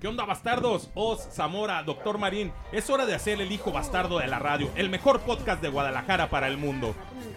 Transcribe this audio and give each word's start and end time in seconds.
¿Qué 0.00 0.08
onda, 0.08 0.24
bastardos? 0.24 0.88
Oz, 0.94 1.28
Zamora, 1.30 1.82
Doctor 1.82 2.16
Marín. 2.16 2.54
Es 2.72 2.88
hora 2.88 3.04
de 3.04 3.14
hacer 3.14 3.38
el 3.38 3.52
hijo 3.52 3.70
bastardo 3.70 4.18
de 4.18 4.28
la 4.28 4.38
radio, 4.38 4.70
el 4.74 4.88
mejor 4.88 5.20
podcast 5.20 5.60
de 5.60 5.68
Guadalajara 5.68 6.30
para 6.30 6.48
el 6.48 6.56
mundo. 6.56 6.94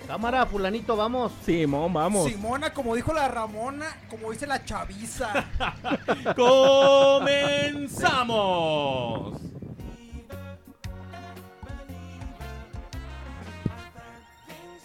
Cámara, 0.08 0.46
fulanito, 0.46 0.96
vamos. 0.96 1.34
Simón, 1.46 1.92
vamos. 1.92 2.26
Simona, 2.26 2.74
como 2.74 2.96
dijo 2.96 3.14
la 3.14 3.28
Ramona, 3.28 3.98
como 4.10 4.32
dice 4.32 4.48
la 4.48 4.64
chaviza. 4.64 5.46
¡Comenzamos! 6.38 7.94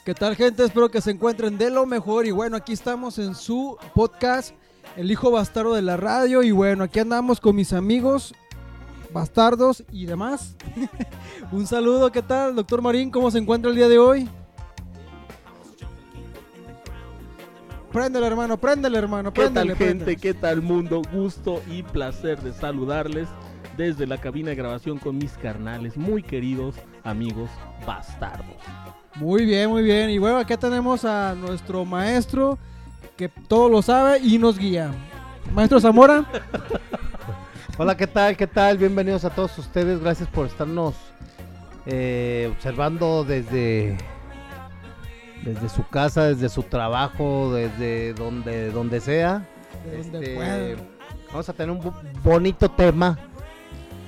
¿Qué 0.05 0.15
tal, 0.15 0.35
gente? 0.35 0.65
Espero 0.65 0.91
que 0.91 1.01
se 1.01 1.13
encuentren 1.13 1.57
de 1.57 1.71
lo 1.71 1.87
mejor. 1.87 2.27
Y 2.27 2.33
bueno, 2.33 2.57
aquí 2.57 2.73
estamos 2.73 3.21
en 3.21 3.37
su 3.37 3.79
podcast, 3.95 4.53
El 4.97 5.11
Hijo 5.11 5.31
Bastardo 5.31 5.75
de 5.75 5.83
la 5.83 5.97
Radio. 5.97 6.43
Y 6.43 6.51
bueno, 6.51 6.85
aquí 6.85 6.99
andamos 6.99 7.41
con 7.41 7.57
mis 7.57 7.73
amigos 7.73 8.35
bastardos 9.13 9.85
y 9.91 10.07
demás. 10.07 10.57
Un 11.53 11.67
saludo, 11.67 12.13
¿qué 12.13 12.23
tal, 12.23 12.55
doctor 12.55 12.83
Marín? 12.83 13.11
¿Cómo 13.11 13.31
se 13.31 13.39
encuentra 13.39 13.71
el 13.71 13.77
día 13.77 13.89
de 13.89 13.99
hoy? 13.99 14.29
Préndele, 17.93 18.27
hermano, 18.27 18.59
préndele, 18.59 18.99
hermano, 18.99 19.33
¿Qué 19.33 19.43
préndele. 19.43 19.69
tal 19.71 19.77
gente? 19.77 19.85
préndele. 20.05 20.17
¿Qué 20.19 20.35
tal 20.35 20.61
mundo? 20.61 21.01
Gusto 21.11 21.63
y 21.71 21.83
placer 21.83 22.39
de 22.43 22.53
saludarles 22.53 23.29
desde 23.79 24.07
la 24.07 24.19
cabina 24.19 24.51
de 24.51 24.57
grabación 24.57 24.99
con 24.99 25.17
mis 25.17 25.33
carnales, 25.33 25.97
muy 25.97 26.23
queridos 26.23 26.75
amigos 27.03 27.49
bastardos. 27.87 28.57
Muy 29.15 29.47
bien, 29.47 29.71
muy 29.71 29.83
bien. 29.83 30.11
Y 30.11 30.19
bueno, 30.19 30.37
aquí 30.37 30.55
tenemos 30.59 31.05
a 31.05 31.35
nuestro 31.35 31.85
maestro 31.87 32.59
que 33.17 33.29
todo 33.29 33.69
lo 33.69 33.83
sabe 33.83 34.19
y 34.21 34.39
nos 34.39 34.59
guía. 34.59 34.91
Maestro 35.53 35.81
Zamora. 35.81 36.25
Hola, 37.79 37.97
¿qué 37.97 38.07
tal? 38.07 38.37
¿Qué 38.37 38.47
tal? 38.47 38.79
Bienvenidos 38.79 39.25
a 39.25 39.31
todos 39.31 39.57
ustedes. 39.59 40.01
Gracias 40.01 40.29
por 40.29 40.47
estarnos 40.47 40.95
eh, 41.87 42.49
observando 42.53 43.25
desde, 43.25 43.97
desde 45.45 45.69
su 45.69 45.87
casa, 45.89 46.25
desde 46.25 46.49
su 46.49 46.65
trabajo, 46.65 47.53
desde 47.53 48.15
donde, 48.15 48.71
donde 48.71 49.01
sea. 49.01 49.47
Este, 49.93 50.77
vamos 51.31 51.49
a 51.49 51.53
tener 51.53 51.71
un 51.71 51.81
bo- 51.83 51.95
bonito 52.23 52.69
tema. 52.71 53.19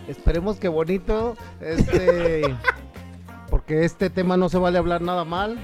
Esperemos 0.09 0.57
que 0.59 0.69
bonito. 0.69 1.37
Este. 1.61 2.43
porque 3.51 3.85
este 3.85 4.11
tema 4.11 4.37
no 4.37 4.49
se 4.49 4.59
vale 4.59 4.79
hablar 4.79 5.01
nada 5.01 5.25
mal. 5.25 5.59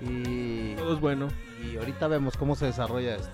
Y, 0.00 0.74
Todo 0.76 0.94
es 0.94 1.00
bueno. 1.00 1.28
Y 1.72 1.76
ahorita 1.76 2.08
vemos 2.08 2.36
cómo 2.36 2.54
se 2.54 2.66
desarrolla 2.66 3.16
esto. 3.16 3.30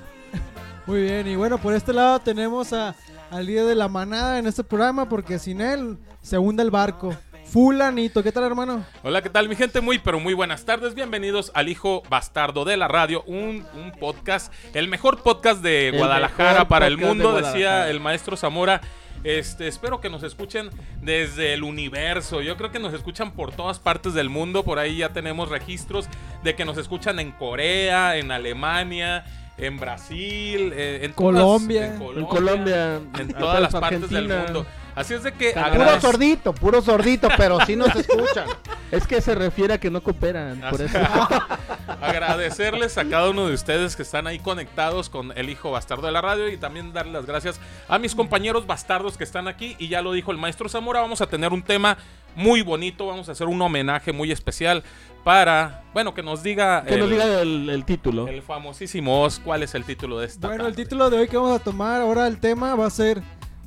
Muy 0.86 1.02
bien, 1.02 1.26
y 1.28 1.36
bueno, 1.36 1.58
por 1.58 1.74
este 1.74 1.92
lado 1.92 2.20
tenemos 2.20 2.72
a, 2.72 2.94
al 3.30 3.46
líder 3.46 3.66
de 3.66 3.74
la 3.74 3.88
manada 3.88 4.38
en 4.38 4.46
este 4.46 4.64
programa, 4.64 5.08
porque 5.08 5.38
sin 5.38 5.60
él 5.60 5.98
se 6.20 6.38
hunde 6.38 6.62
el 6.62 6.70
barco. 6.70 7.14
Fulanito, 7.44 8.22
¿qué 8.22 8.30
tal, 8.30 8.44
hermano? 8.44 8.84
Hola, 9.02 9.22
¿qué 9.22 9.28
tal 9.28 9.48
mi 9.48 9.56
gente? 9.56 9.80
Muy, 9.80 9.98
pero 9.98 10.20
muy 10.20 10.34
buenas 10.34 10.64
tardes. 10.64 10.94
Bienvenidos 10.94 11.50
al 11.54 11.68
Hijo 11.68 12.02
Bastardo 12.08 12.64
de 12.64 12.76
la 12.76 12.86
Radio, 12.86 13.24
un, 13.24 13.66
un 13.74 13.92
podcast, 13.98 14.52
el 14.72 14.86
mejor 14.86 15.22
podcast 15.22 15.60
de 15.60 15.88
El 15.88 15.98
Guadalajara 15.98 16.68
para 16.68 16.86
el 16.86 16.96
de 16.96 17.04
mundo, 17.04 17.32
decía 17.32 17.90
el 17.90 17.98
maestro 17.98 18.36
Zamora. 18.36 18.80
Este, 19.24 19.68
espero 19.68 20.00
que 20.00 20.08
nos 20.08 20.22
escuchen 20.22 20.70
desde 21.02 21.52
el 21.54 21.62
universo. 21.62 22.40
Yo 22.40 22.56
creo 22.56 22.70
que 22.70 22.78
nos 22.78 22.94
escuchan 22.94 23.32
por 23.32 23.52
todas 23.52 23.78
partes 23.78 24.14
del 24.14 24.30
mundo. 24.30 24.64
Por 24.64 24.78
ahí 24.78 24.98
ya 24.98 25.10
tenemos 25.10 25.48
registros 25.48 26.06
de 26.42 26.54
que 26.54 26.64
nos 26.64 26.78
escuchan 26.78 27.18
en 27.20 27.32
Corea, 27.32 28.16
en 28.16 28.30
Alemania, 28.32 29.24
en 29.58 29.78
Brasil, 29.78 30.72
eh, 30.74 31.00
en 31.02 31.12
todas- 31.12 31.42
Colombia. 31.42 31.86
En 31.94 32.24
Colombia, 32.24 32.96
en 32.96 33.26
hasta 33.28 33.38
todas 33.38 33.60
las 33.60 33.72
partes 33.72 34.02
Argentina. 34.04 34.20
del 34.36 34.44
mundo. 34.44 34.66
Así 34.94 35.14
es 35.14 35.22
de 35.22 35.32
que. 35.32 35.52
Puro 35.52 36.00
sordito, 36.00 36.52
puro 36.54 36.82
sordito, 36.82 37.28
pero 37.36 37.58
sí 37.66 37.76
nos 37.76 37.94
escuchan. 37.96 38.46
Es 38.90 39.06
que 39.06 39.20
se 39.20 39.34
refiere 39.34 39.74
a 39.74 39.78
que 39.78 39.90
no 39.90 40.02
cooperan, 40.02 40.60
por 40.70 40.80
eso. 40.80 40.98
agradecerles 42.00 42.98
a 42.98 43.04
cada 43.04 43.30
uno 43.30 43.46
de 43.46 43.54
ustedes 43.54 43.96
que 43.96 44.02
están 44.02 44.26
ahí 44.26 44.38
conectados 44.38 45.08
con 45.10 45.32
el 45.36 45.48
hijo 45.50 45.70
bastardo 45.70 46.06
de 46.06 46.12
la 46.12 46.20
radio 46.20 46.48
y 46.48 46.56
también 46.56 46.92
darle 46.92 47.12
las 47.12 47.26
gracias 47.26 47.60
a 47.88 47.98
mis 47.98 48.14
compañeros 48.14 48.66
bastardos 48.66 49.16
que 49.16 49.24
están 49.24 49.48
aquí 49.48 49.76
y 49.78 49.88
ya 49.88 50.02
lo 50.02 50.12
dijo 50.12 50.30
el 50.32 50.38
maestro 50.38 50.68
Zamora, 50.68 51.00
vamos 51.00 51.20
a 51.20 51.26
tener 51.26 51.52
un 51.52 51.62
tema 51.62 51.98
muy 52.36 52.62
bonito, 52.62 53.06
vamos 53.06 53.28
a 53.28 53.32
hacer 53.32 53.48
un 53.48 53.60
homenaje 53.60 54.12
muy 54.12 54.30
especial 54.32 54.82
para, 55.24 55.82
bueno, 55.92 56.14
que 56.14 56.22
nos 56.22 56.42
diga, 56.42 56.84
Que 56.84 56.94
el, 56.94 57.00
nos 57.00 57.10
diga 57.10 57.40
el, 57.40 57.68
el 57.68 57.84
título. 57.84 58.28
el 58.28 58.42
famosísimo 58.42 59.22
Oz, 59.22 59.40
cuál 59.40 59.62
es 59.62 59.74
el 59.74 59.84
título 59.84 60.18
de 60.20 60.26
esta 60.26 60.48
Bueno, 60.48 60.66
el 60.66 60.74
título 60.76 61.10
de 61.10 61.18
hoy 61.18 61.28
que 61.28 61.36
vamos 61.36 61.60
a 61.60 61.62
tomar 61.62 62.00
ahora 62.00 62.26
el 62.26 62.38
tema 62.38 62.74
va 62.76 62.86
a 62.86 62.90
ser 62.90 63.20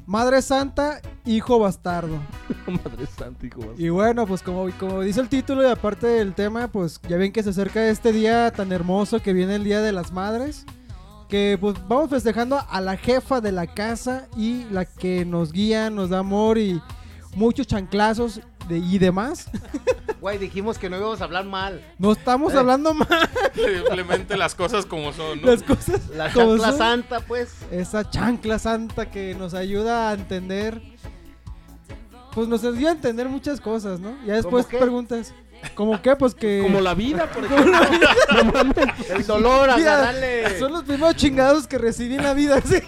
Madre 0.06 0.42
Santa, 0.42 1.02
Hijo 1.26 1.60
Bastardo. 1.60 2.20
Madre 2.68 3.06
santa, 3.08 3.46
hijo. 3.46 3.74
Y 3.78 3.90
bueno, 3.90 4.28
pues 4.28 4.42
como, 4.42 4.70
como 4.78 5.02
dice 5.02 5.22
el 5.22 5.30
título 5.30 5.64
y 5.64 5.68
aparte 5.72 6.08
del 6.08 6.34
tema, 6.34 6.68
pues 6.68 7.00
ya 7.08 7.18
ven 7.18 7.32
que 7.32 7.44
se 7.44 7.52
acerca 7.52 7.88
este 7.88 8.12
día 8.12 8.52
tan 8.52 8.72
hermoso 8.72 9.22
que 9.22 9.34
viene 9.34 9.56
el 9.56 9.64
Día 9.64 9.82
de 9.82 9.92
las 9.92 10.12
Madres. 10.12 10.66
Que 11.30 11.58
pues 11.60 11.76
vamos 11.88 12.10
festejando 12.10 12.60
a 12.70 12.82
la 12.82 12.98
jefa 12.98 13.42
de 13.42 13.52
la 13.52 13.68
casa 13.68 14.28
y 14.36 14.66
la 14.66 14.86
que 14.86 15.26
nos 15.26 15.52
guía, 15.52 15.90
nos 15.90 16.10
da 16.10 16.20
amor 16.20 16.58
y 16.58 16.82
muchos 17.36 17.66
chanclazos 17.66 18.42
de- 18.68 18.78
y 18.80 18.98
demás. 18.98 19.50
Güey, 20.22 20.38
dijimos 20.38 20.78
que 20.78 20.90
no 20.90 20.98
íbamos 20.98 21.20
a 21.22 21.26
hablar 21.26 21.46
mal. 21.46 21.82
No 21.98 22.12
estamos 22.14 22.54
Eh. 22.54 22.58
hablando 22.58 22.94
mal 22.94 23.30
Simplemente 23.54 24.38
las 24.38 24.56
cosas 24.56 24.86
como 24.86 25.12
son, 25.12 25.42
¿no? 25.42 25.48
las 25.48 25.64
cosas. 25.64 26.08
La 26.16 26.32
chancla 26.32 26.70
son. 26.70 26.78
santa, 26.78 27.20
pues. 27.20 27.54
Esa 27.72 28.10
chancla 28.10 28.58
santa 28.60 29.10
que 29.12 29.36
nos 29.36 29.54
ayuda 29.54 30.10
a 30.10 30.14
entender. 30.14 30.82
Pues 32.34 32.48
nos 32.48 32.64
ayuda 32.64 32.90
a 32.90 32.94
entender 32.94 33.28
muchas 33.30 33.60
cosas, 33.62 34.00
¿no? 34.00 34.16
Ya 34.26 34.36
después 34.36 34.66
preguntas. 34.66 35.34
¿Cómo 35.76 36.02
qué? 36.02 36.16
Pues 36.16 36.34
que. 36.34 36.62
Como 36.64 36.82
la 36.82 36.94
vida, 36.94 37.30
por 37.32 37.44
ejemplo. 37.46 37.78
Normalmente. 38.34 38.94
El 39.14 39.26
dolor, 39.28 39.70
Mira, 39.78 39.96
agarrarle. 39.98 40.58
Son 40.60 40.72
los 40.72 40.84
primeros 40.84 41.16
chingados 41.16 41.68
que 41.68 41.78
recibí 41.78 42.16
en 42.16 42.24
la 42.24 42.34
vida, 42.34 42.60
sí. 42.62 42.80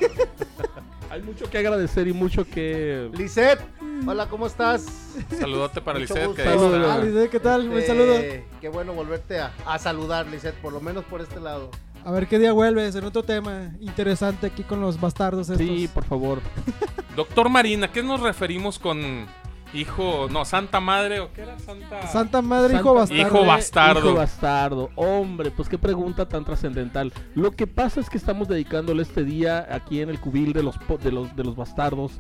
Hay 1.10 1.22
mucho 1.22 1.50
que 1.50 1.58
agradecer 1.60 2.08
y 2.08 2.14
mucho 2.14 2.44
que... 2.46 3.10
Lisette, 3.14 3.62
hola, 4.08 4.28
¿cómo 4.30 4.48
estás? 4.48 4.86
Saludote 5.40 5.82
para 5.82 6.00
Mucho 6.00 6.14
Lisette, 6.14 6.28
gusto. 6.28 6.44
que 6.44 6.50
ahí 6.50 6.58
Saludos. 6.58 6.82
está. 6.82 6.94
Ah, 6.94 6.98
Lisette, 7.00 7.30
¿qué 7.32 7.40
tal? 7.40 7.70
Un 7.70 7.78
Este, 7.78 7.88
saludo. 7.88 8.14
Qué 8.62 8.70
bueno 8.70 8.94
volverte 8.94 9.40
a, 9.40 9.52
a 9.66 9.80
saludar, 9.80 10.28
Lisette, 10.28 10.56
por 10.62 10.74
lo 10.74 10.82
menos 10.82 11.04
por 11.06 11.22
este 11.22 11.40
lado. 11.40 11.70
A 12.04 12.12
ver 12.12 12.28
qué 12.28 12.38
día 12.38 12.52
vuelves 12.54 12.96
en 12.96 13.04
otro 13.06 13.24
tema 13.24 13.72
interesante 13.80 14.46
aquí 14.48 14.64
con 14.64 14.80
los 14.80 15.00
bastardos 15.02 15.50
estos. 15.50 15.66
Sí, 15.66 15.90
por 15.92 16.04
favor. 16.06 16.40
Doctor 17.16 17.50
Marina, 17.50 17.88
¿a 17.88 17.92
qué 17.92 18.04
nos 18.04 18.20
referimos 18.22 18.78
con 18.78 19.26
hijo, 19.74 20.28
no, 20.30 20.46
Santa 20.46 20.80
Madre 20.80 21.20
o 21.20 21.34
qué 21.34 21.42
era? 21.42 21.58
Santa... 21.60 22.08
Santa 22.08 22.42
Madre, 22.44 22.74
Santa- 22.76 22.82
hijo 22.82 22.94
bastardo. 22.94 23.22
Hijo 23.22 23.46
bastardo. 23.46 24.00
Hijo 24.10 24.14
bastardo. 24.18 24.90
Hombre, 24.96 25.50
pues 25.52 25.68
qué 25.68 25.78
pregunta 25.80 26.28
tan 26.28 26.46
trascendental. 26.46 27.12
Lo 27.34 27.52
que 27.52 27.66
pasa 27.66 28.00
es 28.00 28.10
que 28.10 28.18
estamos 28.18 28.48
dedicándole 28.48 29.02
este 29.02 29.24
día 29.24 29.68
aquí 29.72 30.02
en 30.02 30.10
el 30.10 30.20
cubil 30.20 30.54
de 30.54 30.62
los, 30.64 30.78
po- 30.78 30.98
de 31.00 31.12
los, 31.12 31.36
de 31.36 31.44
los 31.44 31.56
bastardos 31.56 32.12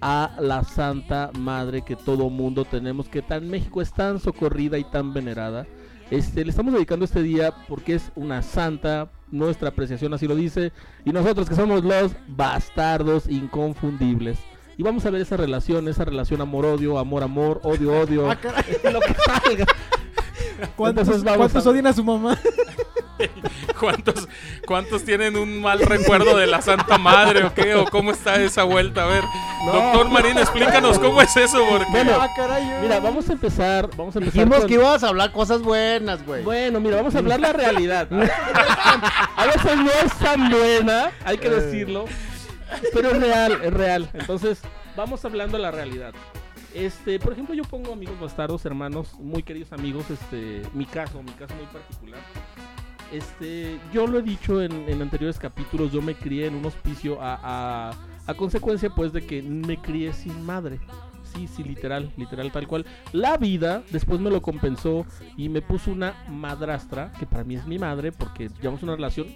a 0.00 0.36
la 0.40 0.62
Santa 0.64 1.30
Madre 1.38 1.82
que 1.82 1.96
todo 1.96 2.30
mundo 2.30 2.64
tenemos, 2.64 3.08
que 3.08 3.22
tan 3.22 3.48
México 3.48 3.80
es 3.82 3.92
tan 3.92 4.20
socorrida 4.20 4.78
y 4.78 4.84
tan 4.84 5.12
venerada. 5.12 5.66
Este, 6.10 6.42
le 6.44 6.50
estamos 6.50 6.72
dedicando 6.72 7.04
este 7.04 7.22
día 7.22 7.52
porque 7.68 7.94
es 7.94 8.10
una 8.14 8.42
santa, 8.42 9.10
nuestra 9.30 9.68
apreciación 9.68 10.14
así 10.14 10.26
lo 10.26 10.34
dice, 10.36 10.72
y 11.04 11.12
nosotros 11.12 11.48
que 11.48 11.54
somos 11.54 11.84
los 11.84 12.12
bastardos 12.28 13.28
inconfundibles. 13.28 14.38
Y 14.78 14.82
vamos 14.84 15.04
a 15.04 15.10
ver 15.10 15.20
esa 15.22 15.36
relación, 15.36 15.88
esa 15.88 16.04
relación 16.04 16.40
amor-odio, 16.40 16.98
amor-amor, 16.98 17.60
odio-odio, 17.64 18.30
Ah, 18.30 18.38
lo 18.92 19.00
que 19.00 19.14
salga. 19.14 19.66
¿Cuántos, 20.76 21.02
Entonces 21.08 21.24
vamos 21.24 21.38
cuántos 21.38 21.66
a- 21.66 21.70
odian 21.70 21.86
a 21.88 21.92
su 21.92 22.04
mamá? 22.04 22.38
¿Cuántos, 23.80 24.28
¿Cuántos 24.66 25.04
tienen 25.04 25.36
un 25.36 25.60
mal 25.60 25.80
recuerdo 25.80 26.36
de 26.36 26.46
la 26.46 26.62
Santa 26.62 26.98
Madre 26.98 27.44
o 27.44 27.54
qué? 27.54 27.74
¿O 27.74 27.84
cómo 27.86 28.12
está 28.12 28.36
esa 28.36 28.64
vuelta? 28.64 29.04
A 29.04 29.06
ver, 29.06 29.24
doctor 29.66 30.08
Marín, 30.10 30.38
explícanos 30.38 30.98
cómo 31.00 31.20
es 31.22 31.36
eso, 31.36 31.58
porque... 31.70 31.90
Bueno, 31.90 32.12
ah, 32.20 32.28
caray. 32.36 32.64
Mira, 32.82 33.00
vamos 33.00 33.28
a 33.28 33.32
empezar, 33.32 33.88
vamos 33.96 34.14
a 34.16 34.18
empezar 34.18 34.34
Dijimos 34.34 34.60
con- 34.60 34.68
que 34.68 34.74
ibas 34.74 35.02
a 35.04 35.08
hablar 35.08 35.32
cosas 35.32 35.62
buenas, 35.62 36.24
güey. 36.24 36.42
Bueno, 36.42 36.80
mira, 36.80 36.96
vamos 36.96 37.14
a 37.14 37.18
hablar 37.18 37.40
la 37.40 37.52
realidad. 37.52 38.08
A 39.36 39.46
veces 39.46 39.76
no 39.76 39.90
es 39.90 40.12
tan 40.18 40.50
buena, 40.50 41.12
hay 41.24 41.38
que 41.38 41.48
decirlo, 41.48 42.06
pero 42.92 43.10
es 43.10 43.20
real, 43.20 43.60
es 43.62 43.72
real. 43.72 44.10
Entonces, 44.14 44.60
vamos 44.96 45.24
hablando 45.24 45.58
la 45.58 45.70
realidad. 45.70 46.12
Este, 46.74 47.18
por 47.18 47.32
ejemplo, 47.32 47.54
yo 47.54 47.64
pongo 47.64 47.92
amigos 47.92 48.20
bastardos, 48.20 48.64
hermanos, 48.66 49.14
muy 49.18 49.42
queridos 49.42 49.72
amigos, 49.72 50.10
este, 50.10 50.62
mi 50.74 50.84
caso, 50.84 51.22
mi 51.22 51.32
caso 51.32 51.54
muy 51.54 51.66
particular. 51.66 52.20
Este, 53.12 53.80
yo 53.92 54.06
lo 54.06 54.18
he 54.18 54.22
dicho 54.22 54.60
en, 54.62 55.00
anteriores 55.00 55.38
capítulos, 55.38 55.92
yo 55.92 56.02
me 56.02 56.14
crié 56.14 56.46
en 56.46 56.54
un 56.54 56.66
hospicio 56.66 57.18
a, 57.20 57.92
consecuencia 58.36 58.90
pues 58.90 59.12
de 59.12 59.26
que 59.26 59.42
me 59.42 59.80
crié 59.80 60.12
sin 60.12 60.44
madre. 60.44 60.78
Sí, 61.34 61.46
sí, 61.46 61.62
literal, 61.62 62.10
literal, 62.16 62.50
tal 62.52 62.66
cual. 62.66 62.86
La 63.12 63.36
vida 63.36 63.82
después 63.90 64.18
me 64.18 64.30
lo 64.30 64.40
compensó 64.40 65.06
y 65.36 65.48
me 65.48 65.62
puso 65.62 65.90
una 65.90 66.14
madrastra, 66.28 67.12
que 67.18 67.26
para 67.26 67.44
mí 67.44 67.54
es 67.54 67.66
mi 67.66 67.78
madre, 67.78 68.12
porque 68.12 68.50
llevamos 68.60 68.82
una 68.82 68.96
relación 68.96 69.28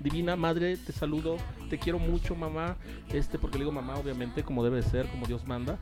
divina. 0.00 0.36
Madre, 0.36 0.76
te 0.76 0.92
saludo, 0.92 1.36
te 1.70 1.78
quiero 1.78 1.98
mucho, 1.98 2.34
mamá. 2.34 2.76
Este, 3.12 3.38
porque 3.38 3.58
le 3.58 3.64
digo 3.64 3.72
mamá, 3.72 3.96
obviamente, 3.96 4.42
como 4.42 4.64
debe 4.64 4.76
de 4.76 4.82
ser, 4.82 5.06
como 5.06 5.26
Dios 5.26 5.46
manda. 5.46 5.78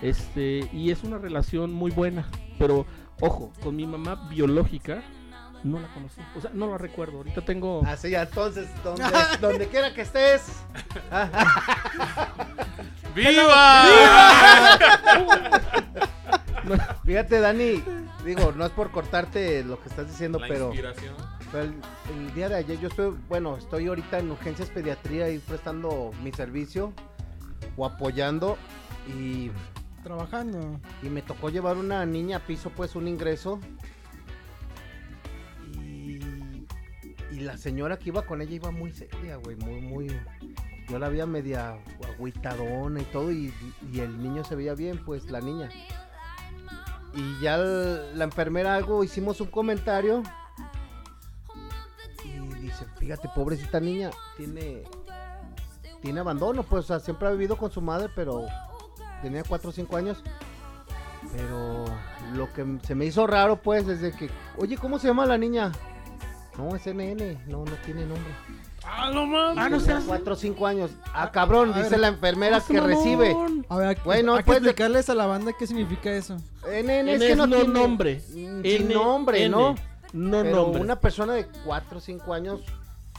Este, 0.00 0.68
y 0.72 0.90
es 0.90 1.04
una 1.04 1.18
relación 1.18 1.72
muy 1.72 1.90
buena. 1.90 2.28
Pero, 2.58 2.86
ojo, 3.20 3.52
con 3.62 3.76
mi 3.76 3.86
mamá 3.86 4.28
biológica, 4.30 5.02
no 5.64 5.78
la 5.80 5.88
conocí. 5.94 6.20
O 6.36 6.40
sea, 6.40 6.50
no 6.54 6.70
la 6.70 6.78
recuerdo. 6.78 7.18
Ahorita 7.18 7.40
tengo. 7.42 7.82
Así 7.86 8.10
ya, 8.10 8.22
entonces, 8.22 8.68
donde, 8.82 9.04
donde 9.40 9.68
quiera 9.68 9.92
que 9.94 10.02
estés. 10.02 10.42
¡Viva! 13.14 13.84
Fíjate, 17.04 17.40
Dani, 17.40 17.82
digo, 18.24 18.52
no 18.52 18.64
es 18.64 18.72
por 18.72 18.90
cortarte 18.90 19.62
lo 19.64 19.80
que 19.80 19.88
estás 19.88 20.08
diciendo, 20.08 20.38
La 20.38 20.48
pero, 20.48 20.70
pero 21.50 21.64
el, 21.64 21.74
el 22.16 22.34
día 22.34 22.48
de 22.48 22.56
ayer 22.56 22.80
yo 22.80 22.88
estoy, 22.88 23.14
bueno, 23.28 23.56
estoy 23.58 23.88
ahorita 23.88 24.18
en 24.18 24.30
urgencias 24.30 24.70
pediatría 24.70 25.28
y 25.28 25.38
prestando 25.38 26.12
mi 26.22 26.32
servicio 26.32 26.92
o 27.76 27.84
apoyando 27.84 28.56
y, 29.08 29.50
Trabajando. 30.02 30.80
y 31.02 31.08
me 31.08 31.22
tocó 31.22 31.50
llevar 31.50 31.76
una 31.76 32.06
niña 32.06 32.38
a 32.38 32.40
piso, 32.40 32.70
pues 32.70 32.96
un 32.96 33.06
ingreso. 33.08 33.60
La 37.42 37.56
señora 37.56 37.98
que 37.98 38.08
iba 38.10 38.22
con 38.22 38.40
ella 38.40 38.54
iba 38.54 38.70
muy 38.70 38.92
seria, 38.92 39.36
güey, 39.36 39.56
muy, 39.56 39.80
muy... 39.80 40.20
Yo 40.88 40.98
la 40.98 41.08
veía 41.08 41.26
media 41.26 41.78
agüitadona 42.14 43.00
y 43.00 43.04
todo 43.04 43.32
y, 43.32 43.54
y 43.92 44.00
el 44.00 44.20
niño 44.20 44.44
se 44.44 44.56
veía 44.56 44.74
bien, 44.74 45.02
pues 45.04 45.30
la 45.30 45.40
niña. 45.40 45.70
Y 47.14 47.40
ya 47.40 47.58
la 47.58 48.24
enfermera 48.24 48.74
algo, 48.74 49.04
hicimos 49.04 49.40
un 49.40 49.48
comentario. 49.48 50.22
Y 52.24 52.38
dice, 52.60 52.86
fíjate, 52.98 53.28
pobrecita 53.34 53.80
niña, 53.80 54.10
tiene, 54.36 54.82
tiene 56.00 56.20
abandono, 56.20 56.62
pues, 56.62 56.84
o 56.84 56.88
sea, 56.88 57.00
siempre 57.00 57.28
ha 57.28 57.32
vivido 57.32 57.56
con 57.56 57.70
su 57.70 57.80
madre, 57.80 58.08
pero 58.14 58.46
tenía 59.20 59.44
4 59.46 59.68
o 59.68 59.72
5 59.72 59.96
años. 59.96 60.22
Pero 61.36 61.84
lo 62.34 62.52
que 62.52 62.78
se 62.82 62.94
me 62.94 63.04
hizo 63.04 63.26
raro, 63.26 63.60
pues, 63.60 63.86
es 63.88 64.00
de 64.00 64.12
que, 64.12 64.30
oye, 64.56 64.76
¿cómo 64.76 64.98
se 64.98 65.08
llama 65.08 65.26
la 65.26 65.38
niña? 65.38 65.70
No, 66.58 66.76
es 66.76 66.86
NN, 66.86 67.38
no, 67.46 67.64
no 67.64 67.72
tiene 67.84 68.02
nombre. 68.06 68.32
Ah, 68.84 69.10
no 69.14 69.26
mames. 69.26 69.64
Ah, 69.64 69.68
no 69.68 69.80
seas. 69.80 70.04
4 70.06 70.32
o 70.32 70.36
5 70.36 70.66
años. 70.66 70.90
Ah, 71.14 71.30
cabrón, 71.30 71.70
a 71.70 71.76
ver, 71.76 71.84
dice 71.84 71.98
la 71.98 72.08
enfermera 72.08 72.60
que 72.60 72.80
recibe. 72.80 73.34
A 73.68 73.76
ver, 73.76 73.98
Bueno, 74.04 74.32
hay 74.34 74.38
que 74.40 74.44
pues, 74.44 74.60
de- 74.62 74.68
explicarles 74.68 75.08
a 75.08 75.14
la 75.14 75.26
banda 75.26 75.52
qué 75.58 75.66
significa 75.66 76.10
eso. 76.12 76.36
NN 76.66 77.08
es 77.08 77.20
que 77.22 77.36
no, 77.36 77.46
no 77.46 77.56
tiene 77.56 77.72
nombre. 77.72 78.22
Mm, 78.30 78.36
N, 78.64 78.76
Sin 78.78 78.88
nombre. 78.92 79.48
¿no? 79.48 79.74
No 80.12 80.42
Pero 80.42 80.56
nombre. 80.56 80.82
una 80.82 80.96
persona 80.96 81.32
de 81.34 81.46
4 81.64 81.98
o 81.98 82.00
5 82.00 82.34
años, 82.34 82.60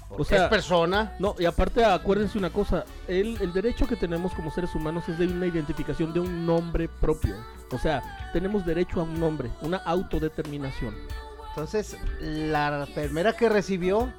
O 0.09 0.23
sea, 0.23 0.43
es 0.43 0.49
persona. 0.49 1.15
No, 1.17 1.33
y 1.39 1.45
aparte 1.45 1.83
acuérdense 1.83 2.37
una 2.37 2.51
cosa, 2.51 2.85
el, 3.07 3.35
el 3.41 3.51
derecho 3.51 3.87
que 3.87 3.95
tenemos 3.95 4.31
como 4.33 4.51
seres 4.51 4.75
humanos 4.75 5.09
es 5.09 5.17
de 5.17 5.25
una 5.25 5.47
identificación 5.47 6.13
de 6.13 6.19
un 6.19 6.45
nombre 6.45 6.87
propio. 6.87 7.35
O 7.71 7.79
sea, 7.79 8.29
tenemos 8.31 8.63
derecho 8.63 8.99
a 8.99 9.03
un 9.05 9.19
nombre, 9.19 9.49
una 9.61 9.77
autodeterminación. 9.77 10.93
Entonces, 11.55 11.95
la 12.19 12.85
enfermera 12.87 13.33
que 13.33 13.47
recibió 13.47 14.11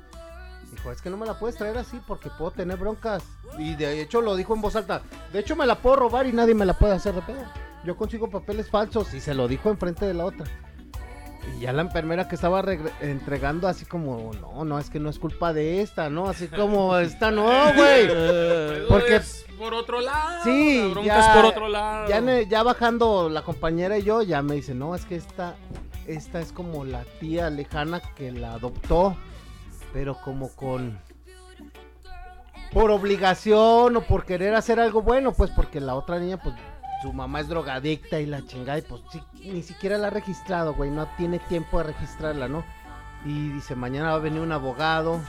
dijo, 0.70 0.92
es 0.92 1.02
que 1.02 1.10
no 1.10 1.16
me 1.16 1.26
la 1.26 1.38
puedes 1.38 1.56
traer 1.56 1.76
así 1.78 2.00
porque 2.06 2.30
puedo 2.30 2.50
tener 2.52 2.76
broncas. 2.76 3.22
Y 3.58 3.74
de 3.74 4.00
hecho 4.00 4.20
lo 4.20 4.36
dijo 4.36 4.54
en 4.54 4.60
voz 4.60 4.76
alta. 4.76 5.02
De 5.32 5.40
hecho 5.40 5.56
me 5.56 5.66
la 5.66 5.76
puedo 5.76 5.96
robar 5.96 6.26
y 6.26 6.32
nadie 6.32 6.54
me 6.54 6.64
la 6.64 6.74
puede 6.74 6.94
hacer 6.94 7.14
de 7.14 7.22
pedo. 7.22 7.42
Yo 7.84 7.96
consigo 7.96 8.30
papeles 8.30 8.70
falsos 8.70 9.12
y 9.14 9.20
se 9.20 9.34
lo 9.34 9.48
dijo 9.48 9.68
enfrente 9.70 10.06
de 10.06 10.14
la 10.14 10.24
otra. 10.26 10.46
Y 11.56 11.60
ya 11.60 11.72
la 11.72 11.82
enfermera 11.82 12.26
que 12.26 12.36
estaba 12.36 12.64
entregando 13.00 13.68
así 13.68 13.84
como, 13.84 14.30
no, 14.40 14.64
no, 14.64 14.78
es 14.78 14.88
que 14.88 14.98
no 14.98 15.10
es 15.10 15.18
culpa 15.18 15.52
de 15.52 15.82
esta, 15.82 16.08
¿no? 16.08 16.28
Así 16.28 16.48
como, 16.48 16.96
esta 16.98 17.30
no, 17.30 17.44
güey. 17.74 18.08
Porque- 18.88 19.16
Es 19.16 19.44
por 19.58 19.74
otro 19.74 20.00
lado. 20.00 20.42
Sí, 20.44 20.78
la 20.82 20.88
bronca 20.88 21.06
ya- 21.06 21.20
es 21.20 21.36
por 21.36 21.44
otro 21.44 21.68
lado. 21.68 22.08
Ya 22.48 22.62
bajando 22.62 23.28
la 23.28 23.42
compañera 23.42 23.98
y 23.98 24.02
yo, 24.02 24.22
ya 24.22 24.40
me 24.42 24.54
dice, 24.54 24.74
no, 24.74 24.94
es 24.94 25.04
que 25.04 25.16
esta, 25.16 25.54
esta 26.06 26.40
es 26.40 26.52
como 26.52 26.84
la 26.84 27.04
tía 27.20 27.50
lejana 27.50 28.00
que 28.14 28.32
la 28.32 28.54
adoptó, 28.54 29.16
pero 29.92 30.16
como 30.22 30.48
con... 30.50 30.98
Por 32.72 32.90
obligación 32.90 33.96
o 33.96 34.00
por 34.00 34.24
querer 34.24 34.54
hacer 34.54 34.80
algo 34.80 35.00
bueno, 35.00 35.32
pues 35.32 35.50
porque 35.52 35.80
la 35.80 35.94
otra 35.94 36.18
niña, 36.18 36.38
pues 36.42 36.56
su 37.02 37.12
mamá 37.12 37.40
es 37.40 37.48
drogadicta 37.48 38.18
y 38.18 38.26
la 38.26 38.44
chingada, 38.46 38.78
y 38.78 38.82
pues 38.82 39.02
ni 39.44 39.62
siquiera 39.62 39.96
la 39.96 40.08
ha 40.08 40.10
registrado, 40.10 40.74
güey, 40.74 40.90
no 40.90 41.06
tiene 41.16 41.38
tiempo 41.38 41.78
de 41.78 41.84
registrarla, 41.84 42.48
¿no? 42.48 42.64
Y 43.24 43.50
dice, 43.50 43.76
mañana 43.76 44.10
va 44.10 44.16
a 44.16 44.20
venir 44.20 44.40
un 44.40 44.50
abogado, 44.50 45.20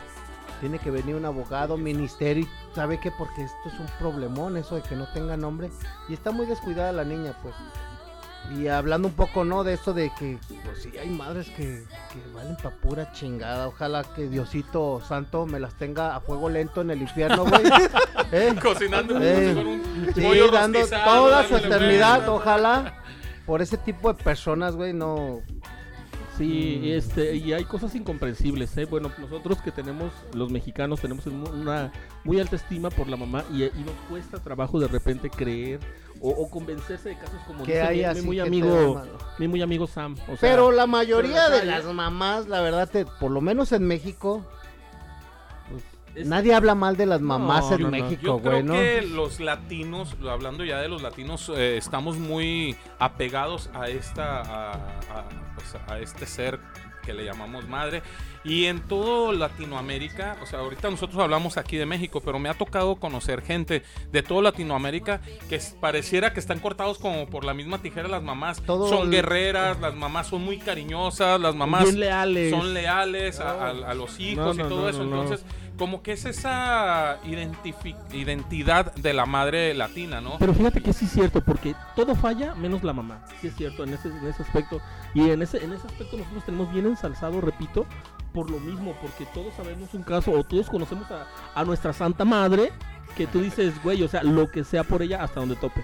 tiene 0.59 0.79
que 0.79 0.89
venir 0.89 1.15
un 1.15 1.25
abogado, 1.25 1.77
ministerio, 1.77 2.45
y 2.45 2.75
¿sabe 2.75 2.99
qué? 2.99 3.11
Porque 3.11 3.43
esto 3.43 3.67
es 3.67 3.79
un 3.79 3.87
problemón, 3.99 4.57
eso 4.57 4.75
de 4.75 4.81
que 4.81 4.95
no 4.95 5.05
tenga 5.13 5.37
nombre. 5.37 5.69
Y 6.09 6.13
está 6.13 6.31
muy 6.31 6.45
descuidada 6.45 6.91
la 6.91 7.03
niña, 7.03 7.33
pues. 7.43 7.53
Y 8.53 8.67
hablando 8.67 9.07
un 9.07 9.13
poco, 9.15 9.43
¿no? 9.43 9.63
De 9.63 9.73
esto 9.73 9.93
de 9.93 10.11
que, 10.19 10.37
pues 10.63 10.83
sí, 10.83 10.91
hay 10.97 11.09
madres 11.09 11.47
que, 11.49 11.83
que 12.13 12.33
valen 12.33 12.55
pa' 12.57 12.69
pura 12.69 13.11
chingada. 13.11 13.67
Ojalá 13.67 14.03
que 14.15 14.27
Diosito 14.29 15.01
Santo 15.07 15.45
me 15.45 15.59
las 15.59 15.75
tenga 15.77 16.15
a 16.15 16.21
fuego 16.21 16.49
lento 16.49 16.81
en 16.81 16.91
el 16.91 17.01
infierno, 17.01 17.45
güey. 17.45 17.63
¿Eh? 18.31 18.55
Cocinando 18.61 19.17
Eh, 19.21 19.53
con 19.55 19.67
un 19.67 19.83
Sí, 20.13 20.21
pollo 20.21 20.51
dando 20.51 20.79
toda 20.87 21.47
su 21.47 21.55
eternidad, 21.57 22.27
ojalá. 22.29 23.01
Por 23.45 23.61
ese 23.61 23.77
tipo 23.77 24.13
de 24.13 24.23
personas, 24.23 24.75
güey, 24.75 24.93
no... 24.93 25.41
Sí, 26.37 26.79
Mm. 26.81 26.83
y 26.85 26.91
este, 26.91 27.35
y 27.37 27.53
hay 27.53 27.63
cosas 27.63 27.95
incomprensibles, 27.95 28.75
¿eh? 28.77 28.83
Bueno, 28.83 29.09
nosotros 29.19 29.61
que 29.61 29.71
tenemos, 29.71 30.11
los 30.33 30.51
mexicanos, 30.51 30.99
tenemos 30.99 31.25
un- 31.27 31.47
una 31.47 31.93
muy 32.25 32.41
alta 32.41 32.57
estima 32.57 32.89
por 32.89 33.07
la 33.07 33.15
mamá 33.15 33.45
y, 33.53 33.63
y 33.63 33.83
nos 33.85 33.95
cuesta 34.09 34.37
trabajo 34.39 34.77
de 34.79 34.89
repente 34.89 35.29
creer 35.29 35.79
o, 36.25 36.43
o 36.43 36.49
convencerse 36.49 37.09
de 37.09 37.17
casos 37.17 37.39
como 37.47 37.63
Que 37.63 37.73
dice 37.73 38.05
hay 38.07 38.15
mi- 38.15 38.21
muy 38.21 38.39
amigo, 38.39 39.01
mi 39.37 39.47
muy 39.47 39.61
amigo 39.61 39.87
Sam. 39.87 40.15
O 40.23 40.37
sea, 40.37 40.37
Pero 40.41 40.71
la 40.71 40.87
mayoría 40.87 41.45
pero 41.47 41.57
de 41.59 41.65
la 41.65 41.77
las 41.79 41.85
mamás, 41.93 42.47
la 42.47 42.61
verdad, 42.61 42.89
te- 42.89 43.05
por 43.05 43.31
lo 43.31 43.41
menos 43.41 43.71
en 43.71 43.85
México, 43.87 44.45
es- 46.15 46.27
nadie 46.27 46.53
habla 46.53 46.75
mal 46.75 46.97
de 46.97 47.05
las 47.05 47.21
mamás 47.21 47.69
No, 47.69 47.75
en 47.75 47.81
no. 47.83 47.89
México, 47.89 48.21
Yo 48.23 48.39
creo 48.41 48.63
güey, 48.63 48.79
que 48.79 49.01
los 49.03 49.39
latinos, 49.39 50.15
hablando 50.29 50.63
ya 50.63 50.79
de 50.79 50.87
los 50.89 51.01
latinos, 51.01 51.51
eh, 51.55 51.77
estamos 51.77 52.17
muy 52.17 52.75
apegados 52.99 53.69
a 53.73 53.87
esta, 53.89 54.41
a, 54.41 54.71
a, 54.73 55.25
pues, 55.55 55.75
a 55.87 55.99
este 55.99 56.25
ser 56.25 56.59
que 57.03 57.13
le 57.13 57.23
llamamos 57.23 57.67
madre. 57.67 58.01
Y 58.43 58.65
en 58.65 58.79
todo 58.81 59.31
Latinoamérica, 59.31 60.37
o 60.41 60.45
sea, 60.45 60.59
ahorita 60.59 60.89
nosotros 60.89 61.19
hablamos 61.21 61.57
aquí 61.57 61.77
de 61.77 61.85
México, 61.85 62.21
pero 62.23 62.39
me 62.39 62.49
ha 62.49 62.53
tocado 62.55 62.95
conocer 62.95 63.41
gente 63.41 63.83
de 64.11 64.23
toda 64.23 64.41
Latinoamérica 64.43 65.21
que 65.49 65.59
pareciera 65.79 66.33
que 66.33 66.39
están 66.39 66.59
cortados 66.59 66.97
como 66.99 67.27
por 67.27 67.43
la 67.43 67.53
misma 67.53 67.79
tijera 67.79 68.07
las 68.07 68.23
mamás. 68.23 68.61
Todo 68.61 68.87
son 68.89 69.03
el- 69.07 69.11
guerreras, 69.11 69.79
las 69.79 69.95
mamás 69.95 70.27
son 70.27 70.43
muy 70.43 70.57
cariñosas, 70.59 71.39
las 71.39 71.55
mamás 71.55 71.93
leales. 71.93 72.51
son 72.51 72.73
leales 72.73 73.39
a, 73.39 73.67
a- 73.67 73.69
a 73.69 73.93
los 73.93 74.19
hijos 74.19 74.55
No, 74.57 74.63
no, 74.63 74.65
y 74.65 74.69
todo 74.69 74.81
no, 74.83 74.89
eso. 74.89 75.01
Entonces, 75.03 75.45
como 75.77 76.01
que 76.01 76.13
es 76.13 76.25
esa 76.25 77.19
identidad 78.11 78.93
de 78.95 79.13
la 79.13 79.25
madre 79.25 79.73
latina, 79.73 80.21
¿no? 80.21 80.37
Pero 80.39 80.53
fíjate 80.53 80.81
que 80.81 80.93
sí 80.93 81.05
es 81.05 81.11
cierto, 81.11 81.41
porque 81.41 81.75
todo 81.95 82.15
falla 82.15 82.55
menos 82.55 82.83
la 82.83 82.93
mamá. 82.93 83.25
Sí 83.41 83.47
es 83.47 83.55
cierto 83.55 83.83
en 83.83 83.93
ese, 83.93 84.07
en 84.07 84.25
ese 84.27 84.43
aspecto. 84.43 84.81
Y 85.13 85.29
en 85.29 85.41
ese, 85.41 85.63
en 85.63 85.73
ese 85.73 85.87
aspecto 85.87 86.17
nosotros 86.17 86.45
tenemos 86.45 86.71
bien 86.71 86.85
ensalzado, 86.85 87.41
repito, 87.41 87.85
por 88.33 88.49
lo 88.49 88.59
mismo, 88.59 88.95
porque 89.01 89.25
todos 89.33 89.53
sabemos 89.55 89.93
un 89.93 90.03
caso, 90.03 90.31
o 90.31 90.43
todos 90.43 90.69
conocemos 90.69 91.09
a, 91.11 91.27
a 91.53 91.63
nuestra 91.63 91.93
Santa 91.93 92.25
Madre, 92.25 92.71
que 93.15 93.27
tú 93.27 93.41
dices, 93.41 93.81
güey, 93.83 94.03
o 94.03 94.07
sea, 94.07 94.23
lo 94.23 94.49
que 94.51 94.63
sea 94.63 94.83
por 94.83 95.01
ella 95.01 95.23
hasta 95.23 95.39
donde 95.39 95.55
tope. 95.55 95.83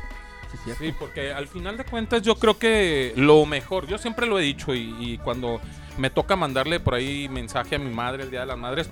Sí. 0.65 0.71
Sí, 0.77 0.93
porque 0.99 1.31
al 1.31 1.47
final 1.47 1.77
de 1.77 1.85
cuentas 1.85 2.21
yo 2.23 2.35
creo 2.35 2.59
que 2.59 3.13
lo 3.15 3.45
mejor, 3.45 3.87
yo 3.87 3.97
siempre 3.97 4.27
lo 4.27 4.37
he 4.37 4.43
dicho 4.43 4.75
y, 4.75 4.93
y 4.99 5.17
cuando 5.17 5.61
me 5.97 6.09
toca 6.09 6.35
mandarle 6.35 6.81
por 6.81 6.93
ahí 6.93 7.29
mensaje 7.29 7.75
a 7.75 7.79
mi 7.79 7.89
madre 7.89 8.23
el 8.23 8.31
Día 8.31 8.41
de 8.41 8.47
las 8.47 8.57
Madres, 8.57 8.89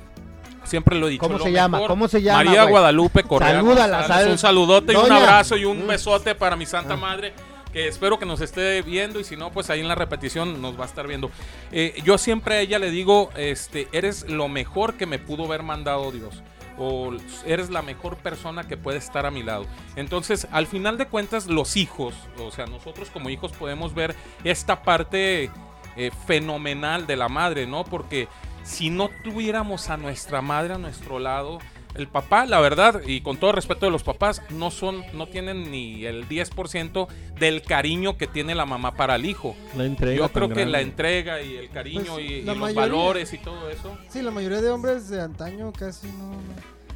siempre 0.70 0.96
lo 0.98 1.08
he 1.08 1.12
dicho. 1.12 1.22
¿Cómo 1.28 1.40
se 1.40 1.52
llama? 1.52 1.78
mejor, 1.78 1.90
¿Cómo 1.90 2.08
se 2.08 2.22
llama, 2.22 2.44
María 2.44 2.62
güey? 2.64 2.72
Guadalupe 2.72 3.24
Correa. 3.24 3.54
Salúdala, 3.56 4.08
sal- 4.08 4.30
Un 4.32 4.38
saludote 4.38 4.94
y 4.94 4.96
un 4.96 5.12
abrazo 5.12 5.58
y 5.58 5.66
un 5.66 5.84
Mm. 5.84 5.88
besote 5.88 6.36
para 6.36 6.56
mi 6.56 6.66
santa 6.66 6.94
Ah. 6.94 6.98
madre. 6.98 7.34
Que 7.74 7.88
espero 7.88 8.18
que 8.18 8.26
nos 8.26 8.42
esté 8.42 8.82
viendo 8.82 9.20
y 9.20 9.24
si 9.24 9.36
no, 9.38 9.52
pues 9.52 9.70
ahí 9.70 9.80
en 9.80 9.88
la 9.88 9.94
repetición 9.94 10.60
nos 10.60 10.80
va 10.80 10.86
a 10.86 10.88
estar 10.88 11.06
viendo. 11.06 11.30
Eh, 11.72 12.02
yo 12.04 12.18
siempre 12.18 12.56
a 12.56 12.62
ella 12.62 12.80
le 12.80 12.90
digo, 12.90 13.30
este, 13.36 13.88
eres 13.92 14.28
lo 14.28 14.48
mejor 14.48 14.96
que 14.96 15.06
me 15.06 15.20
pudo 15.20 15.46
haber 15.46 15.62
mandado 15.64 16.12
Dios. 16.12 16.42
o 16.82 17.12
eres 17.46 17.70
la 17.70 17.82
mejor 17.82 18.16
persona 18.16 18.66
que 18.66 18.78
puede 18.78 19.00
estar 19.00 19.26
a 19.26 19.32
mi 19.32 19.44
lado. 19.44 19.66
Entonces, 19.98 20.48
al 20.50 20.66
final 20.66 20.98
de 20.98 21.08
cuentas, 21.08 21.48
los 21.48 21.76
hijos, 21.76 22.14
o 22.40 22.52
sea, 22.52 22.68
nosotros 22.68 23.10
como 23.12 23.30
hijos 23.30 23.52
podemos 23.52 23.94
ver 23.94 24.16
esta 24.46 24.82
parte 24.82 25.52
eh, 25.98 26.12
fenomenal 26.26 27.06
de 27.06 27.18
la 27.18 27.28
madre, 27.28 27.68
¿no? 27.68 27.84
Porque 27.84 28.30
si 28.64 28.90
no 28.90 29.10
tuviéramos 29.24 29.90
a 29.90 29.98
nuestra 29.98 30.42
madre 30.42 30.74
a 30.74 30.78
nuestro 30.78 31.20
lado, 31.20 31.60
el 31.96 32.08
papá, 32.08 32.46
la 32.46 32.60
verdad, 32.60 33.02
y 33.06 33.22
con 33.22 33.38
todo 33.38 33.52
respeto 33.52 33.86
de 33.88 33.92
los 33.92 34.04
papás, 34.04 34.44
no 34.52 34.70
son, 34.70 35.04
no 35.14 35.28
tienen 35.28 35.72
ni 35.72 36.06
el 36.06 36.30
10% 36.30 37.08
del 37.40 37.64
cariño 37.64 38.16
que 38.16 38.28
tiene 38.28 38.54
la 38.54 38.66
mamá 38.68 38.94
para 38.96 39.16
el 39.16 39.26
hijo. 39.26 39.56
La 39.76 39.86
entrega 39.86 40.16
Yo 40.18 40.32
creo 40.32 40.48
que 40.50 40.54
grande. 40.54 40.72
la 40.72 40.82
entrega 40.82 41.42
y 41.42 41.56
el 41.56 41.70
cariño 41.72 42.14
Pues, 42.14 42.26
y, 42.30 42.42
los 42.44 42.74
valores 42.76 43.34
y 43.34 43.40
todo 43.40 43.70
eso. 43.72 43.98
Sí, 44.10 44.22
la 44.22 44.30
mayoría 44.32 44.62
de 44.62 44.70
hombres 44.70 45.10
de 45.10 45.20
antaño 45.20 45.74
casi 45.74 46.08
no. 46.08 46.38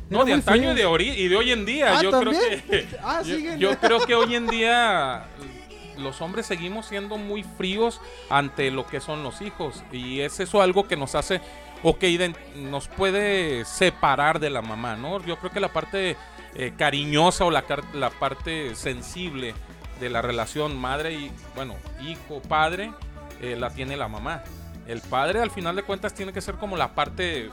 No, 0.10 0.26
de 0.26 0.34
antaño 0.34 0.74
y 0.74 0.76
de, 0.76 0.86
ori- 0.86 1.18
y 1.18 1.28
de 1.28 1.36
hoy 1.38 1.52
en 1.52 1.66
día. 1.66 1.98
Ah, 1.98 2.04
yo 2.04 2.12
¿también? 2.12 2.40
creo 2.40 2.62
que. 2.70 2.88
Ah, 3.02 3.22
yo, 3.26 3.36
siguen. 3.36 3.58
yo 3.58 3.80
creo 3.80 4.00
que 4.06 4.14
hoy 4.14 4.36
en 4.36 4.46
día 4.46 5.26
los 5.98 6.22
hombres 6.22 6.46
seguimos 6.46 6.86
siendo 6.86 7.18
muy 7.18 7.44
fríos 7.44 8.02
ante 8.30 8.72
lo 8.72 8.86
que 8.88 9.00
son 9.00 9.24
los 9.24 9.42
hijos. 9.42 9.84
Y 9.92 10.22
es 10.22 10.40
eso 10.40 10.62
algo 10.62 10.88
que 10.88 10.98
nos 10.98 11.16
hace 11.16 11.42
o 11.84 11.98
que 11.98 12.34
nos 12.56 12.88
puede 12.88 13.66
separar 13.66 14.40
de 14.40 14.50
la 14.50 14.62
mamá, 14.62 14.96
¿no? 14.96 15.24
Yo 15.26 15.38
creo 15.38 15.52
que 15.52 15.60
la 15.60 15.74
parte 15.74 16.16
eh, 16.56 16.74
cariñosa 16.78 17.46
o 17.46 17.52
la 17.52 17.64
parte 18.20 18.76
sensible 18.76 19.54
de 20.00 20.10
la 20.10 20.22
relación 20.22 20.78
madre 20.78 21.14
y, 21.14 21.32
bueno, 21.56 21.76
hijo, 22.02 22.42
padre, 22.42 22.92
eh, 23.42 23.56
la 23.58 23.70
tiene 23.70 23.98
la 23.98 24.08
mamá. 24.08 24.44
El 24.88 25.02
padre, 25.02 25.42
al 25.42 25.52
final 25.52 25.76
de 25.76 25.84
cuentas, 25.84 26.14
tiene 26.14 26.34
que 26.34 26.42
ser 26.42 26.56
como 26.56 26.76
la 26.76 26.94
parte 26.94 27.50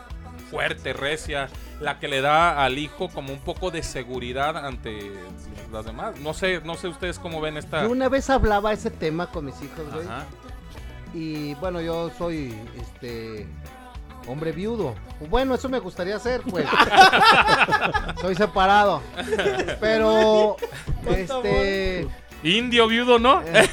fuerte, 0.51 0.93
recia, 0.93 1.49
la 1.81 1.99
que 1.99 2.09
le 2.09 2.21
da 2.21 2.65
al 2.65 2.79
hijo 2.79 3.09
como 3.09 3.33
un 3.33 3.39
poco 3.39 3.71
de 3.71 3.83
seguridad 3.83 4.57
ante 4.57 5.13
las 5.73 5.85
demás. 5.85 6.19
No 6.21 6.35
sé, 6.35 6.61
no 6.65 6.75
sé 6.75 6.89
ustedes 6.89 7.19
cómo 7.19 7.41
ven 7.41 7.57
esta. 7.57 7.83
Yo 7.83 7.91
una 7.91 8.09
vez 8.09 8.29
hablaba 8.31 8.73
ese 8.73 8.91
tema 8.91 9.29
con 9.29 9.47
mis 9.47 9.55
hijos, 9.63 9.93
güey. 9.93 10.07
Ajá. 10.07 10.25
Y 11.15 11.55
bueno, 11.55 11.81
yo 11.81 12.11
soy 12.17 12.55
este 12.81 13.47
hombre 14.27 14.53
viudo. 14.53 14.95
Bueno, 15.29 15.55
eso 15.55 15.69
me 15.69 15.79
gustaría 15.79 16.17
hacer, 16.17 16.43
pues. 16.43 16.67
soy 18.21 18.35
separado. 18.35 19.03
Pero 19.81 20.57
este 21.09 22.07
Indio 22.43 22.87
viudo, 22.87 23.19
¿no? 23.19 23.43
eh, 23.43 23.69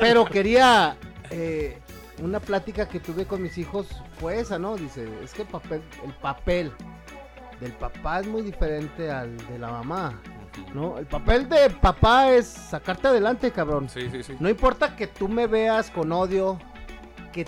pero 0.00 0.24
quería 0.24 0.96
eh, 1.30 1.78
una 2.22 2.40
plática 2.40 2.88
que 2.88 3.00
tuve 3.00 3.26
con 3.26 3.42
mis 3.42 3.58
hijos 3.58 3.86
fue 4.18 4.40
esa, 4.40 4.58
¿no? 4.58 4.76
Dice, 4.76 5.06
es 5.22 5.32
que 5.32 5.42
el 5.42 5.48
papel, 5.48 5.82
el 6.04 6.12
papel 6.14 6.72
del 7.60 7.72
papá 7.72 8.20
es 8.20 8.26
muy 8.26 8.42
diferente 8.42 9.10
al 9.10 9.36
de 9.48 9.58
la 9.58 9.70
mamá, 9.70 10.20
¿no? 10.74 10.98
El 10.98 11.06
papel 11.06 11.48
de 11.48 11.70
papá 11.70 12.30
es 12.32 12.46
sacarte 12.46 13.08
adelante, 13.08 13.50
cabrón. 13.50 13.88
Sí, 13.88 14.08
sí, 14.10 14.22
sí. 14.22 14.36
No 14.40 14.48
importa 14.48 14.96
que 14.96 15.06
tú 15.06 15.28
me 15.28 15.46
veas 15.46 15.90
con 15.90 16.12
odio, 16.12 16.58
que 17.32 17.46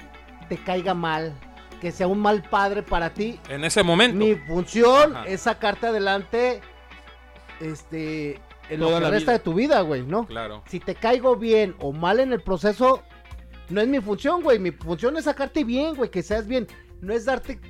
te 0.48 0.56
caiga 0.58 0.94
mal, 0.94 1.34
que 1.80 1.92
sea 1.92 2.06
un 2.06 2.20
mal 2.20 2.42
padre 2.42 2.82
para 2.82 3.10
ti. 3.14 3.38
En 3.48 3.64
ese 3.64 3.82
momento. 3.82 4.16
Mi 4.18 4.34
función 4.34 5.16
Ajá. 5.16 5.26
es 5.26 5.42
sacarte 5.42 5.86
adelante 5.86 6.60
este 7.60 8.40
en 8.70 8.80
Toda 8.80 8.92
lo 8.92 8.96
que 8.98 9.02
la 9.04 9.10
resta 9.10 9.32
vida. 9.32 9.38
de 9.38 9.44
tu 9.44 9.54
vida, 9.54 9.80
güey, 9.80 10.02
¿no? 10.02 10.26
Claro. 10.26 10.62
Si 10.66 10.78
te 10.78 10.94
caigo 10.94 11.36
bien 11.36 11.74
o 11.80 11.92
mal 11.92 12.20
en 12.20 12.32
el 12.34 12.42
proceso, 12.42 13.02
no 13.70 13.80
es 13.80 13.88
mi 13.88 14.00
función, 14.00 14.42
güey. 14.42 14.58
Mi 14.58 14.70
función 14.70 15.16
es 15.16 15.24
sacarte 15.24 15.64
bien, 15.64 15.94
güey, 15.94 16.10
que 16.10 16.22
seas 16.22 16.46
bien. 16.46 16.66
No 17.00 17.12
es 17.12 17.24
darte 17.24 17.60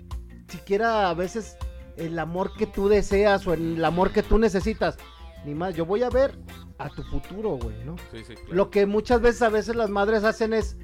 siquiera 0.49 1.11
a 1.11 1.15
veces 1.15 1.57
el 1.97 2.19
amor 2.19 2.53
que 2.57 2.67
tú 2.67 2.89
deseas 2.89 3.47
o 3.47 3.55
el 3.55 3.85
amor 3.85 4.13
que 4.13 4.23
tú 4.23 4.39
necesitas. 4.39 4.97
Ni 5.45 5.55
más, 5.55 5.75
yo 5.75 5.85
voy 5.87 6.03
a 6.03 6.11
ver 6.11 6.39
a 6.79 6.89
tu 6.89 7.03
futuro, 7.05 7.51
güey, 7.57 7.77
¿no? 7.85 7.97
Sí, 8.11 8.25
sí, 8.27 8.35
claro. 8.35 8.55
Lo 8.55 8.71
que 8.71 8.87
muchas 8.87 9.21
veces 9.21 9.43
a 9.43 9.49
veces 9.49 9.77
las 9.77 9.91
madres 9.91 10.25
hacen 10.25 10.53
es 10.53 10.77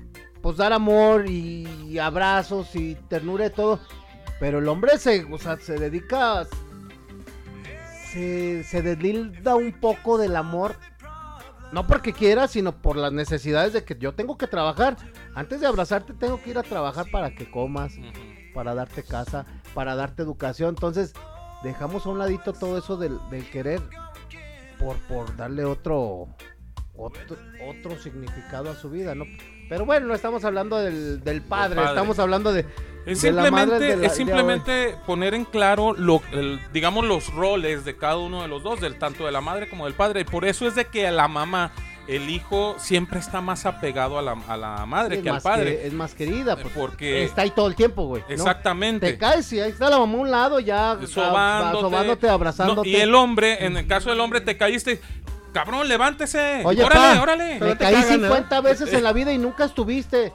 pues 0.43 0.57
dar 0.57 0.73
amor 0.73 1.29
y 1.29 1.99
abrazos 1.99 2.75
y 2.77 2.97
ternura 3.09 3.47
y 3.47 3.51
todo. 3.51 3.81
Pero 4.41 4.59
el 4.59 4.69
hombre 4.69 4.99
se, 4.99 5.25
o 5.25 5.39
sea, 5.39 5.59
se 5.59 5.79
dedica, 5.79 6.47
se, 8.11 8.65
se 8.65 8.83
deslinda 8.83 9.55
un 9.55 9.73
poco 9.73 10.19
del 10.19 10.37
amor. 10.37 10.77
No 11.75 11.89
porque 11.89 12.13
quiera, 12.13 12.47
sino 12.47 12.81
por 12.81 12.97
las 12.97 13.13
necesidades 13.13 13.73
de 13.73 13.83
que 13.83 13.97
yo 13.99 14.15
tengo 14.15 14.39
que 14.39 14.47
trabajar. 14.47 14.97
Antes 15.35 15.61
de 15.61 15.67
abrazarte 15.67 16.15
tengo 16.15 16.41
que 16.41 16.51
ir 16.51 16.59
a 16.59 16.63
trabajar 16.63 17.07
para 17.11 17.35
que 17.35 17.51
comas, 17.51 17.95
para 18.55 18.77
darte 18.77 19.03
casa, 19.03 19.45
para 19.75 19.97
darte 19.97 20.23
educación. 20.23 20.69
Entonces, 20.69 21.15
dejamos 21.65 22.07
a 22.07 22.11
un 22.11 22.21
ladito 22.21 22.53
todo 22.53 22.79
eso 22.79 22.97
del, 22.97 23.19
del 23.29 23.51
querer 23.51 23.83
por, 24.79 24.97
por 25.09 25.35
darle 25.37 25.65
otro, 25.65 26.29
otro 26.97 27.37
otro 27.69 27.99
significado 28.01 28.71
a 28.71 28.77
su 28.77 28.89
vida, 28.89 29.17
¿no? 29.17 29.25
Pero 29.69 29.85
bueno, 29.87 30.07
no 30.07 30.15
estamos 30.15 30.45
hablando 30.45 30.79
del, 30.79 31.23
del 31.25 31.43
padre, 31.43 31.77
padre. 31.77 31.91
estamos 31.91 32.19
hablando 32.19 32.53
de... 32.53 32.65
Es 33.07 33.21
de 33.21 33.33
la 33.33 33.51
madre 33.51 33.65
simplemente, 33.79 33.87
de 33.87 33.97
la- 33.99 34.07
es 34.07 34.15
simplemente 34.15 34.97
poner 35.07 35.35
en 35.35 35.45
claro 35.45 35.93
lo, 35.93 36.23
el- 36.33 36.59
digamos 36.73 37.05
los 37.05 37.33
roles 37.35 37.85
de 37.85 37.97
cada 37.97 38.17
uno 38.17 38.41
de 38.43 38.49
los 38.49 38.63
dos, 38.63 38.81
del 38.81 38.99
tanto 38.99 39.27
de 39.27 39.33
la 39.33 39.43
madre 39.43 39.69
como 39.69 39.85
del 39.85 39.93
padre. 39.95 40.21
Y 40.23 40.25
por 40.25 40.45
eso 40.47 40.67
es 40.67 40.75
de 40.75 40.87
que 40.87 41.07
a 41.07 41.13
la 41.13 41.29
mamá, 41.29 41.71
el 42.09 42.31
hijo 42.31 42.77
siempre 42.79 43.19
está 43.19 43.43
más 43.43 43.67
apegado 43.67 44.19
a 44.19 44.23
la, 44.23 44.37
a 44.49 44.57
la 44.57 44.87
madre 44.87 45.21
que 45.21 45.29
al 45.29 45.43
padre. 45.43 45.77
que- 45.79 45.87
es 45.89 45.93
más 45.93 46.15
querida, 46.15 46.57
pues, 46.57 46.73
porque 46.75 47.25
está 47.25 47.43
ahí 47.43 47.51
todo 47.51 47.67
el 47.67 47.75
tiempo, 47.75 48.07
güey. 48.07 48.23
¿no? 48.27 48.33
exactamente. 48.35 49.13
Te 49.13 49.19
caes 49.19 49.53
y 49.53 49.61
ahí 49.61 49.71
está 49.71 49.91
la 49.91 49.99
mamá 49.99 50.15
a 50.17 50.21
un 50.23 50.31
lado 50.31 50.61
ya 50.61 50.99
sobándote, 51.07 51.81
sobándote, 51.83 52.29
abrazándote. 52.31 52.91
No, 52.91 52.97
y 52.99 53.01
el 53.01 53.15
hombre, 53.15 53.67
en 53.67 53.77
el 53.77 53.87
caso 53.87 54.09
del 54.09 54.21
hombre, 54.21 54.41
te 54.41 54.57
caíste. 54.57 55.01
Cabrón, 55.55 55.89
levántese. 55.89 56.61
Oye, 56.65 56.85
órale, 56.85 57.17
pa, 57.17 57.23
órale. 57.23 57.57
Pero 57.59 57.71
Me 57.71 57.77
te 57.77 57.85
caí 57.85 57.95
cagan, 57.95 58.21
50 58.21 58.61
veces 58.61 58.93
en 58.93 59.03
la 59.03 59.13
vida 59.15 59.33
y 59.33 59.39
nunca 59.39 59.65
estuviste. 59.65 60.33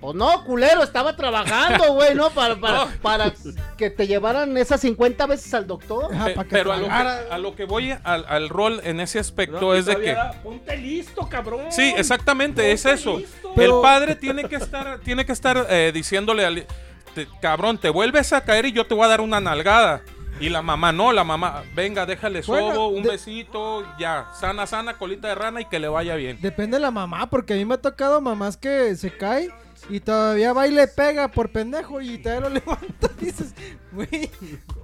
Pues 0.00 0.14
no, 0.14 0.44
culero, 0.44 0.82
estaba 0.82 1.16
trabajando, 1.16 1.94
güey, 1.94 2.14
¿no? 2.14 2.28
Para, 2.30 2.54
para, 2.60 2.84
No. 2.84 2.90
para 3.02 3.32
que 3.78 3.88
te 3.90 4.06
llevaran 4.06 4.56
esas 4.56 4.80
50 4.82 5.26
veces 5.26 5.52
al 5.54 5.66
doctor. 5.66 6.10
Pe- 6.10 6.34
que 6.34 6.44
pero 6.44 6.70
a 6.72 6.76
lo 6.76 6.82
que, 6.84 6.88
tragara. 6.90 7.34
a 7.34 7.38
lo 7.38 7.56
que 7.56 7.64
voy 7.64 7.92
al, 8.04 8.24
al 8.28 8.48
rol 8.50 8.80
en 8.84 9.00
ese 9.00 9.18
aspecto 9.18 9.58
No, 9.60 9.74
es 9.74 9.86
de 9.86 9.96
que 9.96 10.16
Ponte 10.44 10.76
listo, 10.76 11.26
cabrón. 11.28 11.62
sí 11.70 11.92
exactamente 11.96 12.70
es 12.72 12.84
eso 12.84 13.18
listo. 13.18 13.52
El 13.56 13.72
padre 13.82 14.14
tiene 14.14 14.44
que 14.44 14.56
estar 14.56 15.00
tiene 15.00 15.24
que 15.26 15.32
estar 15.32 15.66
eh, 15.70 15.90
diciéndole 15.94 16.44
al 16.44 16.66
te- 17.14 17.26
cabrón 17.40 17.78
te 17.78 17.88
vuelves 17.88 18.34
a 18.34 18.42
caer 18.42 18.66
y 18.66 18.72
yo 18.72 18.86
te 18.86 18.92
voy 18.94 19.06
a 19.06 19.08
dar 19.08 19.22
una 19.22 19.40
nalgada 19.40 20.02
y 20.40 20.48
la 20.48 20.60
mamá 20.62 20.92
no 20.92 21.12
la 21.12 21.24
mamá 21.24 21.62
venga 21.74 22.04
déjale 22.06 22.42
Bueno, 22.46 22.74
sobo 22.74 22.88
un 22.88 23.02
de- 23.02 23.10
besito 23.10 23.84
ya 23.98 24.28
sana 24.38 24.66
sana 24.66 24.98
colita 24.98 25.28
de 25.28 25.34
rana 25.34 25.60
y 25.60 25.64
que 25.64 25.78
le 25.78 25.88
vaya 25.88 26.14
bien 26.16 26.38
Depende 26.40 26.76
de 26.76 26.80
la 26.82 26.90
mamá, 26.90 27.28
porque 27.30 27.54
a 27.54 27.56
mí 27.56 27.64
me 27.64 27.74
ha 27.74 27.80
tocado 27.80 28.20
mamás 28.20 28.56
que 28.56 28.94
se 28.96 29.10
cae 29.16 29.48
y 29.88 30.00
todavía 30.00 30.52
va 30.52 30.66
y 30.66 30.72
le 30.72 30.88
pega 30.88 31.28
por 31.28 31.50
pendejo 31.50 32.00
y 32.00 32.18
todavía 32.18 32.48
lo 32.48 32.54
levanta. 32.54 33.08
Dices, 33.20 33.54
güey. 33.92 34.28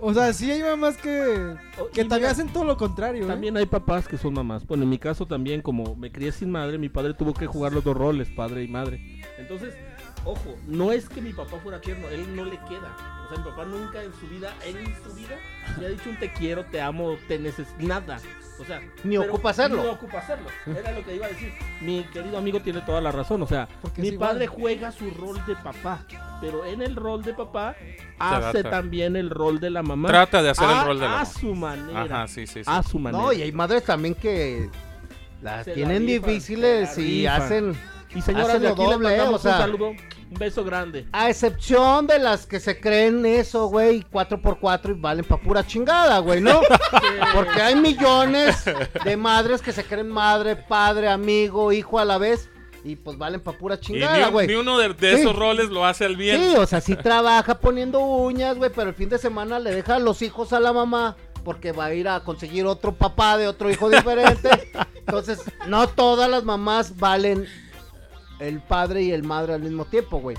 O 0.00 0.14
sea, 0.14 0.32
sí 0.32 0.48
hay 0.50 0.62
mamás 0.62 0.96
que, 0.96 1.56
Oh, 1.78 1.88
que 1.92 2.02
y 2.02 2.04
todavía 2.04 2.28
mira, 2.28 2.30
hacen 2.30 2.52
todo 2.52 2.64
lo 2.64 2.76
contrario. 2.76 3.24
¿eh? 3.24 3.26
También 3.26 3.56
hay 3.56 3.66
papás 3.66 4.06
que 4.06 4.16
son 4.16 4.34
mamás. 4.34 4.64
Bueno, 4.64 4.84
en 4.84 4.90
mi 4.90 4.98
caso 4.98 5.26
también, 5.26 5.60
como 5.60 5.96
me 5.96 6.12
crié 6.12 6.30
sin 6.30 6.52
madre, 6.52 6.78
mi 6.78 6.88
padre 6.88 7.14
tuvo 7.14 7.34
que 7.34 7.46
jugar 7.46 7.72
los 7.72 7.82
dos 7.82 7.96
roles, 7.96 8.28
padre 8.28 8.62
y 8.62 8.68
madre. 8.68 9.00
Entonces, 9.38 9.74
ojo, 10.24 10.54
no 10.68 10.92
es 10.92 11.08
que 11.08 11.20
mi 11.20 11.32
papá 11.32 11.56
fuera 11.60 11.80
tierno, 11.80 12.08
él 12.08 12.36
no 12.36 12.44
le 12.44 12.58
queda. 12.68 13.21
Sea, 13.34 13.44
mi 13.44 13.50
papá 13.50 13.64
nunca 13.64 14.02
en 14.02 14.12
su 14.14 14.26
vida, 14.28 14.52
en 14.64 14.74
su 15.02 15.14
vida, 15.14 15.36
me 15.78 15.86
ha 15.86 15.88
dicho 15.88 16.10
un 16.10 16.16
te 16.18 16.32
quiero, 16.32 16.64
te 16.66 16.80
amo, 16.80 17.16
te 17.28 17.38
necesito, 17.38 17.76
nada. 17.80 18.18
O 18.60 18.64
sea, 18.64 18.80
Ni 19.02 19.16
ocupa 19.16 19.50
hacerlo. 19.50 19.82
Ni 19.82 19.88
ocupa 19.88 20.18
hacerlo. 20.18 20.46
Era 20.66 20.92
lo 20.92 21.04
que 21.04 21.16
iba 21.16 21.26
a 21.26 21.28
decir. 21.30 21.52
Mi 21.80 22.04
querido 22.12 22.38
amigo 22.38 22.60
tiene 22.60 22.80
toda 22.82 23.00
la 23.00 23.10
razón. 23.10 23.42
O 23.42 23.46
sea, 23.46 23.66
Porque 23.80 24.00
mi 24.02 24.08
igual. 24.08 24.30
padre 24.30 24.46
juega 24.46 24.92
su 24.92 25.10
rol 25.10 25.44
de 25.46 25.56
papá. 25.56 26.04
Pero 26.40 26.64
en 26.64 26.80
el 26.82 26.94
rol 26.94 27.22
de 27.22 27.34
papá 27.34 27.74
hace 28.20 28.62
también 28.62 29.16
el 29.16 29.30
rol 29.30 29.58
de 29.58 29.70
la 29.70 29.82
mamá. 29.82 30.08
trata 30.08 30.42
de 30.42 30.50
hacer 30.50 30.68
a, 30.68 30.80
el 30.82 30.86
rol 30.86 31.00
de 31.00 31.06
la 31.06 31.12
a 31.12 31.24
mamá. 31.24 31.24
su 31.26 31.54
manera. 31.54 32.02
ajá 32.02 32.28
sí 32.28 32.46
sí, 32.46 32.62
sí. 32.62 32.70
A 32.70 32.82
su 32.84 32.98
manera. 33.00 33.24
No, 33.24 33.32
y 33.32 33.42
hay 33.42 33.50
madres 33.52 33.84
también 33.84 34.14
que 34.14 34.68
las 35.40 35.64
Se 35.64 35.70
la 35.70 35.74
tienen 35.74 36.06
rifan, 36.06 36.28
difíciles 36.28 36.98
y 36.98 37.22
rifan. 37.22 37.42
hacen, 37.42 37.76
Y 38.14 38.22
señoras 38.22 38.48
hacen 38.50 38.62
de 38.62 38.68
aquí 38.68 38.82
doble, 38.84 39.08
le 39.08 39.14
¿eh? 39.14 39.18
mandamos 39.18 39.40
O 39.40 39.42
sea- 39.42 39.52
un 39.56 39.60
saludo, 39.62 39.92
un 40.32 40.38
beso 40.38 40.64
grande. 40.64 41.06
a 41.12 41.28
excepción 41.28 42.06
de 42.06 42.18
las 42.18 42.46
que 42.46 42.58
se 42.60 42.80
creen 42.80 43.24
eso, 43.26 43.66
güey, 43.66 44.02
4x4 44.10 44.90
y 44.96 45.00
valen 45.00 45.24
pa' 45.24 45.36
pura 45.38 45.66
chingada, 45.66 46.18
güey, 46.20 46.40
¿no? 46.40 46.60
Porque 47.34 47.60
hay 47.60 47.76
millones 47.76 48.64
de 49.04 49.16
madres 49.16 49.60
que 49.62 49.72
se 49.72 49.84
creen 49.84 50.08
madre, 50.08 50.56
padre, 50.56 51.08
amigo, 51.08 51.72
hijo 51.72 51.98
a 51.98 52.04
la 52.04 52.18
vez 52.18 52.48
y 52.84 52.96
pues 52.96 53.16
valen 53.18 53.40
pa' 53.40 53.52
pura 53.52 53.78
chingada, 53.78 54.26
ni, 54.26 54.32
güey. 54.32 54.46
ni 54.48 54.54
uno 54.54 54.76
de, 54.78 54.88
de 54.94 55.14
Sí. 55.16 55.20
esos 55.20 55.36
roles 55.36 55.68
lo 55.70 55.84
hace 55.84 56.04
al 56.04 56.16
bien 56.16 56.40
Sí, 56.40 56.56
o 56.56 56.66
sea, 56.66 56.80
sí 56.80 56.96
trabaja 56.96 57.58
poniendo 57.60 58.00
uñas, 58.00 58.56
güey, 58.56 58.70
pero 58.74 58.88
el 58.88 58.94
fin 58.96 59.08
de 59.08 59.18
semana 59.18 59.58
le 59.60 59.72
deja 59.74 59.96
a 59.96 59.98
los 60.00 60.22
hijos 60.22 60.52
a 60.52 60.60
la 60.60 60.72
mamá 60.72 61.16
porque 61.44 61.72
va 61.72 61.86
a 61.86 61.94
ir 61.94 62.08
a 62.08 62.20
conseguir 62.24 62.66
otro 62.66 62.92
papá 62.92 63.36
de 63.36 63.48
otro 63.48 63.68
hijo 63.70 63.90
diferente. 63.90 64.48
Entonces, 65.06 65.40
no 65.66 65.88
todas 65.88 66.30
las 66.30 66.44
mamás 66.44 66.96
valen 66.96 67.46
el 68.42 68.60
padre 68.60 69.02
y 69.02 69.12
el 69.12 69.22
madre 69.22 69.54
al 69.54 69.62
mismo 69.62 69.84
tiempo, 69.84 70.18
güey. 70.18 70.36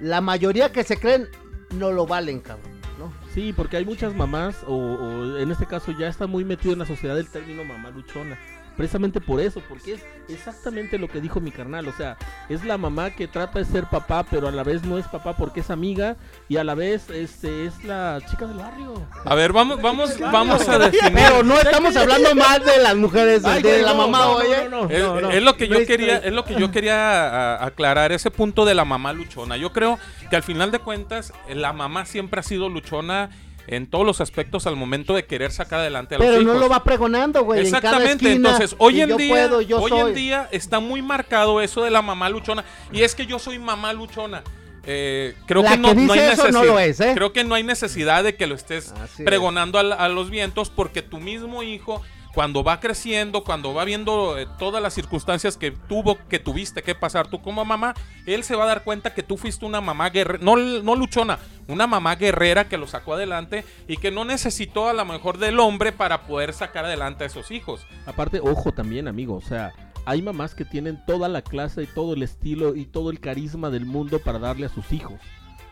La 0.00 0.20
mayoría 0.20 0.72
que 0.72 0.84
se 0.84 0.98
creen 0.98 1.28
no 1.74 1.92
lo 1.92 2.06
valen, 2.06 2.40
cabrón, 2.40 2.72
¿no? 2.98 3.12
Sí, 3.32 3.52
porque 3.52 3.76
hay 3.76 3.84
muchas 3.84 4.14
mamás, 4.14 4.56
o, 4.66 4.74
o 4.74 5.38
en 5.38 5.50
este 5.50 5.66
caso 5.66 5.92
ya 5.92 6.08
está 6.08 6.26
muy 6.26 6.44
metido 6.44 6.72
en 6.72 6.80
la 6.80 6.86
sociedad 6.86 7.18
el 7.18 7.28
término 7.28 7.64
mamá 7.64 7.90
luchona. 7.90 8.38
Precisamente 8.76 9.20
por 9.20 9.40
eso, 9.40 9.62
porque 9.68 9.94
es 9.94 10.00
exactamente 10.28 10.98
lo 10.98 11.08
que 11.08 11.20
dijo 11.20 11.40
mi 11.40 11.50
carnal. 11.50 11.86
O 11.88 11.92
sea, 11.92 12.16
es 12.48 12.64
la 12.64 12.78
mamá 12.78 13.10
que 13.10 13.28
trata 13.28 13.58
de 13.58 13.64
ser 13.64 13.84
papá, 13.84 14.24
pero 14.28 14.48
a 14.48 14.50
la 14.52 14.62
vez 14.64 14.82
no 14.84 14.98
es 14.98 15.06
papá 15.08 15.36
porque 15.36 15.60
es 15.60 15.70
amiga 15.70 16.16
y 16.48 16.56
a 16.56 16.64
la 16.64 16.74
vez 16.74 17.10
este 17.10 17.66
es 17.66 17.84
la 17.84 18.18
chica 18.30 18.46
del 18.46 18.56
barrio. 18.56 18.94
A 19.24 19.34
ver, 19.34 19.52
vamos, 19.52 19.80
vamos, 19.82 20.18
vamos 20.18 20.68
a 20.68 20.78
definir. 20.78 21.12
Pero 21.12 21.42
no 21.42 21.58
estamos 21.58 21.94
hablando 21.96 22.34
mal 22.34 22.64
de 22.64 22.78
las 22.82 22.96
mujeres, 22.96 23.44
Ay, 23.44 23.62
de 23.62 23.82
la 23.82 23.92
no, 23.92 24.06
mamá, 24.08 24.18
no, 24.18 24.24
no, 24.24 24.34
oye. 24.36 24.68
no, 24.68 24.82
no, 24.84 24.90
Es, 24.90 25.02
no, 25.02 25.20
no. 25.20 25.30
es 25.30 25.42
lo 25.42 25.56
que 25.56 25.68
yo 25.68 25.86
quería, 25.86 26.18
es 26.18 26.32
lo 26.32 26.44
que 26.44 26.54
yo 26.54 26.70
quería 26.70 27.62
aclarar, 27.62 28.12
ese 28.12 28.30
punto 28.30 28.64
de 28.64 28.74
la 28.74 28.84
mamá 28.84 29.12
luchona. 29.12 29.56
Yo 29.56 29.72
creo 29.72 29.98
que 30.30 30.36
al 30.36 30.42
final 30.42 30.70
de 30.70 30.78
cuentas, 30.78 31.32
la 31.48 31.72
mamá 31.72 32.04
siempre 32.06 32.40
ha 32.40 32.42
sido 32.42 32.68
luchona 32.68 33.30
en 33.66 33.86
todos 33.88 34.04
los 34.04 34.20
aspectos 34.20 34.66
al 34.66 34.76
momento 34.76 35.14
de 35.14 35.24
querer 35.24 35.52
sacar 35.52 35.80
adelante 35.80 36.14
a 36.14 36.18
los 36.18 36.26
Pero 36.26 36.40
hijos. 36.42 36.54
no 36.54 36.60
lo 36.60 36.68
va 36.68 36.82
pregonando, 36.84 37.44
güey. 37.44 37.60
en 37.64 37.70
cada 37.70 37.78
Exactamente, 37.78 38.32
entonces 38.32 38.74
hoy 38.78 39.00
en 39.00 39.10
yo 39.10 39.16
día, 39.16 39.28
puedo, 39.34 39.60
yo 39.60 39.80
hoy 39.80 39.90
soy. 39.90 40.00
en 40.00 40.14
día 40.14 40.48
está 40.50 40.80
muy 40.80 41.00
marcado 41.02 41.60
eso 41.60 41.82
de 41.84 41.90
la 41.90 42.02
mamá 42.02 42.28
luchona 42.28 42.64
y 42.92 43.02
es 43.02 43.14
que 43.14 43.26
yo 43.26 43.38
soy 43.38 43.58
mamá 43.58 43.92
luchona. 43.92 44.42
Eh, 44.84 45.34
creo 45.46 45.62
que 45.62 45.76
no, 45.78 45.88
hay 45.90 45.94
eso 45.94 46.06
no 46.06 46.14
necesidad. 46.16 46.64
lo 46.64 46.78
es, 46.80 47.00
¿eh? 47.00 47.12
Creo 47.14 47.32
que 47.32 47.44
no 47.44 47.54
hay 47.54 47.62
necesidad 47.62 48.24
de 48.24 48.34
que 48.34 48.48
lo 48.48 48.56
estés 48.56 48.90
Así 48.90 49.22
es. 49.22 49.24
pregonando 49.26 49.78
a 49.78 50.08
los 50.08 50.28
vientos 50.28 50.70
porque 50.70 51.02
tu 51.02 51.18
mismo 51.20 51.62
hijo 51.62 52.02
cuando 52.34 52.64
va 52.64 52.80
creciendo, 52.80 53.44
cuando 53.44 53.74
va 53.74 53.84
viendo 53.84 54.38
eh, 54.38 54.46
todas 54.58 54.82
las 54.82 54.94
circunstancias 54.94 55.56
que 55.56 55.70
tuvo, 55.70 56.16
que 56.28 56.38
tuviste 56.38 56.82
que 56.82 56.94
pasar 56.94 57.28
tú 57.28 57.42
como 57.42 57.64
mamá, 57.64 57.94
él 58.26 58.42
se 58.42 58.56
va 58.56 58.64
a 58.64 58.68
dar 58.68 58.84
cuenta 58.84 59.14
que 59.14 59.22
tú 59.22 59.36
fuiste 59.36 59.66
una 59.66 59.80
mamá 59.80 60.10
guerrera, 60.10 60.42
no, 60.42 60.56
no 60.56 60.94
luchona, 60.94 61.38
una 61.68 61.86
mamá 61.86 62.16
guerrera 62.16 62.68
que 62.68 62.78
lo 62.78 62.86
sacó 62.86 63.14
adelante 63.14 63.64
y 63.86 63.98
que 63.98 64.10
no 64.10 64.24
necesitó 64.24 64.88
a 64.88 64.94
lo 64.94 65.04
mejor 65.04 65.38
del 65.38 65.60
hombre 65.60 65.92
para 65.92 66.22
poder 66.22 66.52
sacar 66.52 66.84
adelante 66.86 67.24
a 67.24 67.26
esos 67.26 67.50
hijos. 67.50 67.86
Aparte, 68.06 68.40
ojo 68.40 68.72
también, 68.72 69.08
amigo, 69.08 69.36
o 69.36 69.42
sea, 69.42 69.72
hay 70.04 70.22
mamás 70.22 70.54
que 70.54 70.64
tienen 70.64 71.04
toda 71.06 71.28
la 71.28 71.42
clase 71.42 71.82
y 71.82 71.86
todo 71.86 72.14
el 72.14 72.22
estilo 72.22 72.74
y 72.74 72.86
todo 72.86 73.10
el 73.10 73.20
carisma 73.20 73.70
del 73.70 73.84
mundo 73.84 74.18
para 74.18 74.38
darle 74.38 74.66
a 74.66 74.70
sus 74.70 74.92
hijos. 74.92 75.20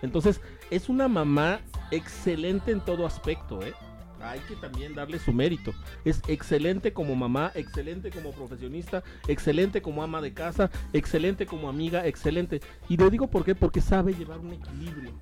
Entonces, 0.02 0.40
es 0.70 0.88
una 0.88 1.08
mamá 1.08 1.60
excelente 1.90 2.70
en 2.70 2.80
todo 2.80 3.06
aspecto, 3.06 3.62
¿eh? 3.62 3.74
Hay 4.22 4.40
que 4.40 4.56
también 4.56 4.94
darle 4.94 5.18
su 5.18 5.32
mérito. 5.32 5.72
Es 6.04 6.22
excelente 6.28 6.92
como 6.92 7.16
mamá, 7.16 7.52
excelente 7.54 8.10
como 8.10 8.32
profesionista, 8.32 9.02
excelente 9.28 9.82
como 9.82 10.02
ama 10.02 10.20
de 10.20 10.32
casa, 10.34 10.70
excelente 10.92 11.46
como 11.46 11.68
amiga, 11.68 12.06
excelente. 12.06 12.60
Y 12.88 12.96
lo 12.96 13.10
digo 13.10 13.28
por 13.28 13.44
qué, 13.44 13.54
porque 13.54 13.80
sabe 13.80 14.14
llevar 14.14 14.38
un 14.38 14.52
equilibrio. 14.52 15.12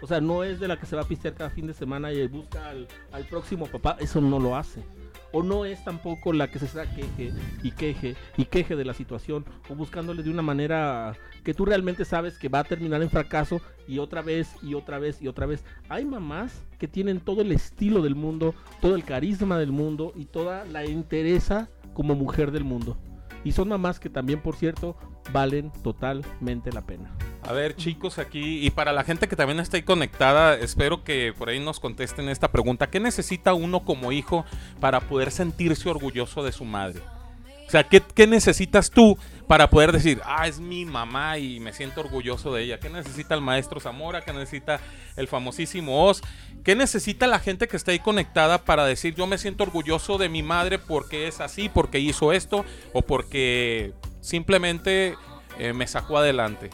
O 0.00 0.06
sea, 0.06 0.20
no 0.20 0.44
es 0.44 0.60
de 0.60 0.68
la 0.68 0.78
que 0.78 0.86
se 0.86 0.96
va 0.96 1.02
a 1.02 1.08
pistear 1.08 1.34
cada 1.34 1.50
fin 1.50 1.66
de 1.66 1.74
semana 1.74 2.12
y 2.12 2.26
busca 2.28 2.68
al, 2.68 2.86
al 3.12 3.24
próximo 3.24 3.66
papá. 3.66 3.96
Eso 4.00 4.20
no 4.20 4.38
lo 4.38 4.56
hace. 4.56 4.82
O 5.32 5.42
no 5.42 5.64
es 5.64 5.84
tampoco 5.84 6.32
la 6.32 6.48
que 6.48 6.58
se 6.58 6.64
está 6.66 6.86
queje 6.94 7.32
y 7.62 7.70
queje 7.72 8.16
y 8.36 8.46
queje 8.46 8.76
de 8.76 8.84
la 8.84 8.94
situación. 8.94 9.44
O 9.68 9.74
buscándole 9.74 10.22
de 10.22 10.30
una 10.30 10.42
manera 10.42 11.14
que 11.44 11.54
tú 11.54 11.64
realmente 11.64 12.04
sabes 12.04 12.38
que 12.38 12.48
va 12.48 12.60
a 12.60 12.64
terminar 12.64 13.02
en 13.02 13.10
fracaso 13.10 13.60
y 13.86 13.98
otra 13.98 14.22
vez 14.22 14.54
y 14.62 14.74
otra 14.74 14.98
vez 14.98 15.20
y 15.20 15.28
otra 15.28 15.46
vez. 15.46 15.64
Hay 15.88 16.04
mamás 16.04 16.62
que 16.78 16.88
tienen 16.88 17.20
todo 17.20 17.42
el 17.42 17.52
estilo 17.52 18.02
del 18.02 18.14
mundo, 18.14 18.54
todo 18.80 18.94
el 18.94 19.04
carisma 19.04 19.58
del 19.58 19.72
mundo 19.72 20.12
y 20.16 20.24
toda 20.24 20.64
la 20.64 20.86
interesa 20.86 21.68
como 21.94 22.14
mujer 22.14 22.50
del 22.50 22.64
mundo. 22.64 22.96
Y 23.44 23.52
son 23.52 23.68
mamás 23.68 24.00
que 24.00 24.10
también, 24.10 24.40
por 24.40 24.56
cierto, 24.56 24.96
valen 25.32 25.72
totalmente 25.82 26.72
la 26.72 26.82
pena. 26.82 27.10
A 27.42 27.52
ver, 27.52 27.76
chicos, 27.76 28.18
aquí, 28.18 28.64
y 28.66 28.70
para 28.70 28.92
la 28.92 29.04
gente 29.04 29.28
que 29.28 29.36
también 29.36 29.60
está 29.60 29.76
ahí 29.76 29.82
conectada, 29.82 30.54
espero 30.56 31.04
que 31.04 31.32
por 31.36 31.48
ahí 31.48 31.60
nos 31.60 31.80
contesten 31.80 32.28
esta 32.28 32.50
pregunta. 32.50 32.90
¿Qué 32.90 33.00
necesita 33.00 33.54
uno 33.54 33.84
como 33.84 34.12
hijo 34.12 34.44
para 34.80 35.00
poder 35.00 35.30
sentirse 35.30 35.88
orgulloso 35.88 36.42
de 36.42 36.52
su 36.52 36.64
madre? 36.64 37.00
O 37.68 37.70
sea, 37.70 37.84
¿qué, 37.84 38.26
necesitas 38.26 38.90
tú 38.90 39.18
para 39.46 39.68
poder 39.68 39.92
decir, 39.92 40.22
ah, 40.24 40.48
es 40.48 40.58
mi 40.58 40.86
mamá 40.86 41.36
y 41.36 41.60
me 41.60 41.74
siento 41.74 42.00
orgulloso 42.00 42.54
de 42.54 42.62
ella? 42.62 42.80
¿Qué 42.80 42.88
necesita 42.88 43.34
el 43.34 43.42
maestro 43.42 43.78
Zamora? 43.78 44.22
¿Qué 44.22 44.32
necesita 44.32 44.80
el 45.16 45.28
famosísimo 45.28 46.06
Oz? 46.06 46.22
¿Qué 46.64 46.74
necesita 46.74 47.26
la 47.26 47.38
gente 47.38 47.68
que 47.68 47.76
está 47.76 47.92
ahí 47.92 47.98
conectada 47.98 48.64
para 48.64 48.86
decir, 48.86 49.14
yo 49.14 49.26
me 49.26 49.36
siento 49.36 49.64
orgulloso 49.64 50.16
de 50.16 50.30
mi 50.30 50.42
madre 50.42 50.78
porque 50.78 51.28
es 51.28 51.40
así, 51.40 51.68
porque 51.68 51.98
hizo 51.98 52.32
esto 52.32 52.64
o 52.94 53.02
porque 53.02 53.92
simplemente 54.28 55.16
eh, 55.58 55.72
me 55.72 55.86
sacó 55.86 56.18
adelante? 56.18 56.70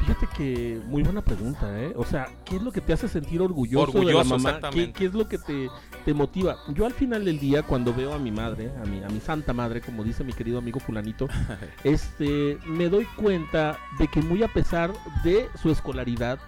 Fíjate 0.00 0.26
que 0.34 0.80
muy 0.86 1.02
buena 1.02 1.22
pregunta, 1.22 1.78
¿eh? 1.78 1.92
O 1.94 2.04
sea, 2.04 2.26
¿qué 2.44 2.56
es 2.56 2.62
lo 2.62 2.72
que 2.72 2.80
te 2.80 2.94
hace 2.94 3.06
sentir 3.06 3.42
orgulloso, 3.42 3.92
de 3.92 4.12
la 4.12 4.20
Orgulloso, 4.20 4.38
mamá? 4.38 4.70
¿Qué, 4.70 4.92
qué 4.92 5.04
es 5.04 5.12
lo 5.14 5.28
que 5.28 5.36
te, 5.36 5.68
te 6.06 6.14
motiva? 6.14 6.56
Yo 6.68 6.86
al 6.86 6.94
final 6.94 7.24
del 7.26 7.38
día, 7.38 7.62
cuando 7.62 7.94
veo 7.94 8.14
a 8.14 8.18
mi 8.18 8.30
madre, 8.30 8.72
a 8.82 8.86
mi, 8.86 9.04
a 9.04 9.08
mi 9.08 9.20
santa 9.20 9.52
madre, 9.52 9.82
como 9.82 10.02
dice 10.02 10.24
mi 10.24 10.32
querido 10.32 10.58
amigo 10.58 10.80
fulanito, 10.80 11.28
este, 11.84 12.58
me 12.66 12.88
doy 12.88 13.04
cuenta 13.16 13.78
de 13.98 14.08
que 14.08 14.22
muy 14.22 14.42
a 14.42 14.48
pesar 14.48 14.90
de 15.22 15.48
su 15.60 15.70
escolaridad, 15.70 16.38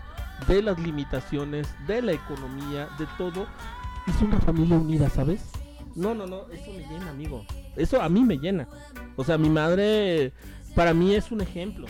de 0.48 0.62
las 0.62 0.78
limitaciones, 0.78 1.68
de 1.86 2.00
la 2.00 2.12
economía, 2.12 2.88
de 2.98 3.06
todo, 3.18 3.46
hizo 4.06 4.24
una 4.24 4.40
familia 4.40 4.76
unida, 4.76 5.10
¿sabes? 5.10 5.42
No, 5.94 6.14
no, 6.14 6.26
no, 6.26 6.48
eso 6.50 6.72
me 6.72 6.78
llena, 6.88 7.10
amigo. 7.10 7.44
Eso 7.76 8.00
a 8.00 8.08
mí 8.08 8.22
me 8.22 8.38
llena. 8.38 8.68
O 9.16 9.24
sea, 9.24 9.38
mi 9.38 9.50
madre 9.50 10.32
para 10.74 10.94
mí 10.94 11.14
es 11.14 11.30
un 11.30 11.40
ejemplo. 11.40 11.86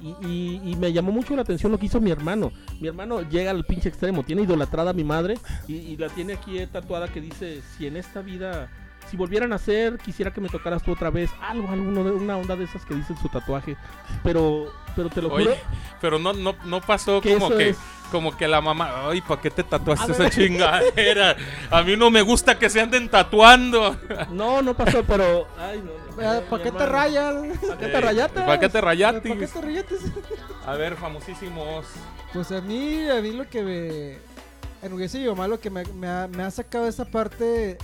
Y, 0.00 0.08
y- 0.26 0.60
y 0.72 0.76
me 0.76 0.92
llamó 0.92 1.12
mucho 1.12 1.36
la 1.36 1.42
atención 1.42 1.70
lo 1.70 1.78
que 1.78 1.86
hizo 1.86 2.00
mi 2.00 2.10
hermano. 2.10 2.52
Mi 2.80 2.88
hermano 2.88 3.20
llega 3.28 3.50
al 3.50 3.64
pinche 3.64 3.88
extremo, 3.90 4.22
tiene 4.22 4.42
idolatrada 4.42 4.90
a 4.90 4.94
mi 4.94 5.04
madre 5.04 5.38
y, 5.68 5.74
y 5.74 5.96
la 5.98 6.08
tiene 6.08 6.32
aquí 6.34 6.58
tatuada 6.72 7.08
que 7.08 7.20
dice, 7.20 7.60
si 7.76 7.86
en 7.86 7.96
esta 7.96 8.22
vida, 8.22 8.70
si 9.08 9.16
volvieran 9.16 9.52
a 9.52 9.58
ser, 9.58 9.98
quisiera 9.98 10.32
que 10.32 10.40
me 10.40 10.48
tocaras 10.48 10.82
tú 10.82 10.92
otra 10.92 11.10
vez. 11.10 11.30
Algo, 11.40 11.68
alguno 11.68 12.04
de 12.04 12.12
una 12.12 12.36
onda 12.36 12.54
de 12.56 12.64
esas 12.64 12.84
que 12.84 12.94
dice 12.94 13.12
en 13.12 13.18
su 13.18 13.28
tatuaje. 13.28 13.76
Pero, 14.22 14.72
pero 14.94 15.08
te 15.08 15.20
lo 15.20 15.30
juro. 15.30 15.42
Oye, 15.50 15.60
pero 16.00 16.18
no, 16.18 16.32
no, 16.32 16.54
no 16.64 16.80
pasó 16.80 17.20
Que 17.20 17.34
como 17.34 17.56
que, 17.56 17.70
es. 17.70 17.78
como 18.12 18.36
que 18.36 18.46
la 18.46 18.60
mamá, 18.60 19.08
ay, 19.08 19.20
¿para 19.20 19.40
qué 19.40 19.50
te 19.50 19.64
tatuaste 19.64 20.12
A 20.12 20.14
esa 20.14 20.22
ver. 20.24 20.32
chingadera? 20.32 21.36
A 21.70 21.82
mí 21.82 21.96
no 21.96 22.10
me 22.10 22.22
gusta 22.22 22.58
que 22.58 22.70
se 22.70 22.80
anden 22.80 23.08
tatuando. 23.08 23.96
No, 24.30 24.62
no 24.62 24.74
pasó, 24.74 25.02
pero... 25.04 25.48
Ay, 25.58 25.82
no, 25.84 25.92
no, 26.22 26.40
¿Para 26.42 26.62
qué 26.62 26.70
te 26.70 26.86
rayas? 26.86 27.34
¿Para 27.66 27.78
qué 27.78 27.86
te 27.86 28.00
rayaste? 28.00 28.40
¿Para 28.40 28.60
qué 28.60 28.68
te 28.68 28.80
¿Para 28.80 28.96
qué 28.96 29.46
te 29.46 29.60
rayates? 29.60 30.00
A 30.66 30.74
ver, 30.74 30.96
famosísimos. 30.96 31.86
Pues 32.32 32.52
a 32.52 32.60
mí, 32.60 33.08
a 33.08 33.20
mí 33.20 33.32
lo 33.32 33.48
que 33.48 33.62
me 33.62 34.18
enorgullece 34.86 35.18
mi 35.18 35.26
mamá, 35.26 35.48
lo 35.48 35.58
que 35.58 35.70
me, 35.70 35.84
me 35.84 36.06
ha, 36.06 36.28
me 36.28 36.42
ha 36.42 36.50
sacado 36.50 36.86
esa 36.86 37.04
parte 37.04 37.76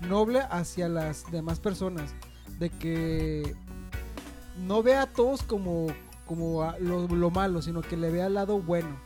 noble 0.00 0.42
hacia 0.50 0.88
las 0.88 1.30
demás 1.30 1.60
personas. 1.60 2.14
De 2.58 2.70
que 2.70 3.54
no 4.66 4.82
vea 4.82 5.02
a 5.02 5.06
todos 5.06 5.42
como, 5.42 5.86
como 6.26 6.62
a 6.62 6.78
lo, 6.78 7.08
lo 7.08 7.30
malo, 7.30 7.62
sino 7.62 7.82
que 7.82 7.96
le 7.96 8.10
vea 8.10 8.26
al 8.26 8.34
lado 8.34 8.60
bueno. 8.60 9.00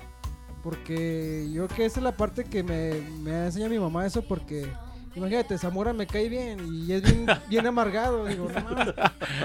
Porque 0.62 1.48
yo 1.52 1.66
creo 1.66 1.76
que 1.76 1.84
esa 1.86 2.00
es 2.00 2.04
la 2.04 2.16
parte 2.16 2.44
que 2.44 2.62
me, 2.62 3.00
me 3.22 3.46
enseña 3.46 3.68
mi 3.68 3.78
mamá 3.78 4.06
eso 4.06 4.22
porque... 4.22 4.70
Imagínate, 5.14 5.58
Zamora 5.58 5.92
me 5.92 6.06
cae 6.06 6.28
bien 6.28 6.60
y 6.72 6.92
es 6.92 7.02
bien, 7.02 7.26
bien 7.48 7.66
amargado. 7.66 8.26
Digo, 8.26 8.48
no. 8.48 8.94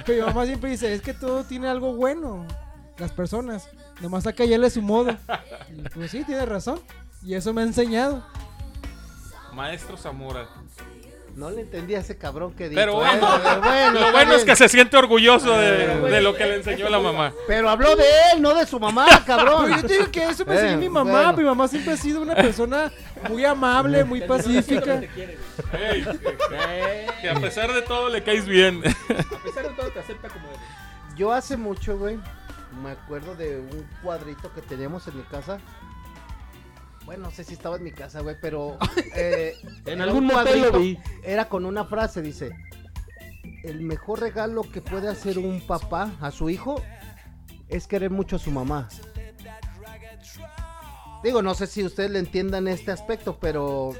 Pero 0.06 0.25
mi 0.25 0.27
mamá 0.27 0.45
siempre 0.45 0.69
dice, 0.69 0.93
es 0.93 1.01
que 1.01 1.13
todo 1.13 1.43
tiene 1.45 1.67
algo 1.67 1.95
bueno. 1.95 2.45
Las 2.97 3.12
personas. 3.12 3.67
Nomás 4.01 4.25
saca 4.25 4.45
ya 4.45 4.69
su 4.69 4.82
modo. 4.82 5.17
Y 5.75 5.82
pues 5.89 6.12
sí, 6.12 6.23
tiene 6.25 6.45
razón. 6.45 6.79
Y 7.23 7.34
eso 7.34 7.53
me 7.53 7.62
ha 7.62 7.65
enseñado. 7.65 8.23
Maestro 9.53 9.97
Zamora. 9.97 10.47
No 11.35 11.49
le 11.49 11.61
entendí 11.61 11.95
a 11.95 11.99
ese 11.99 12.15
cabrón 12.15 12.53
que 12.53 12.69
dijo. 12.69 12.79
Pero 12.79 12.91
eh, 12.93 12.95
bueno, 13.19 13.27
pero 13.43 13.61
bueno, 13.61 13.99
Lo 14.05 14.11
bueno 14.11 14.33
es 14.35 14.43
que 14.45 14.55
se 14.55 14.69
siente 14.69 14.95
orgulloso 14.97 15.57
de, 15.57 15.99
de 15.99 16.21
lo 16.21 16.35
que 16.35 16.45
le 16.45 16.55
enseñó 16.57 16.89
la 16.89 16.99
mamá. 16.99 17.33
Pero 17.47 17.69
habló 17.69 17.95
de 17.95 18.03
él, 18.33 18.41
no 18.41 18.53
de 18.53 18.67
su 18.67 18.79
mamá, 18.79 19.07
cabrón. 19.25 19.63
Pero 19.65 19.75
yo 19.81 19.87
te 19.87 19.93
digo 19.93 20.11
que 20.11 20.29
eso 20.29 20.45
me 20.45 20.53
enseñó 20.53 20.73
Eh, 20.73 20.77
mi 20.77 20.89
mamá. 20.89 21.11
bueno. 21.31 21.37
Mi 21.37 21.43
mamá 21.43 21.67
siempre 21.67 21.93
ha 21.93 21.97
sido 21.97 22.21
una 22.21 22.35
persona 22.35 22.91
muy 23.29 23.43
amable, 23.45 24.03
muy 24.03 24.21
pacífica. 24.21 25.01
Eh, 25.73 27.07
que 27.21 27.29
a 27.29 27.35
pesar 27.39 27.73
de 27.73 27.81
todo 27.81 28.09
le 28.09 28.23
caes 28.23 28.45
bien. 28.45 28.83
a 28.85 29.43
pesar 29.43 29.63
de 29.67 29.73
todo 29.75 29.89
te 29.91 29.99
acepta 29.99 30.29
como 30.29 30.47
eres. 30.49 30.59
Yo 31.15 31.31
hace 31.31 31.57
mucho, 31.57 31.97
güey, 31.97 32.17
me 32.83 32.91
acuerdo 32.91 33.35
de 33.35 33.57
un 33.57 33.87
cuadrito 34.03 34.51
que 34.53 34.61
teníamos 34.61 35.07
en 35.07 35.17
mi 35.17 35.23
casa. 35.23 35.59
Bueno, 37.05 37.23
no 37.23 37.31
sé 37.31 37.43
si 37.43 37.53
estaba 37.53 37.77
en 37.77 37.83
mi 37.83 37.91
casa, 37.91 38.21
güey, 38.21 38.35
pero... 38.41 38.77
eh, 39.15 39.55
En 39.85 40.01
algún 40.01 40.25
motel 40.25 40.61
lo 40.61 40.79
vi. 40.79 40.97
Era 41.23 41.49
con 41.49 41.65
una 41.65 41.85
frase, 41.85 42.21
dice... 42.21 42.51
El 43.63 43.81
mejor 43.81 44.19
regalo 44.19 44.63
que 44.63 44.81
puede 44.81 45.07
hacer 45.07 45.39
un 45.39 45.61
papá 45.61 46.11
a 46.19 46.31
su 46.31 46.49
hijo 46.49 46.81
es 47.69 47.87
querer 47.87 48.11
mucho 48.11 48.35
a 48.35 48.39
su 48.39 48.51
mamá. 48.51 48.89
Digo, 51.23 51.41
no 51.41 51.55
sé 51.55 51.67
si 51.67 51.83
ustedes 51.83 52.11
le 52.11 52.19
entiendan 52.19 52.67
este 52.67 52.91
aspecto, 52.91 53.39
pero 53.39 53.93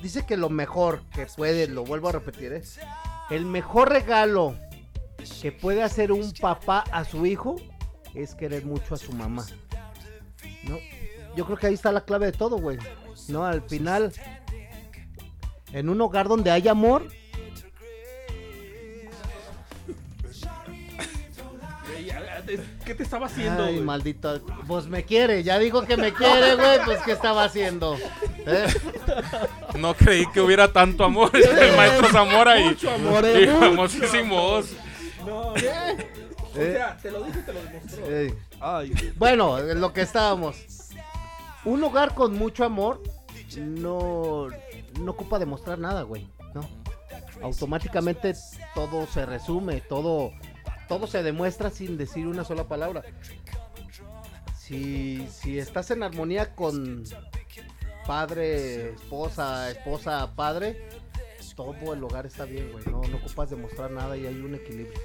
dice 0.00 0.24
que 0.24 0.38
lo 0.38 0.48
mejor 0.48 1.02
que 1.10 1.26
puede, 1.26 1.68
lo 1.68 1.84
vuelvo 1.84 2.08
a 2.08 2.12
repetir, 2.12 2.54
es 2.54 2.80
el 3.28 3.44
mejor 3.44 3.90
regalo 3.90 4.54
que 5.42 5.52
puede 5.52 5.82
hacer 5.82 6.12
un 6.12 6.32
papá 6.32 6.84
a 6.90 7.04
su 7.04 7.26
hijo 7.26 7.56
es 8.14 8.34
querer 8.34 8.64
mucho 8.64 8.94
a 8.94 8.98
su 8.98 9.12
mamá. 9.12 9.44
¿No? 10.64 10.78
Yo 11.38 11.44
creo 11.46 11.56
que 11.56 11.68
ahí 11.68 11.74
está 11.74 11.92
la 11.92 12.00
clave 12.00 12.26
de 12.26 12.32
todo, 12.32 12.58
güey. 12.58 12.78
No, 13.28 13.44
al 13.44 13.62
final, 13.62 14.12
en 15.72 15.88
un 15.88 16.00
hogar 16.00 16.26
donde 16.26 16.50
hay 16.50 16.66
amor, 16.66 17.06
¿Qué 22.84 22.94
te 22.94 23.04
estaba 23.04 23.26
haciendo? 23.26 23.62
ay, 23.66 23.74
güey? 23.74 23.84
maldito, 23.84 24.40
pues 24.66 24.86
me 24.86 25.04
quiere, 25.04 25.44
ya 25.44 25.60
dijo 25.60 25.84
que 25.84 25.96
me 25.96 26.12
quiere, 26.12 26.56
güey, 26.56 26.80
pues 26.84 27.02
¿qué 27.02 27.12
estaba 27.12 27.44
haciendo? 27.44 27.96
¿Eh? 28.44 28.66
No 29.78 29.94
creí 29.94 30.26
que 30.32 30.40
hubiera 30.40 30.72
tanto 30.72 31.04
amor 31.04 31.30
entre 31.34 31.70
el 31.70 31.76
maestro 31.76 32.08
Zamora 32.08 32.58
y, 32.58 32.64
Mucho 32.64 32.90
amor, 32.90 33.24
y 33.24 33.28
eh, 33.28 33.46
mucho 33.46 33.60
famosísimos. 33.60 34.66
No, 35.24 35.54
¿Eh? 35.56 36.08
o 36.52 36.56
sea, 36.56 36.96
te 36.96 37.10
lo 37.12 37.22
dije 37.22 37.38
y 37.38 37.42
te 37.42 37.52
lo 37.52 37.62
demostró. 37.62 38.04
Ay, 38.60 39.12
Bueno, 39.16 39.58
en 39.58 39.80
lo 39.80 39.92
que 39.92 40.00
estábamos. 40.00 40.77
Un 41.64 41.82
hogar 41.84 42.14
con 42.14 42.36
mucho 42.36 42.64
amor 42.64 43.02
no, 43.56 44.48
no 45.00 45.10
ocupa 45.10 45.38
demostrar 45.38 45.78
nada, 45.78 46.02
güey. 46.02 46.28
¿no? 46.54 46.68
Automáticamente 47.42 48.34
todo 48.74 49.06
se 49.06 49.26
resume, 49.26 49.80
todo, 49.80 50.32
todo 50.88 51.06
se 51.06 51.22
demuestra 51.22 51.70
sin 51.70 51.96
decir 51.96 52.26
una 52.26 52.44
sola 52.44 52.64
palabra. 52.64 53.02
Si, 54.56 55.26
si 55.30 55.58
estás 55.58 55.90
en 55.90 56.02
armonía 56.02 56.54
con 56.54 57.04
padre, 58.06 58.90
esposa, 58.90 59.70
esposa, 59.70 60.34
padre, 60.34 60.88
todo 61.58 61.92
el 61.92 62.04
hogar 62.04 62.24
está 62.24 62.44
bien, 62.44 62.70
güey. 62.70 62.84
No, 62.86 63.02
no 63.02 63.16
ocupas 63.16 63.50
demostrar 63.50 63.90
nada 63.90 64.16
y 64.16 64.26
hay 64.26 64.36
un 64.36 64.54
equilibrio. 64.54 64.98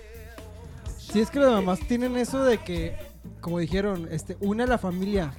Si 0.97 1.19
es 1.19 1.31
que 1.31 1.39
las 1.39 1.51
mamás 1.51 1.79
tienen 1.87 2.15
eso 2.15 2.43
de 2.43 2.59
que, 2.59 2.95
como 3.41 3.59
dijeron, 3.59 4.07
este, 4.11 4.37
une 4.39 4.63
a 4.63 4.67
la 4.67 4.77
familia. 4.77 5.33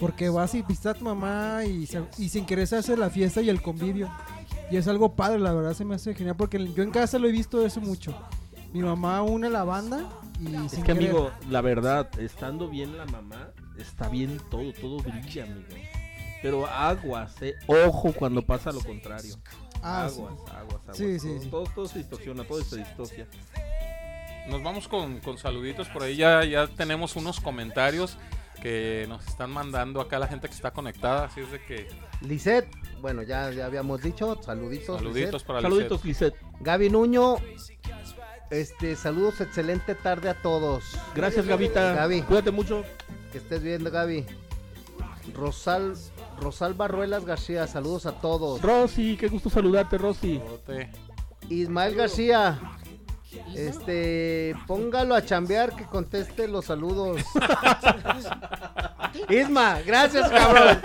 Porque 0.00 0.28
vas 0.28 0.54
y 0.54 0.62
visitas 0.62 0.96
a 0.96 0.98
tu 0.98 1.04
mamá 1.04 1.64
y, 1.64 1.86
se- 1.86 2.04
y 2.18 2.28
sin 2.28 2.44
querer 2.44 2.66
se 2.66 2.76
hace 2.76 2.96
la 2.96 3.08
fiesta 3.10 3.40
y 3.40 3.48
el 3.48 3.62
convivio. 3.62 4.10
Y 4.70 4.76
es 4.76 4.88
algo 4.88 5.14
padre, 5.14 5.38
la 5.38 5.52
verdad 5.52 5.72
se 5.74 5.84
me 5.84 5.94
hace 5.94 6.14
genial. 6.14 6.36
Porque 6.36 6.58
yo 6.74 6.82
en 6.82 6.90
casa 6.90 7.18
lo 7.18 7.28
he 7.28 7.32
visto 7.32 7.64
eso 7.64 7.80
mucho. 7.80 8.14
Mi 8.72 8.82
mamá 8.82 9.22
une 9.22 9.48
la 9.48 9.64
banda 9.64 10.04
y 10.40 10.54
Es 10.66 10.72
sin 10.72 10.82
que, 10.82 10.92
querer. 10.92 11.10
amigo, 11.10 11.30
la 11.48 11.60
verdad, 11.62 12.10
estando 12.20 12.68
bien 12.68 12.96
la 12.98 13.06
mamá, 13.06 13.48
está 13.78 14.08
bien 14.08 14.38
todo, 14.50 14.70
todo 14.74 14.98
brilla, 14.98 15.44
amigo. 15.44 15.66
Pero 16.42 16.66
aguas, 16.66 17.34
eh. 17.40 17.54
Ojo 17.66 18.12
cuando 18.12 18.42
pasa 18.42 18.70
lo 18.72 18.80
contrario. 18.80 19.34
Ah, 19.82 20.08
sí. 20.12 20.20
aguas, 20.20 20.34
aguas, 20.50 20.80
aguas. 20.82 20.96
Sí, 20.96 21.18
sí, 21.18 21.28
todo, 21.28 21.40
sí. 21.40 21.48
Todo, 21.48 21.64
todo 21.74 21.88
se 21.88 21.98
distorsiona, 22.00 22.44
todo 22.44 22.62
se 22.62 22.76
distorsia. 22.76 23.26
Nos 24.50 24.62
vamos 24.62 24.86
con, 24.88 25.18
con 25.20 25.38
saluditos 25.38 25.88
por 25.88 26.02
ahí. 26.02 26.16
Ya, 26.16 26.44
ya 26.44 26.66
tenemos 26.66 27.16
unos 27.16 27.40
comentarios 27.40 28.16
que 28.60 29.06
nos 29.08 29.26
están 29.26 29.50
mandando 29.50 30.00
acá 30.00 30.18
la 30.18 30.26
gente 30.26 30.48
que 30.48 30.54
está 30.54 30.70
conectada. 30.70 31.26
Así 31.26 31.40
es 31.40 31.50
de 31.52 31.62
que 31.62 31.88
Lisette, 32.22 32.68
bueno, 33.00 33.22
ya, 33.22 33.50
ya 33.50 33.66
habíamos 33.66 34.02
dicho, 34.02 34.40
saluditos. 34.42 34.98
saluditos 34.98 35.44
para 35.44 35.60
Saluditos, 35.62 36.04
Lisette. 36.04 36.36
Gaby 36.60 36.90
Nuño, 36.90 37.36
este, 38.50 38.96
saludos, 38.96 39.40
excelente 39.40 39.94
tarde 39.94 40.28
a 40.28 40.34
todos. 40.34 40.84
Gracias, 41.14 41.46
Gavita. 41.46 41.94
Gaby. 41.94 42.22
Cuídate 42.22 42.50
mucho. 42.50 42.84
Que 43.32 43.38
estés 43.38 43.62
viendo, 43.62 43.90
Gaby. 43.90 44.24
Rosal, 45.34 45.94
Rosal 46.40 46.74
Barruelas 46.74 47.24
García, 47.24 47.66
saludos 47.66 48.06
a 48.06 48.12
todos. 48.12 48.62
Rosy, 48.62 49.16
qué 49.16 49.28
gusto 49.28 49.50
saludarte, 49.50 49.98
Rosy. 49.98 50.40
Ismael 51.48 51.94
García, 51.94 52.58
este, 53.54 54.54
póngalo 54.66 55.14
a 55.14 55.24
chambear 55.24 55.74
que 55.76 55.84
conteste 55.86 56.48
los 56.48 56.64
saludos. 56.66 57.20
Isma, 59.28 59.80
gracias, 59.80 60.30
cabrón. 60.30 60.80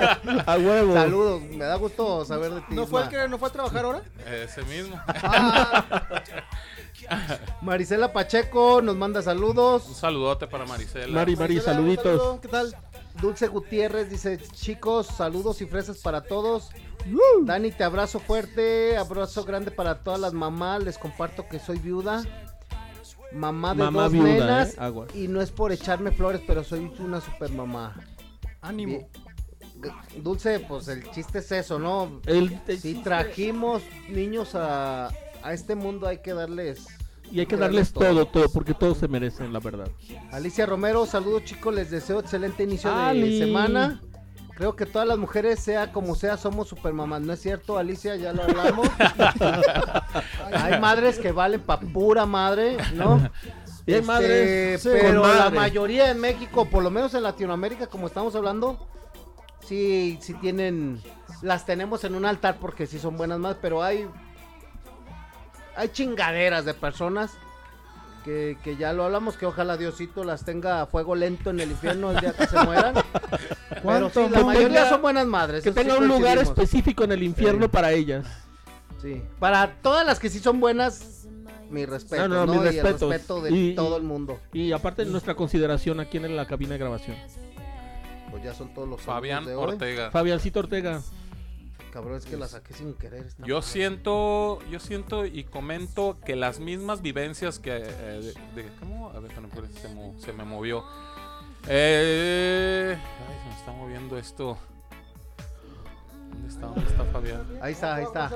A 0.45 0.57
huevo. 0.57 0.93
Saludos, 0.93 1.41
me 1.43 1.65
da 1.65 1.75
gusto 1.75 2.25
saber 2.25 2.51
de 2.53 2.61
ti. 2.61 2.75
¿No 2.75 2.87
fue 2.87 3.03
el 3.03 3.09
que 3.09 3.27
no 3.27 3.37
fue 3.37 3.49
a 3.49 3.51
trabajar 3.51 3.85
ahora? 3.85 4.01
Ese 4.25 4.63
mismo. 4.63 4.99
Marisela 7.61 8.13
Pacheco 8.13 8.81
nos 8.81 8.95
manda 8.95 9.19
Un 9.19 9.25
saludos. 9.25 9.83
saludote 9.97 10.47
para 10.47 10.65
Marisela. 10.65 11.13
Mari, 11.13 11.35
Mari, 11.35 11.55
Marcela, 11.55 11.79
un 11.79 11.85
saluditos. 11.95 12.03
saludo, 12.21 12.41
¿Qué 12.41 12.47
tal? 12.47 12.75
Dulce 13.19 13.47
Gutiérrez 13.47 14.09
dice, 14.09 14.37
chicos, 14.53 15.07
saludos 15.07 15.61
y 15.61 15.65
fresas 15.65 15.97
para 15.99 16.21
todos. 16.21 16.69
Dani, 17.43 17.71
te 17.71 17.83
abrazo 17.83 18.19
fuerte, 18.19 18.95
abrazo 18.97 19.43
grande 19.43 19.71
para 19.71 20.03
todas 20.03 20.19
las 20.19 20.33
mamás. 20.33 20.83
Les 20.83 20.97
comparto 20.97 21.47
que 21.49 21.59
soy 21.59 21.79
viuda, 21.79 22.23
mamá 23.33 23.73
de 23.73 23.83
Mamá 23.83 24.03
dos 24.03 24.11
viuda, 24.13 24.27
nenas. 24.27 24.75
eh. 24.77 25.05
Y 25.15 25.27
no 25.27 25.41
es 25.41 25.51
por 25.51 25.71
echarme 25.71 26.11
flores, 26.11 26.41
pero 26.45 26.63
soy 26.63 26.91
una 26.99 27.19
super 27.21 27.51
mamá. 27.51 27.95
Ánimo. 28.61 29.07
Dulce, 30.17 30.59
pues 30.59 30.87
el 30.89 31.09
chiste 31.11 31.39
es 31.39 31.51
eso, 31.51 31.79
¿no? 31.79 32.21
El- 32.27 32.59
el- 32.67 32.79
Si 32.79 32.93
trajimos 33.01 33.81
niños 34.09 34.53
a, 34.53 35.07
a 35.41 35.53
este 35.53 35.73
mundo, 35.75 36.07
hay 36.07 36.19
que 36.19 36.33
darles... 36.33 36.85
y 37.31 37.39
hay 37.39 37.45
que 37.45 37.57
darles 37.57 37.93
todo, 37.93 38.25
todo, 38.27 38.49
porque 38.51 38.73
todos 38.73 38.97
se 38.97 39.07
merecen, 39.07 39.51
la 39.53 39.59
verdad. 39.59 39.87
Alicia 40.31 40.65
Romero, 40.65 41.05
saludos 41.05 41.45
chicos, 41.45 41.73
les 41.73 41.89
deseo 41.89 42.19
excelente 42.19 42.63
inicio 42.63 42.93
Ali. 42.93 43.39
de 43.39 43.45
semana. 43.45 44.01
Creo 44.55 44.75
que 44.75 44.85
todas 44.85 45.07
las 45.07 45.17
mujeres, 45.17 45.59
sea 45.59 45.91
como 45.91 46.13
sea, 46.13 46.37
somos 46.37 46.67
supermamás. 46.67 47.21
¿No 47.21 47.33
es 47.33 47.41
cierto, 47.41 47.77
Alicia? 47.79 48.15
Ya 48.15 48.31
lo 48.31 48.43
hablamos. 48.43 48.87
hay 50.53 50.79
madres 50.79 51.17
que 51.19 51.31
valen 51.31 51.61
pa' 51.61 51.79
pura 51.79 52.25
madre, 52.25 52.77
¿no? 52.93 53.29
Y 53.87 53.93
hay 53.93 53.99
Este, 54.01 54.07
madres, 54.07 54.81
sí, 54.83 54.89
pero 54.91 55.21
con 55.21 55.29
la 55.31 55.37
madre. 55.45 55.55
mayoría 55.59 56.11
en 56.11 56.19
México, 56.19 56.65
por 56.65 56.83
lo 56.83 56.91
menos 56.91 57.15
en 57.15 57.23
Latinoamérica, 57.23 57.87
como 57.87 58.05
estamos 58.05 58.35
hablando, 58.35 58.77
sí, 59.65 60.19
sí 60.21 60.35
tienen, 60.35 61.01
las 61.41 61.65
tenemos 61.65 62.03
en 62.03 62.13
un 62.13 62.25
altar 62.25 62.57
porque 62.59 62.85
sí 62.85 62.99
son 62.99 63.17
buenas 63.17 63.39
madres, 63.39 63.57
pero 63.59 63.81
hay, 63.81 64.07
hay 65.81 65.89
chingaderas 65.89 66.65
de 66.65 66.73
personas 66.73 67.31
que, 68.23 68.57
que 68.63 68.77
ya 68.77 68.93
lo 68.93 69.03
hablamos, 69.05 69.35
que 69.35 69.45
ojalá 69.47 69.77
Diosito 69.77 70.23
las 70.23 70.45
tenga 70.45 70.81
a 70.81 70.85
fuego 70.85 71.15
lento 71.15 71.49
en 71.49 71.59
el 71.59 71.71
infierno 71.71 72.11
el 72.11 72.19
día 72.19 72.33
que 72.33 72.45
se 72.47 72.63
mueran. 72.63 72.93
Pero 73.69 73.81
¿Cuánto 73.81 74.27
sí, 74.27 74.31
la 74.33 74.43
mayoría 74.43 74.87
son 74.89 75.01
buenas 75.01 75.25
madres. 75.25 75.63
Que 75.63 75.69
sí 75.71 75.75
tenga 75.75 75.97
un 75.97 76.07
lugar 76.07 76.37
específico 76.37 77.03
en 77.03 77.13
el 77.13 77.23
infierno 77.23 77.65
Sí. 77.65 77.69
para 77.71 77.91
ellas. 77.91 78.25
Sí. 79.01 79.23
Para 79.39 79.73
todas 79.81 80.05
las 80.05 80.19
que 80.19 80.29
sí 80.29 80.37
son 80.39 80.59
buenas, 80.59 81.27
mi 81.71 81.85
respeto, 81.87 82.27
No, 82.27 82.45
no, 82.45 82.53
¿no? 82.53 82.53
mis 82.61 82.73
Y 82.73 82.77
el 82.77 82.83
respetos. 82.83 83.09
respeto 83.09 83.41
de 83.41 83.51
Y- 83.51 83.75
todo 83.75 83.97
el 83.97 84.03
mundo. 84.03 84.39
Y 84.53 84.71
aparte 84.71 85.03
nuestra 85.05 85.33
consideración 85.35 85.99
aquí 85.99 86.17
en 86.17 86.35
la 86.35 86.45
cabina 86.45 86.73
de 86.73 86.77
grabación. 86.77 87.17
Pues 88.29 88.43
ya 88.43 88.53
son 88.53 88.73
todos 88.73 88.87
los 88.87 89.01
Fabián 89.01 89.45
de. 89.45 89.55
Ortega. 89.55 90.11
Fabiancito 90.11 90.59
Ortega. 90.59 91.01
Cabrón, 91.91 92.15
es 92.17 92.25
que 92.25 92.37
la 92.37 92.47
saqué 92.47 92.73
sin 92.73 92.93
querer. 92.95 93.25
esta 93.27 93.45
Yo 93.45 93.55
madre. 93.57 93.67
siento, 93.69 94.59
yo 94.69 94.79
siento 94.79 95.25
y 95.25 95.43
comento 95.43 96.17
que 96.25 96.35
las 96.35 96.59
mismas 96.59 97.01
vivencias 97.01 97.59
que 97.59 97.77
eh, 97.77 98.33
de, 98.55 98.63
de- 98.63 98.69
¿cómo? 98.79 99.09
A 99.09 99.19
ver, 99.19 99.31
se, 99.81 99.87
mo- 99.93 100.15
se 100.17 100.31
me 100.33 100.43
movió. 100.45 100.83
Eh, 101.67 102.97
ay, 102.97 103.35
se 103.43 103.49
me 103.49 103.55
está 103.59 103.71
moviendo 103.73 104.17
esto. 104.17 104.57
¿Dónde 106.31 106.47
está? 106.47 106.65
¿Dónde 106.67 106.89
está 106.89 107.03
Fabián? 107.05 107.45
Ahí 107.61 107.73
está, 107.73 107.95
ahí 107.95 108.03
está. 108.03 108.31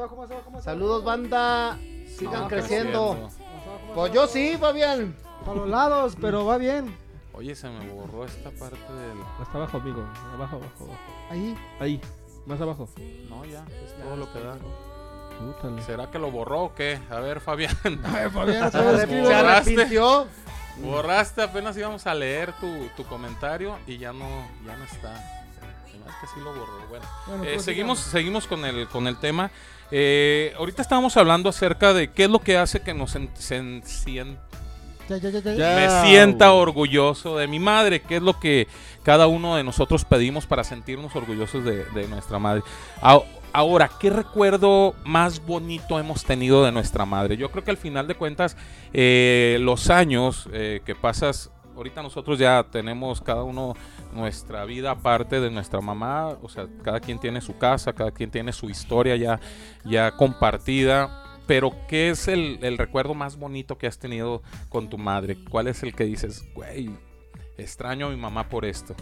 Saludos, 0.62 1.04
banda. 1.04 1.78
Sigan 2.18 2.42
No, 2.44 2.48
creciendo. 2.48 3.14
más 3.16 3.38
Pues 3.96 4.14
yo 4.14 4.28
sí, 4.28 4.58
Fabián. 4.60 5.16
abajo. 5.24 5.52
A 5.52 5.56
los 5.56 5.70
lados, 5.70 6.18
pero 6.20 6.46
va 6.46 6.58
bien. 6.58 6.96
Oye, 7.34 7.56
se 7.56 7.68
me 7.70 7.90
borró 7.90 8.26
esta 8.26 8.50
parte 8.52 8.78
del. 8.94 9.18
Hasta 9.42 9.58
abajo, 9.58 9.78
amigo. 9.78 10.02
Abajo, 10.34 10.56
abajo, 10.58 10.84
abajo. 10.86 11.00
Ahí. 11.30 11.56
Ahí. 11.80 12.02
Más 12.46 12.62
abajo. 12.62 12.88
No, 13.30 13.44
ya, 13.46 13.66
es 13.86 13.96
todo 14.04 14.16
lo 14.16 14.32
que 14.32 14.40
da. 14.40 14.58
Útale. 15.50 15.82
¿Será 15.84 16.10
que 16.12 16.20
lo 16.20 16.32
borró 16.32 16.64
o 16.66 16.76
qué? 16.76 17.00
A 17.10 17.20
ver, 17.20 17.42
Fabián. 17.42 17.76
Fabián, 18.34 18.72
Se 18.72 18.78
arrep- 18.78 19.00
escribe. 19.00 19.28
se 19.28 19.34
borraste. 20.00 20.30
Borraste, 20.78 21.42
apenas 21.42 21.78
íbamos 21.78 22.06
a 22.06 22.14
leer 22.14 22.52
tu, 22.60 22.88
tu 22.98 23.04
comentario 23.06 23.78
y 23.88 23.98
ya 23.98 24.12
no, 24.14 24.28
ya 24.66 24.76
no 24.78 24.84
está. 24.84 25.16
Se 25.86 25.92
que 26.22 26.28
sí 26.34 26.40
lo 26.44 26.54
borró. 26.54 26.88
Bueno. 26.90 27.06
Bueno, 27.28 27.44
Eh, 27.46 27.52
pues, 27.54 27.66
seguimos, 27.66 28.00
seguimos 28.00 28.46
con 28.48 28.64
el, 28.66 28.88
con 28.90 29.08
el 29.08 29.18
tema. 29.18 29.50
Eh, 29.92 30.54
ahorita 30.58 30.82
estábamos 30.82 31.16
hablando 31.18 31.50
acerca 31.50 31.94
de 31.94 32.12
qué 32.12 32.26
es 32.26 32.30
lo 32.30 32.40
que 32.40 32.58
hace 32.58 32.82
que 32.82 32.94
nos 32.94 33.16
sen- 33.16 33.32
sen- 33.36 33.84
sien- 33.84 34.38
Ya, 35.10 35.18
ya, 35.18 35.30
ya, 35.30 35.42
me 35.76 35.90
sienta 36.08 36.52
orgulloso 36.54 37.38
de 37.38 37.48
mi 37.48 37.60
madre, 37.60 38.02
qué 38.02 38.16
es 38.18 38.22
lo 38.24 38.40
que 38.40 38.68
cada 39.04 39.28
uno 39.28 39.56
de 39.56 39.64
nosotros 39.64 40.04
pedimos 40.06 40.46
para 40.48 40.64
sentirnos 40.64 41.16
orgullosos 41.16 41.64
de, 41.64 41.86
de 41.86 42.08
nuestra 42.08 42.40
madre. 42.40 42.64
A- 43.02 43.22
Ahora, 43.54 43.90
¿qué 44.02 44.10
recuerdo 44.10 44.96
más 45.06 45.46
bonito 45.46 45.98
hemos 45.98 46.26
tenido 46.26 46.66
de 46.66 46.74
nuestra 46.74 47.06
madre? 47.06 47.38
Yo 47.38 47.50
creo 47.52 47.64
que 47.64 47.72
al 47.72 47.78
final 47.78 48.06
de 48.06 48.16
cuentas, 48.16 48.58
eh, 48.92 49.58
los 49.62 49.90
años 49.90 50.50
eh, 50.52 50.82
que 50.86 50.94
pasas, 50.94 51.52
ahorita 51.74 52.04
nosotros 52.04 52.38
ya 52.38 52.66
tenemos 52.70 53.22
cada 53.22 53.44
uno 53.44 53.74
nuestra 54.12 54.66
vida 54.66 54.92
aparte 54.92 55.40
de 55.40 55.50
nuestra 55.52 55.80
mamá, 55.80 56.36
o 56.42 56.50
sea, 56.50 56.68
cada 56.84 57.00
quien 57.00 57.18
tiene 57.18 57.40
su 57.40 57.58
casa, 57.58 57.94
cada 57.94 58.12
quien 58.12 58.30
tiene 58.30 58.52
su 58.52 58.70
historia 58.70 59.16
ya, 59.16 59.40
ya 59.86 60.12
compartida. 60.12 61.22
Pero, 61.48 61.74
¿qué 61.88 62.10
es 62.10 62.28
el, 62.28 62.60
el 62.64 62.78
recuerdo 62.78 63.14
más 63.14 63.38
bonito 63.38 63.78
que 63.78 63.88
has 63.88 64.00
tenido 64.00 64.42
con 64.70 64.90
tu 64.90 64.98
madre? 64.98 65.38
¿Cuál 65.50 65.68
es 65.68 65.84
el 65.84 65.94
que 65.94 66.06
dices, 66.06 66.44
güey, 66.54 66.90
extraño 67.58 68.08
a 68.08 68.10
mi 68.10 68.18
mamá 68.18 68.50
por 68.50 68.66
esto? 68.66 68.96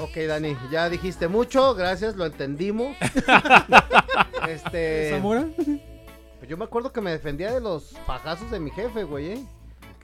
Ok, 0.00 0.16
Dani, 0.26 0.56
ya 0.70 0.88
dijiste 0.88 1.28
mucho, 1.28 1.74
gracias, 1.74 2.16
lo 2.16 2.24
entendimos. 2.24 2.96
este. 4.48 5.10
¿Zamora? 5.10 5.46
pues 5.56 6.48
yo 6.48 6.56
me 6.56 6.64
acuerdo 6.64 6.92
que 6.92 7.00
me 7.00 7.10
defendía 7.10 7.52
de 7.52 7.60
los 7.60 7.90
fajazos 8.06 8.50
de 8.50 8.60
mi 8.60 8.70
jefe, 8.70 9.04
güey, 9.04 9.32
¿eh? 9.32 9.44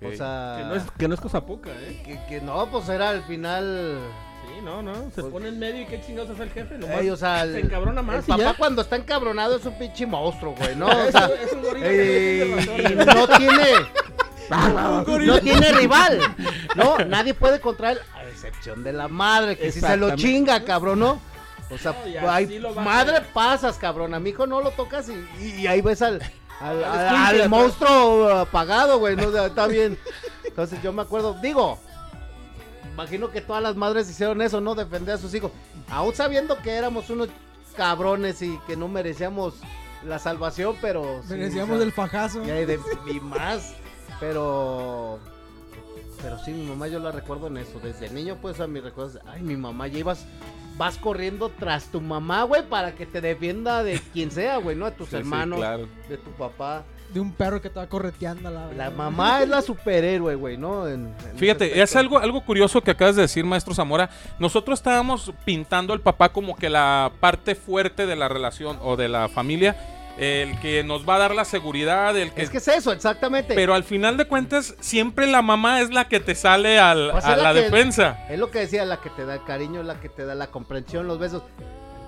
O 0.03 0.13
sea. 0.13 0.57
Que 0.59 0.65
no, 0.65 0.75
es, 0.75 0.91
que 0.99 1.09
no 1.09 1.15
es 1.15 1.21
cosa 1.21 1.47
poca, 1.47 1.71
¿eh? 1.71 2.03
que, 2.05 2.21
que 2.29 2.41
no, 2.43 2.71
pues 2.71 2.89
era 2.89 3.09
al 3.11 3.23
final. 3.23 3.99
Sí, 4.47 4.61
no, 4.63 4.83
no. 4.83 4.95
Se 5.15 5.21
Pues- 5.23 5.33
pone 5.33 5.49
en 5.49 5.59
medio 5.59 5.83
y 5.83 5.87
qué 5.87 6.01
chingados 6.05 6.31
hace 6.31 6.43
el 6.45 6.51
jefe. 6.51 6.79
Nomás 6.79 7.01
Ey, 7.01 7.11
o 7.11 7.17
sea, 7.17 7.43
el, 7.43 7.53
se 7.55 7.61
encabrona 7.61 8.01
el 8.01 8.07
más 8.07 8.25
y 8.27 8.31
papá 8.31 8.43
ya. 8.43 8.55
cuando 8.55 8.83
está 8.83 8.97
encabronado 8.97 9.57
es 9.57 9.65
un 9.65 9.79
pinche 9.79 10.07
monstruo, 10.07 10.55
güey, 10.57 10.75
¿no? 10.77 10.87
O 10.91 10.93
Es 11.05 11.13
sea, 11.13 11.27
es 11.27 11.53
un 11.53 11.63
gorila 11.63 11.87
que 11.89 11.95
tiene 12.77 12.91
y 12.91 12.95
razón. 12.95 13.17
no 13.17 13.39
tiene. 13.39 15.27
No 15.27 15.41
tiene 15.41 15.73
rival. 15.73 16.21
No, 16.77 16.99
nadie 16.99 17.35
puede 17.35 17.61
contra 17.61 17.93
él, 17.93 17.99
a 18.15 18.25
excepción 18.25 18.85
de 18.85 18.93
la 18.93 19.09
madre, 19.09 19.57
que 19.57 19.73
si 19.73 19.81
se 19.81 19.97
lo 19.97 20.15
chinga, 20.17 20.63
cabrón, 20.65 21.01
¿no? 21.01 21.21
O 21.71 21.79
sea, 21.79 21.97
No, 22.23 22.31
hay- 22.31 22.61
madre 22.77 23.23
pasas, 23.35 23.77
cabrón. 23.77 24.15
A 24.15 24.21
mi 24.21 24.31
hijo 24.31 24.47
no 24.47 24.61
lo 24.61 24.71
tocas 24.71 25.09
y, 25.09 25.15
y- 25.45 25.63
y 25.63 25.67
ahí 25.67 25.81
ves 25.81 26.01
al, 26.01 26.23
al, 26.61 27.49
monstruo 27.49 28.31
apagado, 28.31 28.99
güey. 29.01 29.17
No, 29.17 29.37
está 29.45 29.67
bien. 29.67 29.99
Entonces 30.45 30.81
yo 30.81 30.93
me 30.93 31.03
acuerdo, 31.03 31.35
digo, 31.43 31.81
imagino 32.97 33.31
que 33.31 33.41
todas 33.43 33.63
las 33.63 33.77
madres 33.77 34.09
hicieron 34.11 34.41
eso, 34.41 34.61
¿no? 34.61 34.75
Defender 34.75 35.15
a 35.15 35.19
sus 35.19 35.35
hijos. 35.35 35.53
Aún 35.91 36.15
sabiendo 36.15 36.57
que 36.63 36.71
éramos 36.71 37.11
unos 37.11 37.29
cabrones 37.77 38.41
y 38.43 38.59
que 38.67 38.75
no 38.77 38.89
merecíamos 38.89 39.55
la 40.05 40.19
salvación, 40.19 40.77
pero... 40.81 41.21
sí, 41.27 41.35
Merecíamos 41.35 41.75
o 41.75 41.77
sea, 41.77 41.85
el 41.87 41.93
fajazo. 41.93 42.45
y 42.45 42.51
hay 42.51 42.65
de 42.65 42.81
y 43.13 43.21
más. 43.21 43.75
Pero. 44.19 45.19
Pero 46.23 46.39
sí, 46.39 46.53
mi 46.53 46.65
mamá 46.67 46.89
yo 46.89 46.99
la 46.99 47.13
recuerdo 47.13 47.49
en 47.49 47.59
eso. 47.59 47.79
Desde 47.81 48.09
niño, 48.11 48.39
pues 48.41 48.59
a 48.61 48.67
mi 48.67 48.81
recuerdo. 48.81 49.21
Ay, 49.27 49.43
mi 49.43 49.57
mamá, 49.57 49.87
ya 49.89 49.99
ibas. 49.99 50.25
Vas 50.79 50.97
corriendo 50.99 51.51
tras 51.51 51.85
tu 51.87 52.01
mamá, 52.01 52.43
güey, 52.45 52.67
para 52.67 52.95
que 52.95 53.05
te 53.07 53.21
defienda 53.21 53.83
de 53.83 54.01
quien 54.13 54.31
sea, 54.31 54.57
güey, 54.59 54.77
¿no? 54.77 54.87
De 54.87 54.93
tus 54.93 55.07
Sí, 55.09 55.11
sí, 55.13 55.17
hermanos, 55.19 55.59
claro. 55.59 55.87
de 56.09 56.17
tu 56.19 56.31
papá. 56.33 56.85
De 57.13 57.21
un 57.21 57.33
perro 57.33 57.63
que 57.63 57.69
estaba 57.69 57.87
correteando 57.87 58.49
a 58.49 58.51
la 58.53 58.73
La 58.73 58.91
mamá 58.91 59.43
es 59.43 59.49
la 59.49 59.63
superhéroe, 59.63 60.35
güey, 60.35 60.57
¿no? 60.59 60.87
En- 60.87 61.07
en 61.07 61.15
ese 61.29 61.39
Fíjate, 61.39 61.81
es 61.81 61.97
algo, 61.97 62.19
algo 62.19 62.45
curioso 62.45 62.81
que 62.83 62.91
acabas 62.91 63.17
de 63.17 63.23
decir, 63.23 63.45
maestro 63.45 63.75
Zamora. 63.75 64.11
Nosotros 64.39 64.79
estábamos 64.79 65.33
pintando 65.45 65.93
al 65.93 66.01
papá 66.01 66.29
como 66.31 66.57
que 66.57 66.69
la 66.69 67.11
parte 67.21 67.55
fuerte 67.55 68.07
de 68.07 68.17
la 68.17 68.29
relación 68.29 68.79
o 68.83 68.97
de 68.97 69.09
la 69.09 69.29
familia, 69.29 69.77
el 70.19 70.59
que 70.61 70.83
nos 70.83 71.09
va 71.09 71.17
a 71.17 71.19
dar 71.19 71.35
la 71.35 71.45
seguridad, 71.45 72.17
el 72.17 72.33
que... 72.33 72.43
Es 72.43 72.51
que 72.51 72.57
es 72.59 72.69
eso, 72.69 72.93
exactamente. 72.93 73.55
Pero 73.55 73.75
al 73.75 73.85
final 73.85 74.17
de 74.17 74.27
cuentas, 74.27 74.75
siempre 74.81 75.27
la 75.27 75.43
mamá 75.43 75.81
es 75.83 75.91
la 75.91 76.09
que 76.09 76.21
te 76.21 76.35
sale 76.35 76.79
al- 76.79 77.11
Pues 77.13 77.25
es 77.25 77.31
a 77.31 77.37
la 77.37 77.53
defensa. 77.55 78.19
Es 78.31 78.39
lo 78.39 78.51
que 78.51 78.61
decía, 78.61 78.85
la 78.85 79.01
que 79.01 79.11
te 79.11 79.25
da 79.27 79.35
el 79.35 79.45
cariño, 79.45 79.83
la 79.83 80.01
que 80.01 80.09
te 80.09 80.25
da 80.25 80.35
la 80.35 80.47
comprensión, 80.49 81.07
los 81.07 81.19
besos. 81.19 81.43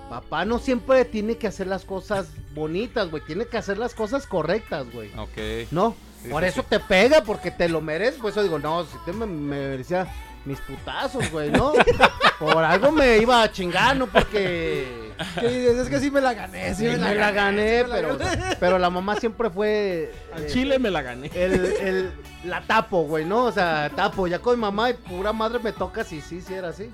Papá 0.09 0.43
no 0.45 0.59
siempre 0.59 1.05
tiene 1.05 1.37
que 1.37 1.47
hacer 1.47 1.67
las 1.67 1.85
cosas 1.85 2.27
bonitas, 2.53 3.09
güey. 3.11 3.23
Tiene 3.25 3.45
que 3.45 3.57
hacer 3.57 3.77
las 3.77 3.93
cosas 3.93 4.25
correctas, 4.25 4.91
güey. 4.91 5.11
Ok. 5.17 5.69
¿No? 5.71 5.95
Sí, 6.23 6.29
Por 6.29 6.43
sí, 6.43 6.49
eso 6.49 6.61
sí. 6.61 6.67
te 6.71 6.79
pega, 6.79 7.21
porque 7.23 7.51
te 7.51 7.69
lo 7.69 7.79
mereces. 7.81 8.19
Por 8.19 8.31
eso 8.31 8.41
digo, 8.43 8.59
no, 8.59 8.83
si 8.85 8.97
te 9.05 9.13
me, 9.13 9.25
me 9.25 9.69
merecía 9.69 10.07
mis 10.45 10.59
putazos, 10.61 11.29
güey, 11.31 11.51
¿no? 11.51 11.73
Por 12.39 12.57
algo 12.63 12.91
me 12.93 13.17
iba 13.17 13.43
a 13.43 13.51
chingar, 13.51 13.97
no 13.97 14.07
porque 14.07 15.11
es 15.41 15.89
que 15.89 15.99
sí 15.99 16.09
me 16.09 16.21
la 16.21 16.33
gané, 16.33 16.73
sí 16.73 16.89
sí 16.89 16.97
me 16.97 17.13
la 17.13 17.31
gané, 17.31 17.79
sí 17.79 17.83
me 17.83 17.89
la 17.89 17.95
pero, 17.95 18.17
gané. 18.17 18.55
pero 18.59 18.79
la 18.79 18.89
mamá 18.89 19.17
siempre 19.17 19.49
fue 19.49 20.13
Al 20.33 20.43
eh, 20.45 20.47
chile 20.47 20.79
me 20.79 20.89
la 20.89 21.01
gané. 21.01 21.29
el, 21.35 21.53
el- 21.65 22.11
la 22.45 22.61
tapo, 22.61 23.03
güey, 23.03 23.25
¿no? 23.25 23.43
O 23.43 23.51
sea, 23.51 23.91
tapo. 23.93 24.25
Ya 24.27 24.39
con 24.39 24.55
mi 24.55 24.61
mamá 24.61 24.89
y 24.89 24.93
pura 24.93 25.33
madre 25.33 25.59
me 25.59 25.73
toca, 25.73 26.05
sí, 26.05 26.21
sí, 26.21 26.39
sí 26.41 26.53
era 26.53 26.69
así. 26.69 26.89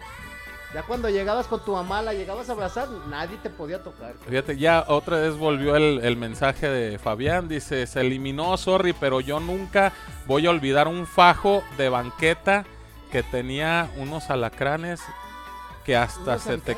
Ya 0.74 0.84
cuando 0.84 1.10
llegabas 1.10 1.48
con 1.48 1.64
tu 1.64 1.72
mamá, 1.74 2.02
la 2.02 2.14
llegabas 2.14 2.50
a 2.50 2.52
abrazar, 2.52 2.90
nadie 3.10 3.38
te 3.38 3.50
podía 3.50 3.82
tocar. 3.82 4.14
Fíjate, 4.28 4.58
ya 4.58 4.84
otra 4.88 5.20
vez 5.20 5.36
volvió 5.38 5.76
el, 5.78 6.00
el 6.04 6.18
mensaje 6.18 6.68
de 6.68 7.00
Fabián. 7.00 7.48
Dice, 7.48 7.88
se 7.88 8.02
eliminó, 8.02 8.58
sorry, 8.58 8.92
pero 8.94 9.22
yo 9.22 9.40
nunca 9.40 9.94
voy 10.26 10.48
a 10.48 10.50
olvidar 10.50 10.88
un 10.90 11.08
fajo 11.08 11.64
de 11.78 11.88
banqueta 11.90 12.66
que 13.12 13.24
tenía 13.24 13.90
unos 13.98 14.30
alacranes 14.30 15.02
que 15.86 15.96
hasta 15.96 16.40
se 16.40 16.58
te... 16.58 16.74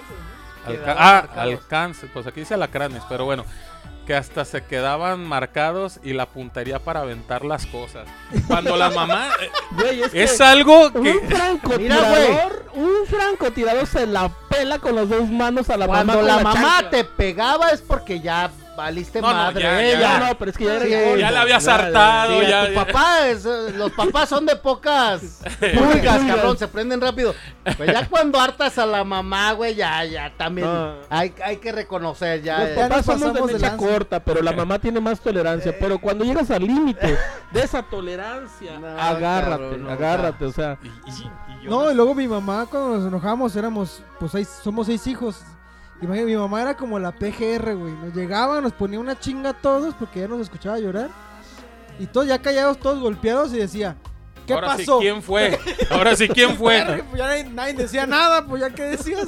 alca- 0.65 0.95
ah, 0.97 1.19
alcance, 1.41 2.07
pues 2.13 2.27
aquí 2.27 2.41
dice 2.41 2.53
alacranes, 2.53 3.01
pero 3.09 3.25
bueno, 3.25 3.45
que 4.07 4.15
hasta 4.15 4.45
se 4.45 4.63
quedaban 4.63 5.25
marcados 5.25 5.99
y 6.01 6.13
la 6.13 6.27
puntería 6.27 6.79
para 6.79 7.01
aventar 7.01 7.43
las 7.43 7.65
cosas. 7.65 8.07
Cuando 8.47 8.77
la 8.77 8.89
mamá... 8.89 9.27
eh, 9.41 9.49
Güey, 9.71 10.01
es, 10.01 10.13
es 10.13 10.37
que 10.37 10.43
algo 10.43 10.93
que... 10.93 10.99
un 10.99 11.19
francotirador, 11.27 12.65
Mira, 12.73 12.87
un 12.87 13.05
francotirador 13.05 13.85
se 13.85 14.07
la 14.07 14.31
pela 14.49 14.79
con 14.79 14.95
las 14.95 15.09
dos 15.09 15.29
manos 15.29 15.69
a 15.69 15.75
la 15.75 15.87
mamá. 15.87 15.97
Cuando 16.05 16.13
con 16.13 16.25
la, 16.25 16.39
mamá 16.39 16.53
chancla. 16.53 16.89
te 16.89 17.03
pegaba 17.03 17.71
es 17.71 17.81
porque 17.81 18.21
ya 18.21 18.49
valiste 18.77 19.19
No, 19.19 19.27
no, 19.27 19.33
madre. 19.33 19.61
ya, 19.63 19.83
¿eh? 19.83 19.91
ya. 19.93 19.99
Ya, 19.99 20.19
No, 20.19 20.27
no, 20.27 20.37
pero 20.37 20.51
es 20.51 20.57
que 20.57 20.63
ya 20.65 20.79
Sí, 20.79 20.89
la 20.89 21.41
había 21.41 21.41
Ya, 21.41 21.47
ya, 21.47 21.59
sartado. 21.59 22.39
Sí, 22.41 22.47
ya- 22.47 22.67
tu 22.67 22.73
ya- 22.73 22.85
papá 22.85 23.27
es, 23.27 23.45
eh, 23.45 23.71
los 23.75 23.91
papás 23.91 24.29
son 24.29 24.45
de 24.45 24.55
pocas 24.55 25.41
pulgas, 25.75 26.23
cabrón, 26.23 26.57
se 26.57 26.67
prenden 26.69 27.01
rápido. 27.01 27.33
Pues 27.75 27.91
ya 27.91 28.07
cuando 28.07 28.39
hartas 28.39 28.77
a 28.77 28.85
la 28.85 29.03
mamá, 29.03 29.51
güey, 29.53 29.75
ya, 29.75 30.05
ya, 30.05 30.31
también 30.37 30.67
No. 30.67 30.93
hay, 31.09 31.33
hay 31.43 31.57
que 31.57 31.71
reconocer 31.73 32.41
ya. 32.43 32.59
Los 32.59 32.67
eh, 32.69 32.73
Ya 32.77 32.87
papás 32.87 33.05
somos 33.05 33.33
de 33.33 33.41
mecha 33.53 33.75
corta, 33.75 34.19
pero 34.21 34.41
la 34.41 34.53
mamá 34.53 34.79
tiene 34.79 34.99
más 35.01 35.19
tolerancia. 35.19 35.75
Pero 35.77 35.99
cuando 35.99 36.23
llegas 36.23 36.49
al 36.51 36.61
límite 36.61 37.17
de 37.51 37.59
esa 37.61 37.81
tolerancia, 37.83 38.79
No, 38.79 38.87
agárrate, 38.99 39.63
cabrón, 39.63 39.89
agárrate, 39.89 40.45
o 40.45 40.51
sea. 40.51 40.77
y- 40.83 40.87
y- 41.65 41.67
No, 41.67 41.91
y 41.91 41.95
luego 41.95 42.15
mi 42.15 42.27
mamá, 42.27 42.65
cuando 42.69 42.97
nos 42.99 43.07
enojamos, 43.07 43.55
éramos, 43.55 44.01
pues 44.19 44.31
seis, 44.31 44.47
somos 44.63 44.85
seis 44.87 45.05
hijos. 45.07 45.41
Imagínate, 46.01 46.31
mi 46.31 46.37
mamá 46.37 46.61
era 46.61 46.77
como 46.77 46.99
la 46.99 47.11
PGR, 47.11 47.75
güey. 47.75 47.93
Nos 47.93 48.13
llegaba, 48.15 48.61
nos 48.61 48.73
ponía 48.73 48.99
una 48.99 49.19
chinga 49.19 49.49
a 49.51 49.53
todos 49.53 49.95
porque 49.95 50.19
ya 50.21 50.27
nos 50.27 50.41
escuchaba 50.41 50.77
llorar. 50.79 51.09
Y 51.99 52.05
todos 52.05 52.27
ya 52.27 52.39
callados, 52.39 52.77
todos 52.77 52.99
golpeados 52.99 53.51
y 53.53 53.57
decía, 53.57 53.95
¿qué 54.45 54.53
Ahora 54.53 54.75
sí, 54.77 54.85
pasó? 54.85 54.99
¿quién 54.99 55.23
fue? 55.23 55.57
Ahora 55.89 56.15
sí, 56.15 56.27
¿quién 56.27 56.55
fue? 56.55 56.83
Pues 57.09 57.17
ya 57.17 57.43
nadie, 57.49 57.73
decía 57.73 58.05
nada, 58.05 58.45
pues 58.45 58.61
ya 58.61 58.69
que 58.69 58.83
decías. 58.83 59.27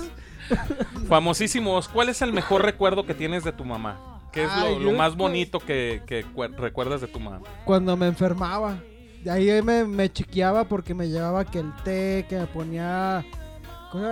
Famosísimos, 1.08 1.88
¿cuál 1.88 2.10
es 2.10 2.22
el 2.22 2.34
mejor 2.34 2.64
recuerdo 2.64 3.06
que 3.06 3.14
tienes 3.14 3.44
de 3.44 3.52
tu 3.52 3.66
mamá? 3.66 4.22
¿Qué 4.32 4.44
es 4.44 4.50
Ay, 4.52 4.78
lo, 4.80 4.92
más 4.92 5.16
bonito 5.16 5.60
que, 5.60 6.04
que 6.06 6.24
cue- 6.24 6.56
recuerdas 6.56 7.02
de 7.02 7.08
tu 7.08 7.20
mamá? 7.20 7.42
Cuando 7.66 7.98
me 7.98 8.06
enfermaba. 8.08 8.78
De 9.24 9.32
ahí 9.32 9.62
me, 9.64 9.84
me 9.84 10.12
chequeaba 10.12 10.64
porque 10.66 10.94
me 10.94 11.10
llevaba 11.10 11.44
que 11.46 11.60
el 11.60 11.74
té, 11.84 12.26
que 12.30 12.38
me 12.38 12.46
ponía 12.46 13.26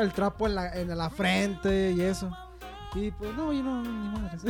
el 0.02 0.12
trapo 0.12 0.48
en 0.48 0.56
la, 0.56 0.74
en 0.76 0.98
la 0.98 1.10
frente 1.10 1.94
y 1.96 2.02
eso. 2.02 2.30
Y 2.96 3.12
pues 3.12 3.34
no, 3.36 3.54
yo 3.54 3.64
no, 3.64 3.82
ni 3.84 4.20
madres. 4.20 4.44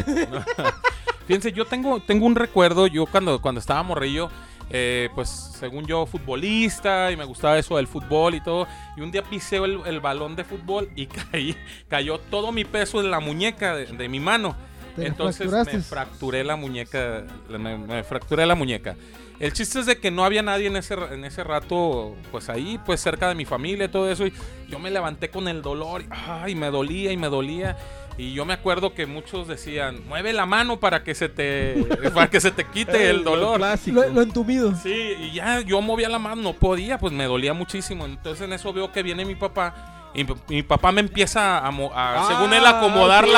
Fíjense, 1.25 1.51
yo 1.51 1.65
tengo, 1.65 1.99
tengo 1.99 2.25
un 2.25 2.35
recuerdo, 2.35 2.87
yo 2.87 3.05
cuando, 3.05 3.41
cuando 3.41 3.59
estaba 3.59 3.83
morrillo, 3.83 4.29
eh, 4.69 5.09
pues 5.15 5.29
según 5.29 5.85
yo 5.85 6.05
futbolista 6.05 7.11
y 7.11 7.17
me 7.17 7.25
gustaba 7.25 7.57
eso 7.57 7.77
del 7.77 7.87
fútbol 7.87 8.35
y 8.35 8.41
todo, 8.41 8.67
y 8.95 9.01
un 9.01 9.11
día 9.11 9.23
pisé 9.23 9.57
el, 9.57 9.81
el 9.85 9.99
balón 9.99 10.35
de 10.35 10.43
fútbol 10.45 10.89
y 10.95 11.07
caí, 11.31 11.57
cayó 11.89 12.19
todo 12.19 12.51
mi 12.51 12.63
peso 12.63 13.01
en 13.01 13.11
la 13.11 13.19
muñeca 13.19 13.75
de, 13.75 13.85
de 13.87 14.09
mi 14.09 14.19
mano. 14.19 14.55
Entonces 14.97 15.51
me 15.51 15.81
fracturé 15.81 16.43
la 16.43 16.55
muñeca, 16.55 17.23
me, 17.49 17.77
me 17.77 18.03
fracturé 18.03 18.45
la 18.45 18.55
muñeca. 18.55 18.95
El 19.39 19.53
chiste 19.53 19.79
es 19.79 19.85
de 19.85 19.99
que 19.99 20.09
no 20.09 20.25
había 20.25 20.41
nadie 20.41 20.65
en 20.65 20.75
ese, 20.77 20.95
en 20.95 21.23
ese 21.23 21.43
rato, 21.43 22.15
pues 22.31 22.49
ahí, 22.49 22.79
pues 22.83 22.99
cerca 22.99 23.29
de 23.29 23.35
mi 23.35 23.45
familia 23.45 23.85
y 23.85 23.89
todo 23.89 24.09
eso. 24.09 24.25
Y 24.25 24.33
yo 24.67 24.79
me 24.79 24.89
levanté 24.89 25.29
con 25.29 25.47
el 25.47 25.61
dolor, 25.61 26.01
y, 26.01 26.07
ay, 26.09 26.55
me 26.55 26.71
dolía 26.71 27.11
y 27.11 27.17
me 27.17 27.27
dolía. 27.27 27.77
Y 28.17 28.33
yo 28.33 28.45
me 28.45 28.53
acuerdo 28.53 28.93
que 28.93 29.05
muchos 29.05 29.47
decían, 29.47 30.01
mueve 30.07 30.33
la 30.33 30.47
mano 30.47 30.79
para 30.79 31.03
que 31.03 31.13
se 31.13 31.29
te, 31.29 31.85
para 32.13 32.29
que 32.29 32.41
se 32.41 32.51
te 32.51 32.65
quite 32.65 33.09
el 33.09 33.17
lo 33.17 33.31
dolor. 33.31 33.61
Lo, 33.87 34.09
lo 34.09 34.21
entumido. 34.21 34.73
Sí, 34.75 35.13
y 35.19 35.31
ya 35.33 35.61
yo 35.61 35.81
movía 35.81 36.09
la 36.09 36.17
mano, 36.19 36.41
no 36.41 36.53
podía, 36.53 36.97
pues 36.97 37.13
me 37.13 37.25
dolía 37.25 37.53
muchísimo. 37.53 38.05
Entonces 38.05 38.45
en 38.45 38.53
eso 38.53 38.73
veo 38.73 38.91
que 38.91 39.03
viene 39.03 39.23
mi 39.23 39.35
papá. 39.35 39.96
Y 40.17 40.25
mi, 40.49 40.63
papá 40.63 40.91
me 40.91 41.01
empieza 41.01 41.59
a, 41.59 41.71
Ah, 41.93 42.25
según 42.27 42.51
él, 42.51 42.65
acomodar 42.65 43.25
sí, 43.25 43.31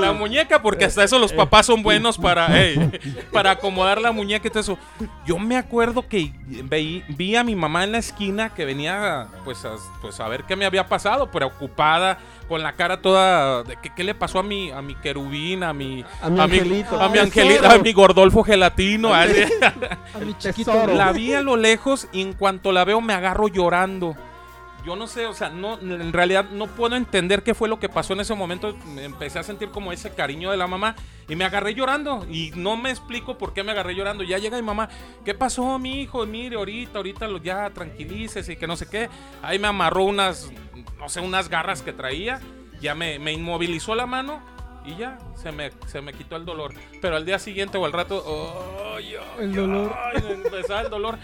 la, 0.00 0.12
muñeca, 0.12 0.60
porque 0.60 0.84
hasta 0.84 1.04
eso 1.04 1.16
los 1.20 1.32
papás 1.32 1.66
son 1.66 1.84
buenos 1.84 2.18
para, 2.18 2.48
para 3.32 3.52
acomodar 3.52 4.00
la 4.00 4.10
muñeca 4.10 4.48
y 4.48 4.50
todo 4.50 4.60
eso. 4.60 4.78
Yo 5.24 5.38
me 5.38 5.56
acuerdo 5.56 6.08
que 6.08 6.32
vi 7.08 7.36
a 7.36 7.44
mi 7.44 7.54
mamá 7.54 7.84
en 7.84 7.92
la 7.92 7.98
esquina 7.98 8.52
que 8.52 8.64
venía, 8.64 9.28
pues, 9.44 9.64
a, 9.64 9.76
pues, 10.00 10.18
a 10.18 10.26
ver 10.26 10.42
qué 10.42 10.56
me 10.56 10.66
había 10.66 10.88
pasado, 10.88 11.30
preocupada, 11.30 12.18
con 12.48 12.64
la 12.64 12.72
cara 12.72 13.00
toda, 13.00 13.62
de 13.62 13.78
¿qué 13.94 14.02
le 14.02 14.16
pasó 14.16 14.40
a 14.40 14.42
mi, 14.42 14.72
a 14.72 14.82
mi 14.82 14.96
querubín, 14.96 15.62
a 15.62 15.72
mi, 15.72 16.04
A 16.20 16.28
mi 16.28 16.40
angelito. 16.40 17.00
a 17.00 17.08
mi 17.10 17.18
angelito, 17.18 17.70
a 17.70 17.78
mi 17.78 17.92
gordolfo 17.92 18.42
gelatino? 18.42 19.14
A 19.14 19.26
mi 20.18 20.36
chiquito. 20.36 20.86
La 20.88 21.12
vi 21.12 21.32
a 21.32 21.42
lo 21.42 21.56
lejos 21.56 22.08
y 22.12 22.22
en 22.22 22.32
cuanto 22.32 22.72
la 22.72 22.84
veo 22.84 23.00
me 23.00 23.14
agarro 23.14 23.46
llorando. 23.46 24.16
Yo 24.84 24.96
no 24.96 25.06
sé, 25.06 25.26
o 25.26 25.34
sea, 25.34 25.48
no, 25.48 25.78
en 25.78 26.12
realidad 26.12 26.50
no 26.50 26.66
puedo 26.66 26.96
entender 26.96 27.42
qué 27.42 27.54
fue 27.54 27.68
lo 27.68 27.78
que 27.78 27.88
pasó 27.88 28.12
en 28.14 28.20
ese 28.20 28.34
momento. 28.34 28.76
Me 28.94 29.04
empecé 29.04 29.38
a 29.38 29.42
sentir 29.42 29.70
como 29.70 29.92
ese 29.92 30.10
cariño 30.14 30.50
de 30.50 30.56
la 30.56 30.66
mamá 30.66 30.96
y 31.28 31.36
me 31.36 31.44
agarré 31.44 31.74
llorando. 31.74 32.26
Y 32.28 32.52
no 32.56 32.76
me 32.76 32.90
explico 32.90 33.38
por 33.38 33.52
qué 33.52 33.62
me 33.62 33.72
agarré 33.72 33.94
llorando. 33.94 34.24
Ya 34.24 34.38
llega 34.38 34.56
mi 34.56 34.62
mamá, 34.62 34.88
¿qué 35.24 35.34
pasó, 35.34 35.78
mi 35.78 36.02
hijo? 36.02 36.26
Mire, 36.26 36.56
ahorita, 36.56 36.98
ahorita 36.98 37.28
lo, 37.28 37.38
ya 37.38 37.70
tranquilícese 37.70 38.54
y 38.54 38.56
que 38.56 38.66
no 38.66 38.76
sé 38.76 38.88
qué. 38.88 39.08
Ahí 39.42 39.58
me 39.58 39.68
amarró 39.68 40.04
unas, 40.04 40.50
no 40.98 41.08
sé, 41.08 41.20
unas 41.20 41.48
garras 41.48 41.82
que 41.82 41.92
traía. 41.92 42.40
Ya 42.80 42.94
me, 42.94 43.18
me 43.20 43.32
inmovilizó 43.32 43.94
la 43.94 44.06
mano 44.06 44.42
y 44.84 44.96
ya 44.96 45.18
se 45.36 45.52
me, 45.52 45.70
se 45.86 46.00
me 46.00 46.12
quitó 46.12 46.36
el 46.36 46.44
dolor. 46.44 46.74
Pero 47.00 47.16
al 47.16 47.24
día 47.24 47.38
siguiente 47.38 47.78
o 47.78 47.84
al 47.84 47.92
rato, 47.92 48.24
¡ay, 48.96 49.14
ay, 49.14 49.44
El 49.44 49.54
dolor. 49.54 49.94
me 50.24 50.32
empezaba 50.32 50.80
el 50.82 50.90
dolor. 50.90 51.18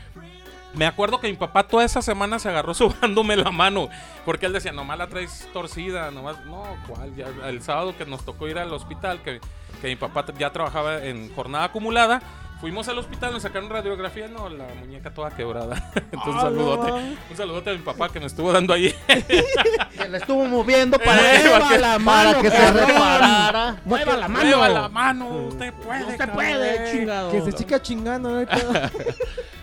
Me 0.75 0.87
acuerdo 0.87 1.19
que 1.19 1.29
mi 1.29 1.37
papá 1.37 1.67
toda 1.67 1.85
esa 1.85 2.03
semana 2.03 2.39
se 2.39 2.49
agarró 2.49 2.75
subándome 2.75 3.37
la 3.37 3.51
mano. 3.51 3.89
Porque 4.25 4.47
él 4.47 4.53
decía, 4.53 4.73
nomás 4.73 4.99
la 4.99 5.07
traes 5.09 5.49
torcida, 5.53 6.11
nomás. 6.11 6.45
No, 6.45 6.65
¿cuál? 6.87 7.15
Ya, 7.17 7.27
el 7.49 7.63
sábado 7.63 7.97
que 7.97 8.05
nos 8.05 8.25
tocó 8.25 8.49
ir 8.49 8.59
al 8.59 8.73
hospital, 8.73 9.21
que, 9.23 9.41
que 9.81 9.87
mi 9.89 9.97
papá 9.97 10.25
ya 10.39 10.51
trabajaba 10.51 11.05
en 11.05 11.35
jornada 11.35 11.65
acumulada. 11.65 12.21
Fuimos 12.61 12.89
al 12.89 12.99
hospital, 12.99 13.33
nos 13.33 13.43
sacaron 13.45 13.71
radiografía, 13.71 14.27
no, 14.27 14.49
la 14.49 14.65
muñeca 14.81 15.15
toda 15.15 15.31
quebrada. 15.31 15.77
Entonces, 15.95 16.27
un 16.27 16.39
Ah, 16.39 16.41
saludote. 16.43 16.91
Un 17.31 17.37
saludote 17.37 17.71
a 17.71 17.73
mi 17.75 17.79
papá 17.79 18.09
que 18.09 18.19
me 18.19 18.27
estuvo 18.27 18.53
dando 18.53 18.75
ahí. 18.75 18.93
Se 19.97 20.09
la 20.09 20.19
estuvo 20.19 20.45
moviendo 20.45 20.99
para, 20.99 21.37
Eh, 21.37 21.43
que, 21.45 21.51
para 21.51 21.69
que- 21.69 21.75
para 21.77 21.99
mano, 22.01 22.43
que 22.43 22.51
se 22.51 22.73
reparara. 22.73 23.77
Mueva 23.85 24.17
la 24.17 24.27
mano. 24.29 24.45
Mueva 24.45 24.69
la 24.69 24.89
mano, 24.89 25.29
usted 25.47 25.73
puede. 25.73 26.17
Cabrón. 26.17 26.35
puede, 26.35 26.91
chingado. 26.93 27.31
Que 27.31 27.43
se 27.43 27.53
chica 27.53 27.81
chingando, 27.81 28.29
¿no? 28.31 28.39
hay 28.39 28.47
pedo. 28.47 28.73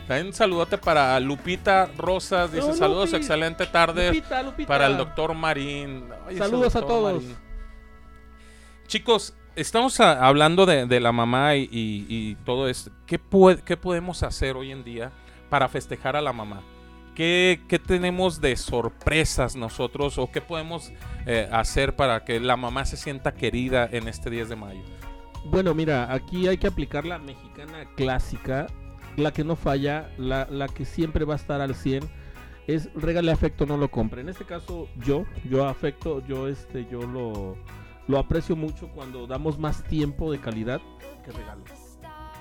También 0.08 0.28
un 0.28 0.34
saludote 0.34 0.78
para 0.78 1.20
Lupita 1.20 1.89
Rosas. 1.98 2.52
Dice: 2.52 2.68
No, 2.68 2.74
Saludos, 2.76 3.13
excelente 3.13 3.65
tarde. 3.65 4.10
Lupita, 4.10 4.44
Lupita. 4.44 4.68
Para 4.68 4.88
el 4.88 4.98
doctor 4.98 5.34
Marín. 5.34 6.06
Ay, 6.28 6.38
Saludos 6.38 6.76
a 6.76 6.82
todos. 6.82 7.24
Chicos, 8.88 9.34
estamos 9.56 10.00
a- 10.00 10.26
hablando 10.26 10.65
de, 10.65 10.86
de 10.86 11.00
la 11.00 11.12
mamá 11.12 11.56
y, 11.56 11.63
y- 11.72 12.06
y 12.10 12.36
todo 12.46 12.68
esto. 12.70 12.91
¿Qué, 13.08 13.20
qué 13.65 13.78
podemos 13.78 14.24
hacer 14.24 14.56
hoy 14.56 14.72
en 14.72 14.84
día 14.84 15.12
para 15.50 15.68
festejar 15.68 16.15
a 16.15 16.22
la 16.22 16.34
mamá? 16.34 16.62
¿Qué, 17.15 17.62
qué 17.70 17.80
tenemos 17.80 18.41
de 18.41 18.56
sorpresas 18.58 19.56
nosotros 19.56 20.18
o 20.18 20.30
qué 20.32 20.41
podemos 20.41 20.91
eh, 21.26 21.48
hacer 21.52 21.96
para 21.96 22.26
que 22.26 22.39
la 22.41 22.58
mamá 22.58 22.86
se 22.86 22.98
sienta 22.98 23.34
querida 23.34 23.88
en 23.91 24.08
este 24.08 24.30
10 24.30 24.50
de 24.50 24.56
mayo? 24.58 24.82
Bueno, 25.46 25.74
mira, 25.74 26.12
aquí 26.13 26.48
hay 26.48 26.58
que 26.58 26.68
aplicar 26.68 27.06
la 27.06 27.18
mexicana 27.18 27.86
clásica, 27.96 28.68
la 29.17 29.32
que 29.32 29.43
no 29.43 29.56
falla, 29.56 30.10
la, 30.17 30.47
la 30.49 30.67
que 30.67 30.86
siempre 30.86 31.25
va 31.25 31.34
a 31.34 31.38
estar 31.38 31.62
al 31.62 31.75
100. 31.75 32.04
Es 32.67 32.91
regale 32.95 33.32
afecto, 33.32 33.65
no 33.65 33.78
lo 33.78 33.91
compre. 33.91 34.21
En 34.21 34.30
este 34.30 34.45
caso, 34.45 34.88
yo, 35.06 35.25
yo 35.49 35.67
afecto, 35.67 36.25
yo 36.28 36.47
este, 36.47 36.88
yo 36.89 37.01
lo, 37.01 37.58
lo 38.08 38.17
aprecio 38.17 38.56
mucho 38.56 38.89
cuando 38.89 39.28
damos 39.28 39.60
más 39.60 39.84
tiempo 39.84 40.32
de 40.32 40.39
calidad 40.39 40.82
que 41.23 41.32
regalo. 41.32 41.63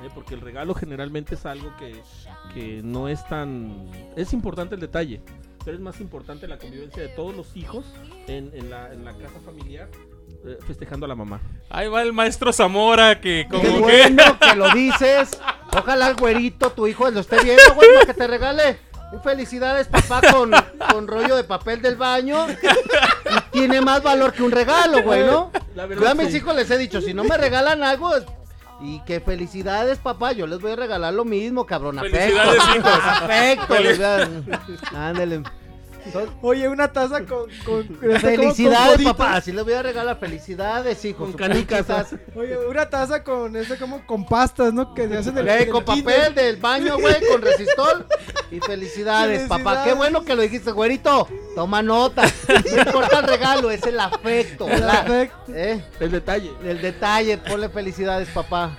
¿eh? 0.02 0.08
Porque 0.14 0.34
el 0.34 0.40
regalo 0.40 0.74
generalmente 0.74 1.34
es 1.34 1.44
algo 1.44 1.74
que, 1.76 2.00
que 2.54 2.82
no 2.82 3.08
es 3.08 3.26
tan... 3.28 3.86
Es 4.16 4.32
importante 4.32 4.74
el 4.74 4.80
detalle, 4.80 5.20
pero 5.64 5.76
es 5.76 5.82
más 5.82 6.00
importante 6.00 6.48
la 6.48 6.58
convivencia 6.58 7.02
de 7.02 7.08
todos 7.10 7.36
los 7.36 7.56
hijos 7.56 7.84
en, 8.26 8.50
en 8.54 8.70
la, 8.70 8.92
en 8.92 9.04
la 9.04 9.12
casa 9.16 9.40
familiar 9.44 9.88
eh, 10.46 10.58
festejando 10.66 11.06
a 11.06 11.08
la 11.08 11.14
mamá. 11.14 11.40
Ahí 11.70 11.88
va 11.88 12.02
el 12.02 12.12
maestro 12.12 12.52
Zamora 12.52 13.20
que 13.20 13.46
como 13.50 13.62
Qué 13.62 13.68
que... 13.72 13.80
bueno 13.80 14.22
que 14.38 14.56
lo 14.56 14.70
dices. 14.70 15.40
Ojalá 15.76 16.08
el 16.08 16.16
güerito, 16.16 16.70
tu 16.70 16.86
hijo, 16.86 17.10
lo 17.10 17.20
esté 17.20 17.42
viendo, 17.42 17.74
güey, 17.74 17.92
para 17.94 18.06
que 18.06 18.14
te 18.14 18.26
regale. 18.26 18.78
Felicidades, 19.22 19.86
papá, 19.86 20.20
con, 20.32 20.50
con 20.90 21.06
rollo 21.06 21.36
de 21.36 21.44
papel 21.44 21.80
del 21.80 21.94
baño. 21.96 22.46
Y 22.48 23.50
tiene 23.52 23.80
más 23.80 24.02
valor 24.02 24.32
que 24.32 24.42
un 24.42 24.50
regalo, 24.50 25.02
güey, 25.02 25.24
¿no? 25.24 25.52
Yo 26.00 26.08
a 26.08 26.14
mis 26.14 26.30
sí. 26.30 26.38
hijos 26.38 26.54
les 26.56 26.68
he 26.70 26.78
dicho, 26.78 27.00
si 27.00 27.14
no 27.14 27.22
me 27.22 27.36
regalan 27.38 27.84
algo, 27.84 28.10
y 28.80 28.98
que 29.04 29.20
felicidades, 29.20 29.98
papá, 29.98 30.32
yo 30.32 30.48
les 30.48 30.60
voy 30.60 30.72
a 30.72 30.76
regalar 30.76 31.14
lo 31.14 31.24
mismo, 31.24 31.64
cabrón. 31.64 31.98
Afecto. 32.00 32.18
Felicidades, 32.18 32.62
hijos. 32.76 32.92
Afecto. 33.04 33.74
Felic- 33.74 33.82
les 33.84 33.98
voy 33.98 34.06
a- 34.96 35.08
Ándale. 35.08 35.42
Oye, 36.42 36.68
una 36.68 36.92
taza 36.92 37.24
con. 37.24 37.48
con, 37.64 37.86
con- 37.86 37.96
con 37.96 38.20
Felicidades, 38.20 38.94
coditos. 38.94 39.12
papá. 39.12 39.36
Así 39.36 39.52
les 39.52 39.64
voy 39.64 39.72
a 39.74 39.82
regalar 39.82 40.18
felicidades, 40.18 41.04
hijo. 41.04 41.20
Con 41.24 41.32
Su 41.32 41.38
canicas. 41.38 41.86
Oye, 42.34 42.56
una 42.68 42.88
taza 42.88 43.22
con 43.24 43.56
ese 43.56 43.76
como 43.78 44.06
con 44.06 44.24
pastas, 44.26 44.72
¿no? 44.72 44.94
Que 44.94 45.08
se 45.08 45.16
hacen 45.18 45.38
el, 45.38 45.44
Güey, 45.44 45.68
con 45.68 45.84
papel 45.84 46.34
del 46.34 46.56
baño, 46.56 46.98
güey, 46.98 47.16
con 47.30 47.40
resistol. 47.42 48.06
Y 48.50 48.60
felicidades, 48.60 49.48
papá. 49.48 49.56
Qué 49.56 49.64
Felicidades. 49.64 49.96
bueno 49.96 50.24
que 50.24 50.34
lo 50.36 50.42
dijiste, 50.42 50.70
güerito. 50.72 51.28
Toma 51.54 51.82
nota. 51.82 52.22
No 52.48 52.82
importa 52.82 53.18
el 53.20 53.26
regalo, 53.26 53.70
es 53.70 53.82
el 53.84 53.98
afecto. 54.00 54.68
la- 54.68 55.28
¿eh? 55.48 55.84
El 56.00 56.10
detalle. 56.10 56.52
El 56.64 56.80
detalle, 56.80 57.38
ponle 57.38 57.68
felicidades, 57.68 58.28
papá. 58.28 58.76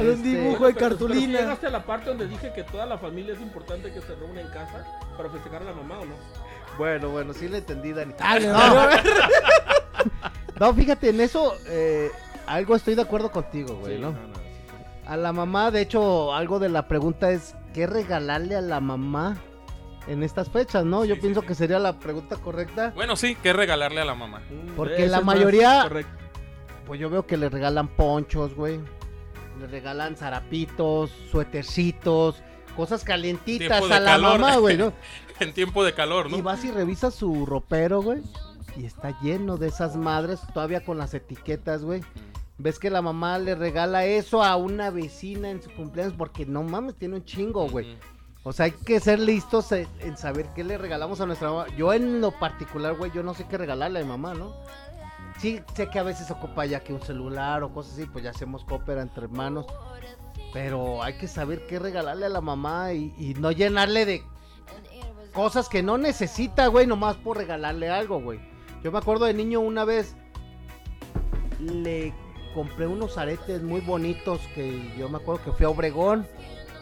Un 0.00 0.10
Este, 0.10 0.16
dibujo 0.22 0.66
de 0.66 0.74
Pero- 0.74 0.88
pero 0.88 0.88
cartulina. 0.98 1.40
¿Llegaste 1.40 1.66
a 1.66 1.70
la 1.70 1.84
parte 1.84 2.08
donde 2.10 2.26
dije 2.28 2.52
que 2.54 2.62
toda 2.64 2.86
la 2.86 2.98
familia 2.98 3.34
es 3.34 3.40
importante 3.40 3.92
que 3.92 4.00
se 4.00 4.14
reúna 4.14 4.40
en 4.40 4.48
casa 4.48 4.84
para 5.16 5.30
festejar 5.30 5.62
a 5.62 5.64
la 5.66 5.72
mamá 5.72 5.98
o 6.00 6.04
no? 6.04 6.14
Bueno, 6.78 7.10
bueno, 7.10 7.32
sí 7.34 7.48
le 7.48 7.58
entendí, 7.58 7.92
Dani. 7.92 8.14
Dale, 8.18 8.48
No. 8.48 8.58
No, 10.60 10.74
fíjate, 10.74 11.10
en 11.10 11.20
eso 11.20 11.54
eh, 11.68 12.10
algo 12.46 12.74
estoy 12.74 12.96
de 12.96 13.02
acuerdo 13.02 13.30
contigo, 13.30 13.76
güey, 13.76 13.94
Sí, 13.96 14.02
¿no? 14.02 14.10
no, 14.10 14.18
no, 14.26 14.34
sí, 14.34 14.40
A 15.06 15.16
la 15.16 15.32
mamá, 15.32 15.70
de 15.70 15.82
hecho, 15.82 16.34
algo 16.34 16.58
de 16.58 16.68
la 16.68 16.88
pregunta 16.88 17.30
es, 17.30 17.54
¿qué 17.72 17.86
regalarle 17.86 18.56
a 18.56 18.60
la 18.60 18.80
mamá 18.80 19.36
en 20.08 20.24
estas 20.24 20.50
fechas, 20.50 20.84
no? 20.84 21.04
Yo 21.04 21.14
Sí, 21.14 21.20
pienso 21.20 21.42
sí, 21.42 21.46
que 21.46 21.54
sería 21.54 21.78
la 21.78 22.00
pregunta 22.00 22.36
correcta. 22.36 22.90
Bueno, 22.96 23.14
sí, 23.14 23.36
que 23.36 23.52
regalarle 23.52 24.00
a 24.00 24.04
la 24.04 24.16
mamá. 24.16 24.42
Porque 24.76 25.06
la 25.06 25.20
mayoría-. 25.20 25.88
Pues 26.86 26.98
yo 26.98 27.08
veo 27.08 27.24
que 27.24 27.36
le 27.36 27.48
regalan 27.50 27.86
ponchos, 27.86 28.54
güey. 28.54 28.80
Le 29.60 29.66
regalan 29.68 30.16
zarapitos, 30.16 31.12
suetercitos, 31.30 32.42
cosas 32.78 33.02
calientitas 33.02 33.82
a 33.82 33.98
la 34.00 34.04
calor. 34.04 34.38
mamá, 34.38 34.56
güey, 34.58 34.76
¿no? 34.76 34.92
En 35.40 35.52
tiempo 35.52 35.84
de 35.84 35.94
calor, 35.94 36.28
Y 36.30 36.36
¿no? 36.36 36.42
vas 36.42 36.64
y 36.64 36.70
revisas 36.70 37.14
su 37.14 37.44
ropero, 37.44 38.02
güey. 38.02 38.22
Y 38.76 38.86
está 38.86 39.18
lleno 39.20 39.56
de 39.56 39.66
esas 39.68 39.96
madres, 39.96 40.40
todavía 40.54 40.84
con 40.84 40.96
las 40.96 41.12
etiquetas, 41.12 41.82
güey. 41.82 42.02
Ves 42.56 42.78
que 42.78 42.90
la 42.90 43.02
mamá 43.02 43.38
le 43.38 43.56
regala 43.56 44.04
eso 44.04 44.42
a 44.44 44.56
una 44.56 44.90
vecina 44.90 45.50
en 45.50 45.60
su 45.62 45.70
cumpleaños 45.70 46.14
porque 46.16 46.46
no 46.46 46.62
mames, 46.62 46.94
tiene 46.94 47.16
un 47.16 47.24
chingo, 47.24 47.68
güey. 47.68 47.96
O 48.44 48.52
sea, 48.52 48.66
hay 48.66 48.72
que 48.72 49.00
ser 49.00 49.18
listos 49.18 49.72
en, 49.72 50.16
saber 50.16 50.46
qué 50.54 50.62
le 50.62 50.78
regalamos 50.78 51.20
a 51.20 51.26
nuestra 51.26 51.50
mamá. 51.50 51.66
Yo 51.76 51.92
en 51.92 52.20
lo 52.20 52.30
particular, 52.30 52.94
güey, 52.96 53.10
yo 53.12 53.24
no 53.24 53.34
sé 53.34 53.44
qué 53.48 53.58
regalarle 53.58 54.00
a 54.00 54.02
mi 54.02 54.08
mamá, 54.08 54.34
¿no? 54.34 54.54
Sí, 55.38 55.60
sé 55.74 55.88
que 55.88 55.98
a 55.98 56.04
veces 56.04 56.30
ocupa 56.30 56.64
ya 56.66 56.80
que 56.80 56.92
un 56.92 57.02
celular 57.02 57.62
o 57.62 57.72
cosas 57.72 57.94
así, 57.94 58.06
pues 58.06 58.24
ya 58.24 58.30
hacemos 58.30 58.64
coopera 58.64 59.02
entre 59.02 59.24
hermanos. 59.24 59.66
Pero 60.52 61.02
hay 61.02 61.14
que 61.14 61.28
saber 61.28 61.66
qué 61.66 61.78
regalarle 61.78 62.26
a 62.26 62.30
la 62.30 62.40
mamá 62.40 62.92
y, 62.92 63.34
no 63.38 63.52
llenarle 63.52 64.06
de 64.06 64.22
cosas 65.32 65.68
que 65.68 65.82
no 65.82 65.98
necesita, 65.98 66.66
güey, 66.68 66.86
nomás 66.86 67.16
por 67.16 67.36
regalarle 67.36 67.90
algo, 67.90 68.20
güey. 68.20 68.40
Yo 68.82 68.90
me 68.92 68.98
acuerdo 68.98 69.26
de 69.26 69.34
niño 69.34 69.60
una 69.60 69.84
vez, 69.84 70.16
le 71.60 72.14
compré 72.54 72.86
unos 72.86 73.18
aretes 73.18 73.62
muy 73.62 73.80
bonitos 73.80 74.40
que 74.54 74.92
yo 74.96 75.08
me 75.08 75.18
acuerdo 75.18 75.44
que 75.44 75.52
fui 75.52 75.66
a 75.66 75.70
Obregón. 75.70 76.26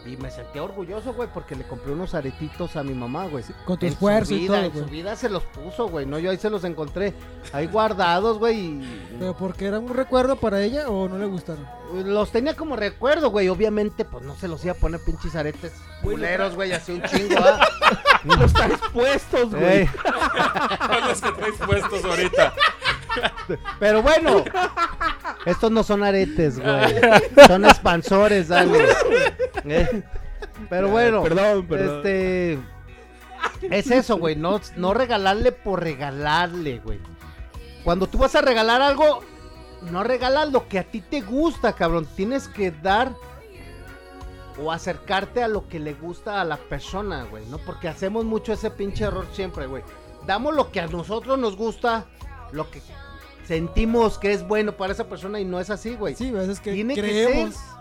Y 0.07 0.15
me 0.17 0.31
sentía 0.31 0.63
orgulloso, 0.63 1.13
güey, 1.13 1.27
porque 1.33 1.55
le 1.55 1.65
compré 1.67 1.91
unos 1.91 2.15
aretitos 2.15 2.75
a 2.77 2.83
mi 2.83 2.93
mamá, 2.93 3.25
güey. 3.27 3.43
Con 3.65 3.77
tu 3.77 3.85
En 3.85 3.91
esfuerzo 3.91 4.29
su 4.29 4.35
y 4.35 4.39
vida, 4.39 4.55
todo, 4.55 4.65
en 4.65 4.71
su 4.71 4.79
güey. 4.79 4.89
vida 4.91 5.15
se 5.17 5.27
los 5.29 5.43
puso, 5.43 5.87
güey. 5.89 6.05
No, 6.05 6.17
yo 6.17 6.31
ahí 6.31 6.37
se 6.37 6.49
los 6.49 6.63
encontré 6.63 7.13
ahí 7.51 7.67
guardados, 7.67 8.37
güey. 8.39 8.57
y- 8.57 9.07
¿Pero 9.19 9.35
porque 9.35 9.65
era 9.65 9.79
un 9.79 9.93
recuerdo 9.93 10.37
para 10.37 10.61
ella 10.61 10.87
o 10.89 11.09
no 11.09 11.17
le 11.17 11.25
gustaron? 11.25 11.67
Los 12.05 12.31
tenía 12.31 12.55
como 12.55 12.75
recuerdo, 12.75 13.29
güey. 13.31 13.49
Obviamente, 13.49 14.05
pues 14.05 14.23
no 14.23 14.35
se 14.35 14.47
los 14.47 14.63
iba 14.63 14.73
a 14.73 14.77
poner 14.77 15.01
pinches 15.03 15.35
aretes 15.35 15.73
culeros, 16.01 16.55
güey, 16.55 16.71
así 16.71 16.91
un 16.93 17.01
chingo, 17.03 17.35
¿ah? 17.39 17.59
Los 18.23 18.53
traes 18.53 18.79
puestos, 18.93 19.53
güey. 19.53 19.87
Son 19.87 21.07
los 21.07 21.21
que 21.21 21.31
traes 21.31 21.55
puestos 21.65 22.03
ahorita. 22.05 22.53
Pero 23.79 24.01
bueno, 24.01 24.43
estos 25.45 25.71
no 25.71 25.83
son 25.83 26.03
aretes, 26.03 26.59
güey. 26.59 26.95
Son 27.47 27.65
expansores, 27.65 28.47
dale. 28.49 28.79
Eh, 29.65 30.03
Pero 30.69 30.89
bueno, 30.89 31.23
Perdón, 31.23 31.65
perdón. 31.67 31.97
este. 31.97 32.59
Es 33.61 33.89
eso, 33.91 34.17
güey. 34.17 34.35
No, 34.35 34.59
no 34.75 34.93
regalarle 34.93 35.51
por 35.51 35.81
regalarle, 35.81 36.79
güey. 36.79 36.99
Cuando 37.83 38.07
tú 38.07 38.17
vas 38.17 38.35
a 38.35 38.41
regalar 38.41 38.81
algo, 38.81 39.23
no 39.91 40.03
regalas 40.03 40.51
lo 40.51 40.67
que 40.67 40.79
a 40.79 40.83
ti 40.83 41.01
te 41.01 41.21
gusta, 41.21 41.73
cabrón. 41.73 42.07
Tienes 42.15 42.47
que 42.47 42.71
dar 42.71 43.11
o 44.59 44.71
acercarte 44.71 45.43
a 45.43 45.47
lo 45.47 45.67
que 45.67 45.79
le 45.79 45.93
gusta 45.93 46.41
a 46.41 46.43
la 46.43 46.57
persona, 46.57 47.23
güey, 47.29 47.45
¿no? 47.45 47.59
Porque 47.59 47.87
hacemos 47.87 48.25
mucho 48.25 48.53
ese 48.53 48.71
pinche 48.71 49.03
error 49.05 49.27
siempre, 49.31 49.67
güey. 49.67 49.83
Damos 50.25 50.55
lo 50.55 50.71
que 50.71 50.81
a 50.81 50.87
nosotros 50.87 51.37
nos 51.37 51.55
gusta, 51.55 52.05
lo 52.51 52.69
que 52.69 52.81
sentimos 53.47 54.17
que 54.19 54.33
es 54.33 54.45
bueno 54.47 54.73
para 54.73 54.93
esa 54.93 55.05
persona 55.05 55.39
y 55.39 55.45
no 55.45 55.59
es 55.59 55.69
así, 55.69 55.95
güey. 55.95 56.15
Sí, 56.15 56.29
a 56.29 56.33
veces 56.33 56.59
que 56.59 56.73
Tiene 56.73 56.93
creemos. 56.95 57.49
que 57.51 57.55
ser 57.55 57.77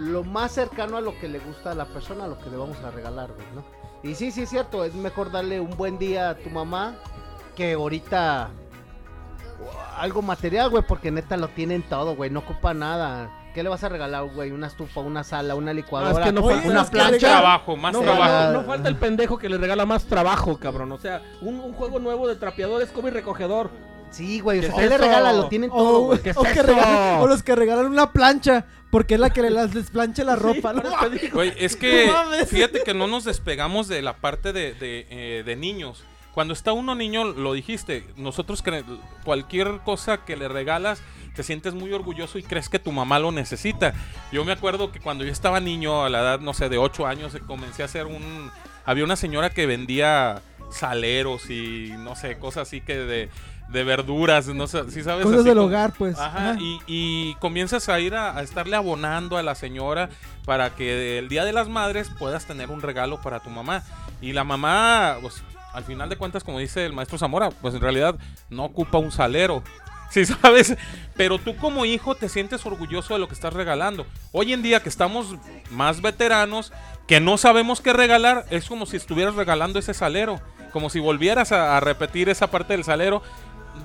lo 0.00 0.24
más 0.24 0.52
cercano 0.52 0.96
a 0.96 1.00
lo 1.00 1.18
que 1.18 1.28
le 1.28 1.38
gusta 1.38 1.72
a 1.72 1.74
la 1.74 1.86
persona, 1.86 2.24
a 2.24 2.28
lo 2.28 2.38
que 2.38 2.50
le 2.50 2.56
vamos 2.56 2.76
a 2.84 2.90
regalar, 2.90 3.32
güey, 3.32 3.46
¿no? 3.54 3.64
Y 4.02 4.14
sí, 4.14 4.30
sí 4.30 4.42
es 4.42 4.50
cierto, 4.50 4.84
es 4.84 4.94
mejor 4.94 5.30
darle 5.32 5.60
un 5.60 5.70
buen 5.76 5.98
día 5.98 6.30
a 6.30 6.34
tu 6.36 6.50
mamá 6.50 6.96
que 7.56 7.72
ahorita 7.72 8.50
algo 9.96 10.22
material, 10.22 10.70
güey, 10.70 10.84
porque 10.86 11.10
neta 11.10 11.36
lo 11.36 11.48
tienen 11.48 11.82
todo, 11.82 12.14
güey, 12.14 12.30
no 12.30 12.40
ocupa 12.40 12.74
nada. 12.74 13.30
¿Qué 13.54 13.62
le 13.64 13.68
vas 13.68 13.82
a 13.82 13.88
regalar, 13.88 14.24
güey? 14.32 14.52
Una 14.52 14.68
estufa, 14.68 15.00
una 15.00 15.24
sala, 15.24 15.56
una 15.56 15.72
licuadora, 15.72 16.22
Ah, 16.22 16.26
que 16.26 16.32
no 16.32 16.42
Oye, 16.44 16.54
falta- 16.56 16.70
una 16.70 16.82
es 16.82 16.90
plancha. 16.90 17.18
trabajo, 17.18 17.76
más 17.76 17.92
No, 17.92 18.00
trabajo. 18.02 18.52
No 18.52 18.62
falta 18.62 18.88
el 18.88 18.96
pendejo 18.96 19.36
que 19.38 19.48
le 19.48 19.58
regala 19.58 19.84
más 19.84 20.04
trabajo, 20.04 20.56
cabrón. 20.58 20.92
O 20.92 20.98
sea, 20.98 21.22
un, 21.40 21.58
un 21.58 21.72
juego 21.72 21.98
nuevo 21.98 22.28
de 22.28 22.36
trapeador, 22.36 22.82
escoba 22.82 23.08
y 23.08 23.10
recogedor. 23.12 23.70
Sí, 24.10 24.40
güey, 24.40 24.58
o 24.58 24.62
¿Qué 24.62 24.66
sea, 24.68 24.76
¿qué 24.76 24.88
le 24.88 24.98
regala? 24.98 25.32
Lo 25.32 25.48
tienen 25.48 25.70
todo, 25.70 25.98
O, 26.02 26.06
güey. 26.06 26.20
¿Qué 26.22 26.30
es 26.30 26.36
o 26.36 26.42
que 26.42 26.50
eso? 26.52 26.62
regalan- 26.64 27.20
o 27.20 27.26
los 27.26 27.42
que 27.42 27.54
regalan 27.56 27.86
una 27.86 28.12
plancha, 28.12 28.66
porque 28.90 29.14
es 29.14 29.20
la 29.20 29.30
que 29.30 29.42
le 29.42 29.50
las 29.50 29.72
desplancha 29.74 30.24
la 30.24 30.36
ropa. 30.36 30.72
¿no? 30.72 30.82
Güey, 31.32 31.52
es 31.58 31.76
que 31.76 32.06
No 32.06 32.12
mames. 32.12 32.48
fíjate 32.48 32.82
que 32.82 32.94
no 32.94 33.06
nos 33.06 33.24
despegamos 33.24 33.88
de 33.88 34.02
la 34.02 34.14
parte 34.16 34.52
de, 34.52 34.74
de, 34.74 35.06
eh, 35.10 35.42
de 35.44 35.56
niños. 35.56 36.04
Cuando 36.34 36.54
está 36.54 36.72
uno 36.72 36.94
niño, 36.94 37.24
lo 37.24 37.52
dijiste, 37.52 38.06
nosotros 38.16 38.62
cre- 38.64 38.84
cualquier 39.24 39.80
cosa 39.84 40.24
que 40.24 40.36
le 40.36 40.46
regalas, 40.48 41.00
te 41.34 41.42
sientes 41.42 41.74
muy 41.74 41.92
orgulloso 41.92 42.38
y 42.38 42.42
crees 42.44 42.68
que 42.68 42.78
tu 42.78 42.92
mamá 42.92 43.18
lo 43.18 43.32
necesita. 43.32 43.92
Yo 44.32 44.44
me 44.44 44.52
acuerdo 44.52 44.92
que 44.92 45.00
cuando 45.00 45.24
yo 45.24 45.32
estaba 45.32 45.58
niño, 45.60 46.04
a 46.04 46.08
la 46.10 46.20
edad, 46.20 46.40
no 46.40 46.54
sé, 46.54 46.68
de 46.68 46.78
8 46.78 47.06
años, 47.06 47.34
eh, 47.34 47.40
comencé 47.46 47.82
a 47.82 47.86
hacer 47.86 48.06
un... 48.06 48.50
Había 48.84 49.04
una 49.04 49.16
señora 49.16 49.50
que 49.50 49.66
vendía 49.66 50.40
saleros 50.70 51.50
y 51.50 51.92
no 51.98 52.14
sé, 52.14 52.38
cosas 52.38 52.68
así 52.68 52.80
que 52.80 52.96
de, 52.96 53.28
de 53.68 53.84
verduras, 53.84 54.46
no 54.48 54.66
sé, 54.66 54.90
si 54.90 55.02
sabes? 55.02 55.24
Cosas 55.24 55.40
Así 55.40 55.48
del 55.48 55.58
hogar, 55.58 55.92
pues. 55.96 56.18
Ajá, 56.18 56.50
Ajá. 56.50 56.60
Y, 56.60 56.80
y 56.86 57.34
comienzas 57.36 57.88
a 57.88 58.00
ir 58.00 58.14
a, 58.14 58.36
a 58.36 58.42
estarle 58.42 58.76
abonando 58.76 59.36
a 59.36 59.42
la 59.42 59.54
señora 59.54 60.08
para 60.44 60.74
que 60.74 61.18
el 61.18 61.28
día 61.28 61.44
de 61.44 61.52
las 61.52 61.68
madres 61.68 62.10
puedas 62.18 62.46
tener 62.46 62.70
un 62.70 62.80
regalo 62.80 63.20
para 63.20 63.40
tu 63.40 63.50
mamá. 63.50 63.82
Y 64.20 64.32
la 64.32 64.44
mamá, 64.44 65.16
pues 65.20 65.42
al 65.72 65.84
final 65.84 66.08
de 66.08 66.16
cuentas, 66.16 66.44
como 66.44 66.58
dice 66.58 66.86
el 66.86 66.92
maestro 66.92 67.18
Zamora, 67.18 67.50
pues 67.50 67.74
en 67.74 67.80
realidad 67.80 68.16
no 68.50 68.64
ocupa 68.64 68.98
un 68.98 69.12
salero. 69.12 69.62
Sí, 70.10 70.24
sabes, 70.24 70.74
pero 71.18 71.36
tú 71.38 71.54
como 71.56 71.84
hijo 71.84 72.14
te 72.14 72.30
sientes 72.30 72.64
orgulloso 72.64 73.12
de 73.12 73.20
lo 73.20 73.28
que 73.28 73.34
estás 73.34 73.52
regalando. 73.52 74.06
Hoy 74.32 74.54
en 74.54 74.62
día 74.62 74.82
que 74.82 74.88
estamos 74.88 75.34
más 75.70 76.00
veteranos, 76.00 76.72
que 77.06 77.20
no 77.20 77.36
sabemos 77.36 77.82
qué 77.82 77.92
regalar, 77.92 78.46
es 78.48 78.64
como 78.70 78.86
si 78.86 78.96
estuvieras 78.96 79.34
regalando 79.34 79.78
ese 79.78 79.92
salero, 79.92 80.40
como 80.72 80.88
si 80.88 80.98
volvieras 80.98 81.52
a 81.52 81.78
repetir 81.80 82.30
esa 82.30 82.46
parte 82.46 82.72
del 82.72 82.84
salero 82.84 83.20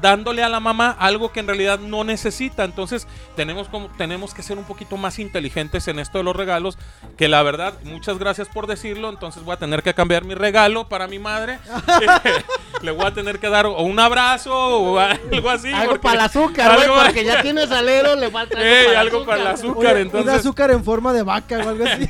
dándole 0.01 0.43
a 0.43 0.49
la 0.49 0.59
mamá 0.59 0.95
algo 0.99 1.31
que 1.31 1.39
en 1.39 1.47
realidad 1.47 1.79
no 1.79 2.03
necesita. 2.03 2.63
Entonces 2.63 3.07
tenemos, 3.35 3.67
como, 3.69 3.87
tenemos 3.97 4.33
que 4.33 4.43
ser 4.43 4.57
un 4.57 4.63
poquito 4.63 4.97
más 4.97 5.19
inteligentes 5.19 5.87
en 5.87 5.99
esto 5.99 6.17
de 6.17 6.23
los 6.23 6.35
regalos, 6.35 6.77
que 7.17 7.27
la 7.27 7.43
verdad, 7.43 7.73
muchas 7.83 8.17
gracias 8.19 8.47
por 8.49 8.67
decirlo, 8.67 9.09
entonces 9.09 9.43
voy 9.43 9.53
a 9.53 9.57
tener 9.57 9.83
que 9.83 9.93
cambiar 9.93 10.23
mi 10.25 10.33
regalo 10.35 10.87
para 10.89 11.07
mi 11.07 11.19
madre. 11.19 11.59
Le 12.81 12.91
voy 12.91 13.05
a 13.05 13.13
tener 13.13 13.39
que 13.39 13.49
dar 13.49 13.65
o 13.65 13.81
un 13.83 13.99
abrazo 13.99 14.53
o 14.53 14.99
algo 14.99 15.49
así. 15.49 15.71
Algo 15.71 15.91
porque- 15.91 16.03
para 16.03 16.15
el 16.15 16.21
azúcar, 16.21 16.75
güey, 16.75 16.83
algo- 16.87 16.95
porque 17.03 17.23
ya 17.23 17.41
tiene 17.41 17.65
salero, 17.67 18.15
le 18.15 18.29
falta 18.29 18.57
algo 18.57 18.69
Ey, 18.69 18.85
para 18.87 18.99
algo 18.99 19.25
para 19.25 19.41
el 19.41 19.47
azúcar. 19.47 19.69
azúcar, 19.71 19.93
Oye, 19.93 20.01
entonces... 20.01 20.33
Un 20.33 20.39
azúcar 20.39 20.71
en 20.71 20.83
forma 20.83 21.13
de 21.13 21.23
vaca 21.23 21.57
o 21.59 21.69
algo 21.69 21.85
así. 21.85 22.09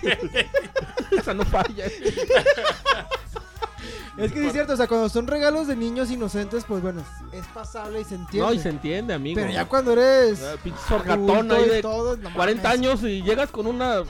Esa 1.11 1.33
no 1.33 1.43
falla. 1.45 1.85
Es 4.17 4.31
que 4.31 4.39
sí 4.41 4.45
es 4.47 4.53
cierto, 4.53 4.73
o 4.73 4.77
sea, 4.77 4.87
cuando 4.87 5.09
son 5.09 5.27
regalos 5.27 5.67
de 5.67 5.75
niños 5.75 6.11
inocentes, 6.11 6.63
pues 6.67 6.81
bueno, 6.81 7.01
es 7.31 7.45
pasable 7.47 8.01
y 8.01 8.03
se 8.03 8.15
entiende. 8.15 8.47
No, 8.47 8.53
y 8.53 8.59
se 8.59 8.69
entiende, 8.69 9.13
amigo. 9.13 9.39
Pero 9.41 9.51
ya 9.53 9.65
cuando 9.65 9.93
eres 9.93 10.41
Ah, 10.43 10.55
pinche 10.63 10.79
sorgatón 10.87 11.51
ahí 11.51 11.63
y 11.65 11.69
de 11.69 11.81
todo, 11.81 12.17
no 12.17 12.33
40 12.33 12.63
mames. 12.63 12.79
años 12.79 13.03
y 13.03 13.21
llegas 13.23 13.49
con 13.49 13.65
una 13.67 14.03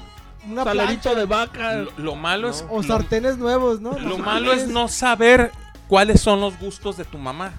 una 0.45 0.65
plancha 0.65 1.15
de 1.15 1.23
vaca. 1.25 1.75
Lo, 1.75 1.91
lo 1.97 2.15
malo 2.15 2.49
es... 2.49 2.65
o 2.69 2.81
lo- 2.81 2.83
sartenes 2.83 3.37
nuevos, 3.37 3.79
¿no? 3.79 3.97
Lo 3.97 4.17
malo 4.17 4.51
es 4.51 4.67
no 4.67 4.89
saber 4.89 5.51
cuáles 5.87 6.19
son 6.19 6.41
los 6.41 6.59
gustos 6.59 6.97
de 6.97 7.05
tu 7.05 7.17
mamá. 7.17 7.53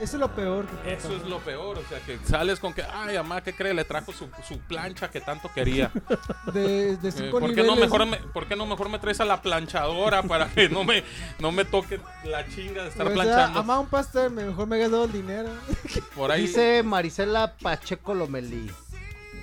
Eso 0.00 0.16
es 0.16 0.20
lo 0.20 0.28
peor. 0.34 0.66
que 0.66 0.92
Eso 0.92 1.16
es 1.16 1.22
lo 1.24 1.38
peor, 1.38 1.78
o 1.78 1.82
sea, 1.88 1.98
que 2.00 2.18
sales 2.24 2.60
con 2.60 2.74
que, 2.74 2.82
ay, 2.82 3.16
mamá, 3.16 3.40
¿qué 3.42 3.54
cree? 3.54 3.72
Le 3.72 3.84
trajo 3.84 4.12
su, 4.12 4.28
su 4.46 4.58
plancha 4.58 5.10
que 5.10 5.20
tanto 5.22 5.50
quería. 5.54 5.90
De, 6.52 6.96
de 6.98 7.08
Eh, 7.08 7.12
cinco 7.12 7.40
¿por, 7.40 7.54
qué 7.54 7.62
no 7.62 7.76
mejor 7.76 8.04
me, 8.06 8.18
por 8.18 8.46
qué 8.46 8.56
no 8.56 8.66
mejor 8.66 8.88
me 8.90 8.98
traes 8.98 9.20
a 9.20 9.24
la 9.24 9.40
planchadora 9.40 10.22
para 10.22 10.48
que 10.48 10.68
no 10.68 10.84
me, 10.84 11.02
no 11.38 11.50
me 11.50 11.64
toque 11.64 11.98
la 12.24 12.46
chinga 12.48 12.82
de 12.82 12.88
estar 12.90 13.06
O 13.06 13.10
sea, 13.10 13.14
planchando? 13.14 13.58
ama 13.60 13.80
un 13.80 13.86
pastel, 13.86 14.30
me- 14.30 14.44
mejor 14.44 14.66
me 14.66 14.78
gastó 14.78 15.04
el 15.04 15.12
dinero. 15.12 15.48
Por 16.14 16.30
ahí. 16.30 16.42
Dice 16.42 16.82
Marisela 16.82 17.54
Pacheco 17.62 18.12
Lomelí. 18.14 18.70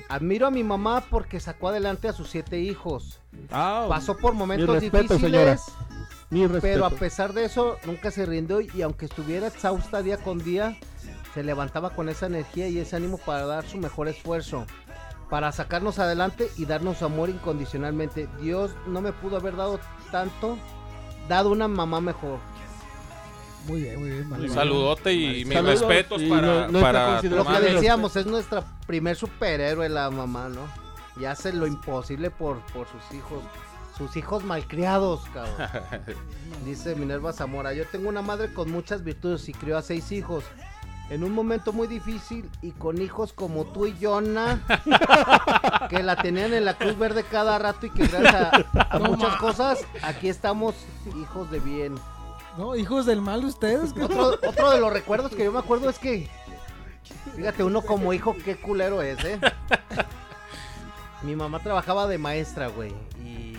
Admiro 0.09 0.45
a 0.47 0.51
mi 0.51 0.63
mamá 0.63 1.01
porque 1.09 1.39
sacó 1.39 1.69
adelante 1.69 2.07
a 2.07 2.13
sus 2.13 2.29
siete 2.29 2.59
hijos. 2.59 3.19
Ah, 3.51 3.87
Pasó 3.89 4.15
por 4.15 4.33
momentos 4.33 4.69
respeto, 4.69 5.15
difíciles, 5.15 5.61
mi 6.33 6.41
respeto. 6.47 6.61
pero 6.61 6.85
a 6.85 6.89
pesar 6.89 7.33
de 7.33 7.45
eso 7.45 7.77
nunca 7.85 8.11
se 8.11 8.25
rindió 8.25 8.59
y 8.61 8.81
aunque 8.81 9.05
estuviera 9.05 9.47
exhausta 9.47 10.01
día 10.01 10.17
con 10.17 10.39
día, 10.39 10.77
se 11.33 11.43
levantaba 11.43 11.91
con 11.91 12.09
esa 12.09 12.25
energía 12.25 12.67
y 12.67 12.77
ese 12.79 12.95
ánimo 12.95 13.17
para 13.17 13.45
dar 13.45 13.65
su 13.65 13.77
mejor 13.77 14.07
esfuerzo, 14.07 14.65
para 15.29 15.51
sacarnos 15.51 15.99
adelante 15.99 16.49
y 16.57 16.65
darnos 16.65 17.01
amor 17.01 17.29
incondicionalmente. 17.29 18.27
Dios 18.41 18.71
no 18.87 19.01
me 19.01 19.13
pudo 19.13 19.37
haber 19.37 19.55
dado 19.55 19.79
tanto, 20.11 20.57
dado 21.27 21.49
una 21.51 21.67
mamá 21.67 22.01
mejor. 22.01 22.37
Muy 23.67 23.81
bien, 23.83 23.97
muy 23.99 24.09
bien, 24.09 24.31
Un 24.33 24.49
saludote 24.49 25.13
y 25.13 25.45
mis 25.45 25.53
Saludos 25.53 25.79
respetos 25.79 26.21
y 26.21 26.29
para, 26.29 26.67
no- 26.67 26.81
para 26.81 27.21
tu 27.21 27.29
Lo 27.29 27.45
que 27.45 27.59
decíamos, 27.61 28.15
es 28.17 28.25
nuestra 28.25 28.63
primer 28.85 29.15
superhéroe 29.15 29.87
la 29.87 30.09
mamá, 30.09 30.49
¿no? 30.49 30.61
Y 31.19 31.25
hace 31.25 31.53
lo 31.53 31.65
imposible 31.65 32.29
por, 32.29 32.59
por 32.73 32.87
sus 32.87 33.17
hijos. 33.17 33.39
Sus 33.97 34.15
hijos 34.17 34.43
malcriados, 34.43 35.21
cabrón. 35.33 35.69
Dice 36.65 36.95
Minerva 36.95 37.33
Zamora, 37.33 37.73
yo 37.73 37.85
tengo 37.87 38.09
una 38.09 38.21
madre 38.21 38.53
con 38.53 38.71
muchas 38.71 39.03
virtudes 39.03 39.47
y 39.49 39.53
crió 39.53 39.77
a 39.77 39.81
seis 39.81 40.11
hijos. 40.11 40.43
En 41.09 41.23
un 41.23 41.33
momento 41.33 41.73
muy 41.73 41.87
difícil 41.87 42.49
y 42.61 42.71
con 42.71 43.01
hijos 43.01 43.33
como 43.33 43.65
tú 43.65 43.85
y 43.85 43.95
Jonah, 44.01 44.61
que 45.89 46.01
la 46.01 46.15
tenían 46.15 46.53
en 46.53 46.65
la 46.65 46.75
Cruz 46.75 46.97
Verde 46.97 47.23
cada 47.23 47.59
rato 47.59 47.85
y 47.85 47.89
que 47.91 48.07
gracias 48.07 48.33
a, 48.33 48.95
a 48.95 48.99
No 48.99 49.11
muchas 49.11 49.35
cosas, 49.35 49.85
aquí 50.01 50.29
estamos 50.29 50.75
hijos 51.21 51.51
de 51.51 51.59
bien. 51.59 51.95
¿No? 52.57 52.75
Hijos 52.75 53.05
del 53.05 53.21
mal 53.21 53.43
ustedes. 53.45 53.91
Otro, 53.91 54.39
otro 54.47 54.71
de 54.71 54.79
los 54.79 54.93
recuerdos 54.93 55.31
que 55.31 55.43
yo 55.43 55.51
me 55.51 55.59
acuerdo 55.59 55.89
es 55.89 55.99
que, 55.99 56.29
fíjate, 57.35 57.63
uno 57.63 57.81
como 57.81 58.13
hijo, 58.13 58.35
qué 58.45 58.55
culero 58.55 59.01
es, 59.01 59.23
¿eh? 59.23 59.39
Mi 61.23 61.35
mamá 61.35 61.59
trabajaba 61.59 62.07
de 62.07 62.17
maestra, 62.17 62.67
güey, 62.67 62.93
y 63.23 63.52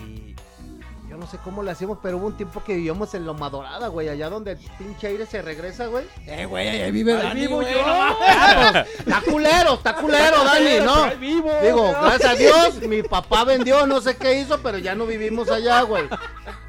yo 1.15 1.21
no 1.21 1.29
sé 1.29 1.39
cómo 1.39 1.63
le 1.63 1.71
hacíamos, 1.71 1.99
pero 2.03 2.17
hubo 2.17 2.27
un 2.27 2.37
tiempo 2.37 2.65
que 2.65 2.75
vivíamos 2.75 3.15
en 3.15 3.25
Loma 3.25 3.49
Dorada, 3.49 3.87
güey, 3.87 4.09
allá 4.09 4.29
donde 4.29 4.53
el 4.53 4.59
pinche 4.77 5.07
aire 5.07 5.27
se 5.27 5.43
regresa, 5.43 5.87
güey. 5.87 6.05
Eh, 6.27 6.45
güey, 6.45 6.69
ahí 6.69 6.91
vive 6.91 7.15
Ahí 7.15 7.23
Dani, 7.23 7.41
vivo 7.43 7.57
güey, 7.57 7.73
yo. 7.73 7.87
no 7.87 8.81
está 8.99 9.21
culero, 9.21 9.75
está 9.75 9.95
culero, 9.95 10.43
Dani, 10.43 10.81
¿no? 10.85 11.05
Ahí 11.05 11.17
vivo. 11.17 11.53
Digo, 11.63 11.95
gracias 12.03 12.33
a 12.33 12.35
Dios, 12.35 12.81
mi 12.89 13.05
papá 13.05 13.45
vendió, 13.45 13.87
no 13.87 14.01
sé 14.01 14.17
qué 14.17 14.41
hizo, 14.41 14.59
pero 14.59 14.79
ya 14.79 14.97
no 14.97 15.07
vivimos 15.07 15.49
allá, 15.51 15.83
güey. 15.83 16.09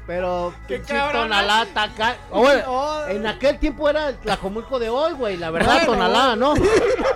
Pero, 0.06 0.54
Qué 0.68 0.78
Tonalá, 0.78 1.66
acá. 1.74 2.16
Oh, 2.30 3.04
en 3.08 3.26
aquel 3.26 3.58
tiempo 3.58 3.88
era 3.90 4.10
el 4.10 4.16
Tlajomulco 4.18 4.78
de 4.78 4.88
hoy, 4.88 5.14
güey, 5.14 5.36
la 5.36 5.50
verdad, 5.50 5.78
Bueno. 5.78 5.86
Tonalá, 5.86 6.36
¿no? 6.36 6.54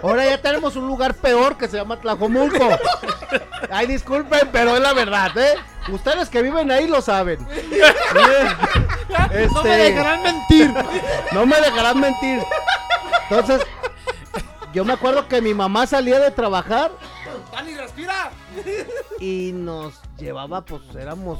Ahora 0.02 0.24
ya 0.24 0.42
tenemos 0.42 0.74
un 0.74 0.88
lugar 0.88 1.14
peor 1.14 1.56
que 1.56 1.68
se 1.68 1.76
llama 1.76 2.00
Tlajomulco. 2.00 2.68
Ay, 3.70 3.86
disculpen, 3.86 4.48
pero 4.50 4.74
es 4.74 4.82
la 4.82 4.92
verdad, 4.94 5.30
¿eh? 5.38 5.54
Ustedes 5.92 6.28
que 6.28 6.42
viven 6.42 6.70
ahí 6.70 6.86
lo 6.86 7.00
saben. 7.02 7.46
Este, 9.32 9.46
No 9.54 9.62
me 9.62 9.76
dejarán 9.76 10.22
mentir. 10.22 10.74
no 11.32 11.46
me 11.46 11.60
dejarán 11.60 12.00
mentir. 12.00 12.40
Entonces, 13.28 13.60
yo 14.72 14.84
me 14.84 14.92
acuerdo 14.92 15.26
que 15.28 15.40
mi 15.40 15.54
mamá 15.54 15.86
salía 15.86 16.18
de 16.20 16.30
trabajar 16.30 16.90
Dani, 17.52 17.74
respira. 17.74 18.30
y 19.18 19.50
nos 19.52 20.00
llevaba, 20.18 20.60
pues 20.62 20.82
éramos, 20.94 21.38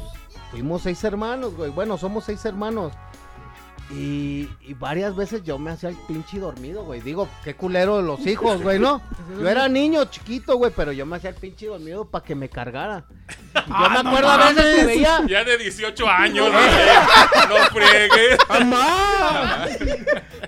fuimos 0.51 0.83
seis 0.83 1.03
hermanos, 1.05 1.55
güey. 1.57 1.71
Bueno, 1.71 1.97
somos 1.99 2.25
seis 2.25 2.45
hermanos. 2.45 2.93
Y, 3.93 4.49
y 4.69 4.75
varias 4.75 5.17
veces 5.17 5.43
yo 5.43 5.59
me 5.59 5.73
hacía 5.73 5.89
el 5.89 5.97
pinche 6.07 6.39
dormido, 6.39 6.85
güey. 6.85 7.01
Digo, 7.01 7.29
qué 7.43 7.57
culero 7.57 7.97
de 7.97 8.05
los 8.05 8.25
hijos, 8.25 8.63
güey, 8.63 8.79
¿no? 8.79 9.03
Yo 9.41 9.49
era 9.49 9.69
niño 9.69 10.05
chiquito, 10.05 10.57
güey, 10.57 10.73
pero 10.75 10.93
yo 10.93 11.07
me 11.07 11.17
hacía 11.17 11.31
el 11.31 11.37
pinche 11.37 11.67
dormido 11.67 12.05
para 12.05 12.25
que 12.25 12.35
me 12.37 12.49
cargara. 12.49 13.05
Yo 13.55 13.61
Ah, 13.69 13.89
me 13.89 14.03
no 14.05 14.09
acuerdo 14.11 14.29
a 14.31 14.37
veces 14.53 14.77
que 14.77 14.85
veía, 14.87 15.23
Ya 15.29 15.43
de 15.45 15.59
18 15.59 16.09
años, 16.09 16.49
güey. 16.53 17.49
no 17.49 17.57
friegues. 17.73 18.39
¡Mamá! 18.49 19.67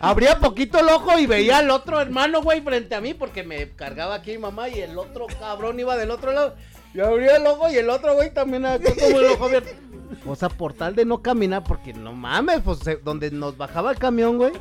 Abría 0.01 0.39
poquito 0.39 0.79
el 0.79 0.89
ojo 0.89 1.19
y 1.19 1.27
veía 1.27 1.59
al 1.59 1.71
otro 1.71 2.01
hermano, 2.01 2.43
güey, 2.43 2.61
frente 2.61 2.95
a 2.95 3.01
mí, 3.01 3.13
porque 3.15 3.43
me 3.43 3.71
cargaba 3.71 4.15
aquí 4.17 4.33
mi 4.33 4.39
mamá 4.39 4.69
y 4.69 4.81
el 4.81 4.97
otro 4.99 5.27
cabrón 5.41 5.79
iba 5.81 5.97
del 5.97 6.11
otro 6.13 6.33
lado. 6.33 6.55
Yo 6.95 7.07
abría 7.07 7.37
el 7.37 7.47
ojo 7.47 7.69
y 7.71 7.77
el 7.77 7.89
otro, 7.91 8.15
güey, 8.15 8.33
también 8.33 8.67
acá 8.67 8.93
como 8.99 9.19
el 9.21 9.27
ojo 9.27 9.45
abierto. 9.47 9.71
O 10.27 10.37
sea, 10.37 10.51
por 10.51 10.75
tal 10.75 10.95
de 10.95 11.07
no 11.07 11.23
caminar, 11.23 11.65
porque 11.65 11.95
no 11.95 12.13
mames, 12.13 12.61
pues 12.63 12.79
donde 13.03 13.31
nos 13.31 13.57
bajaba 13.57 13.91
el 13.91 13.99
camión, 13.99 14.37
güey. 14.37 14.53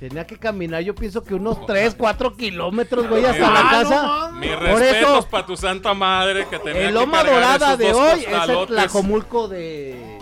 Tenía 0.00 0.26
que 0.26 0.36
caminar, 0.36 0.82
yo 0.82 0.92
pienso 0.94 1.22
que 1.22 1.34
unos 1.36 1.64
3, 1.66 1.94
4 1.96 2.36
kilómetros, 2.36 3.08
güey, 3.08 3.24
hasta 3.24 3.48
la 3.48 3.60
Ah, 3.60 3.70
casa. 3.70 4.02
mames. 4.02 4.40
Mis 4.50 4.58
Por 4.58 4.78
respetos 4.80 5.18
eso, 5.20 5.28
para 5.30 5.46
tu 5.46 5.56
santa 5.56 5.94
madre 5.94 6.46
que 6.48 6.58
tenía 6.58 6.80
el 6.82 6.86
que 6.88 6.92
Loma 6.94 7.18
cargar 7.22 7.34
Dorada 7.34 7.66
esos 7.68 7.78
de 7.78 7.92
dos 7.92 7.96
hoy 8.00 8.20
es 8.26 8.48
el. 8.48 8.66
Tlajomulco 8.66 9.46
de, 9.48 10.18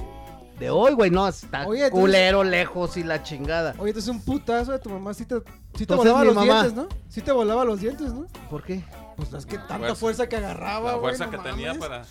De 0.58 0.68
hoy, 0.70 0.92
güey, 0.92 1.10
no, 1.10 1.26
está 1.26 1.66
Oye, 1.66 1.84
entonces- 1.86 1.98
culero, 2.04 2.44
lejos 2.44 2.98
y 2.98 3.02
la 3.02 3.22
chingada. 3.22 3.74
Oye, 3.78 3.90
entonces 3.92 4.10
un 4.10 4.22
putazo 4.22 4.72
de 4.72 4.78
tu 4.78 4.90
mamá 4.90 5.14
sí 5.14 5.24
te, 5.24 5.36
sí 5.36 5.42
te 5.74 5.82
Entonces, 5.84 6.12
volaba 6.12 6.20
mi 6.20 6.26
los 6.26 6.34
mamá- 6.36 6.62
dientes, 6.64 6.74
¿no? 6.74 6.88
Sí 7.08 7.22
te 7.22 7.32
volaba 7.32 7.64
los 7.64 7.80
dientes, 7.80 8.12
¿no? 8.12 8.26
¿Por 8.50 8.62
qué? 8.62 8.84
Pues 9.20 9.32
es 9.34 9.46
que 9.46 9.58
tanta 9.58 9.76
Fuerza. 9.78 9.94
fuerza, 9.96 10.28
que 10.28 10.36
agarraba, 10.36 10.92
La 10.92 10.96
güey, 10.98 11.14
fuerza 11.16 11.26
no 11.26 11.30
que 11.30 11.50
tenía 11.50 11.74
para 11.74 12.02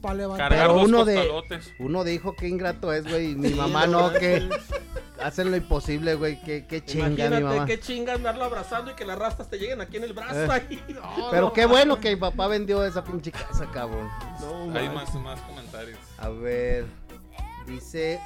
para 0.00 0.14
levantar. 0.14 0.48
cargar 0.50 0.66
Pero 0.68 0.80
los 0.80 0.88
uno 0.88 1.04
de-. 1.04 1.30
Uno 1.78 2.04
dijo 2.04 2.34
que 2.34 2.48
ingrato 2.48 2.92
es, 2.92 3.04
güey, 3.08 3.32
y 3.32 3.34
mi 3.34 3.50
mamá 3.50 3.86
no, 3.86 4.12
que 4.12 4.48
hacen 5.22 5.50
lo 5.50 5.56
imposible, 5.56 6.14
güey, 6.14 6.40
que, 6.42 6.66
que 6.66 6.84
chinga 6.84 7.08
mi 7.08 7.14
Imagínate 7.14 7.42
mamá. 7.44 7.66
qué 7.66 7.80
chinga 7.80 8.14
andarlo 8.14 8.44
abrazando 8.44 8.90
y 8.90 8.94
que 8.94 9.04
las 9.04 9.18
rastas 9.18 9.48
te 9.50 9.58
lleguen 9.58 9.80
aquí 9.80 9.96
en 9.96 10.04
el 10.04 10.12
brazo. 10.12 10.34
Eh. 10.44 10.48
ahí. 10.50 10.84
No, 10.94 11.30
Pero 11.30 11.42
no, 11.46 11.52
qué 11.52 11.66
bueno 11.66 11.98
que 12.00 12.10
mi 12.10 12.16
papá 12.16 12.46
vendió 12.46 12.84
esa 12.84 13.02
pinche 13.04 13.32
casa, 13.32 13.66
cabrón. 13.72 14.08
no, 14.40 14.78
Hay 14.78 14.88
más, 14.88 15.14
más 15.16 15.40
comentarios. 15.42 15.98
A 16.18 16.28
ver, 16.28 16.86
dice 17.66 18.20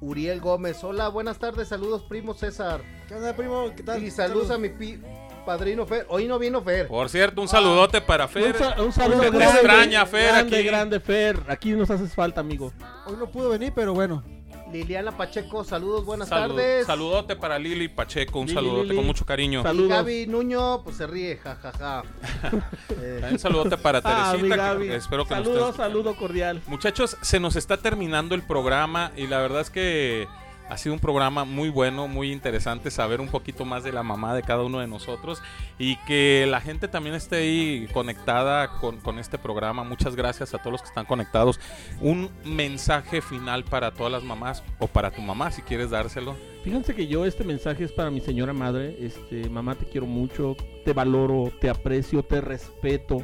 Uriel 0.00 0.40
Gómez. 0.40 0.82
Hola, 0.84 1.08
buenas 1.08 1.38
tardes, 1.38 1.68
saludos, 1.68 2.02
primo 2.08 2.34
César. 2.34 2.80
¿Qué 3.08 3.14
onda, 3.14 3.34
primo? 3.34 3.70
¿Qué 3.76 3.82
tal? 3.82 4.02
Y 4.02 4.10
saludos 4.10 4.50
a 4.50 4.58
mi 4.58 4.68
pi- 4.68 5.00
padrino 5.48 5.86
Fer. 5.86 6.04
Hoy 6.10 6.26
no 6.26 6.38
vino 6.38 6.60
Fer. 6.62 6.86
Por 6.88 7.08
cierto, 7.08 7.40
un 7.40 7.48
saludote 7.48 8.02
para 8.02 8.28
Fer. 8.28 8.48
Un, 8.52 8.58
sa- 8.58 8.82
un 8.82 8.92
saludo 8.92 9.20
Te 9.22 9.30
grande. 9.30 9.44
extraña, 9.46 10.04
Fer, 10.04 10.28
Grande, 10.32 10.56
aquí. 10.58 10.66
grande, 10.66 11.00
Fer. 11.00 11.40
Aquí 11.48 11.70
nos 11.72 11.90
haces 11.90 12.14
falta, 12.14 12.40
amigo. 12.42 12.70
Hoy 13.06 13.14
no 13.18 13.26
pudo 13.30 13.48
venir, 13.48 13.72
pero 13.74 13.94
bueno. 13.94 14.22
Liliana 14.70 15.16
Pacheco, 15.16 15.64
saludos, 15.64 16.04
buenas 16.04 16.28
Salud- 16.28 16.56
tardes. 16.56 16.86
Saludote 16.86 17.34
para 17.36 17.58
Lili 17.58 17.88
Pacheco, 17.88 18.38
un 18.40 18.44
Lili, 18.46 18.54
saludote 18.56 18.82
Lili. 18.82 18.96
con 18.96 19.06
mucho 19.06 19.24
cariño. 19.24 19.60
Y 19.60 19.62
Saludos. 19.62 19.88
Gaby 19.88 20.26
Nuño, 20.26 20.82
pues 20.84 20.96
se 20.98 21.06
ríe, 21.06 21.38
jajaja. 21.38 22.02
Eh, 22.42 22.50
También 23.20 23.32
un 23.32 23.38
saludote 23.38 23.78
para 23.78 24.00
Ah, 24.04 24.32
Teresita. 24.32 24.56
Gaby. 24.56 24.88
que 24.88 24.96
espero 24.96 25.24
que 25.24 25.30
nos 25.30 25.38
esté 25.38 25.52
Saludo, 25.54 25.68
escuchando. 25.70 25.90
saludo 26.02 26.16
cordial. 26.16 26.60
Muchachos, 26.66 27.16
se 27.22 27.40
nos 27.40 27.56
está 27.56 27.78
terminando 27.78 28.34
el 28.34 28.42
programa 28.42 29.10
y 29.16 29.26
la 29.26 29.38
verdad 29.38 29.62
es 29.62 29.70
que 29.70 30.28
ha 30.68 30.76
sido 30.76 30.94
un 30.94 31.00
programa 31.00 31.44
muy 31.44 31.68
bueno, 31.68 32.08
muy 32.08 32.32
interesante 32.32 32.90
saber 32.90 33.20
un 33.20 33.28
poquito 33.28 33.64
más 33.64 33.84
de 33.84 33.92
la 33.92 34.02
mamá 34.02 34.34
de 34.34 34.42
cada 34.42 34.62
uno 34.62 34.80
de 34.80 34.86
nosotros 34.86 35.42
y 35.78 35.96
que 36.06 36.46
la 36.48 36.60
gente 36.60 36.88
también 36.88 37.14
esté 37.14 37.36
ahí 37.36 37.88
conectada 37.92 38.78
con, 38.80 38.98
con 38.98 39.18
este 39.18 39.38
programa. 39.38 39.84
Muchas 39.84 40.14
gracias 40.14 40.54
a 40.54 40.58
todos 40.58 40.72
los 40.72 40.82
que 40.82 40.88
están 40.88 41.06
conectados. 41.06 41.58
Un 42.00 42.30
mensaje 42.44 43.20
final 43.22 43.64
para 43.64 43.92
todas 43.92 44.12
las 44.12 44.24
mamás 44.24 44.62
o 44.78 44.86
para 44.86 45.10
tu 45.10 45.22
mamá 45.22 45.50
si 45.50 45.62
quieres 45.62 45.90
dárselo. 45.90 46.36
Fíjense 46.64 46.94
que 46.94 47.06
yo 47.06 47.24
este 47.24 47.44
mensaje 47.44 47.84
es 47.84 47.92
para 47.92 48.10
mi 48.10 48.20
señora 48.20 48.52
madre. 48.52 48.96
Este, 49.00 49.48
mamá, 49.48 49.74
te 49.74 49.86
quiero 49.86 50.06
mucho, 50.06 50.56
te 50.84 50.92
valoro, 50.92 51.50
te 51.60 51.70
aprecio, 51.70 52.22
te 52.22 52.40
respeto 52.40 53.22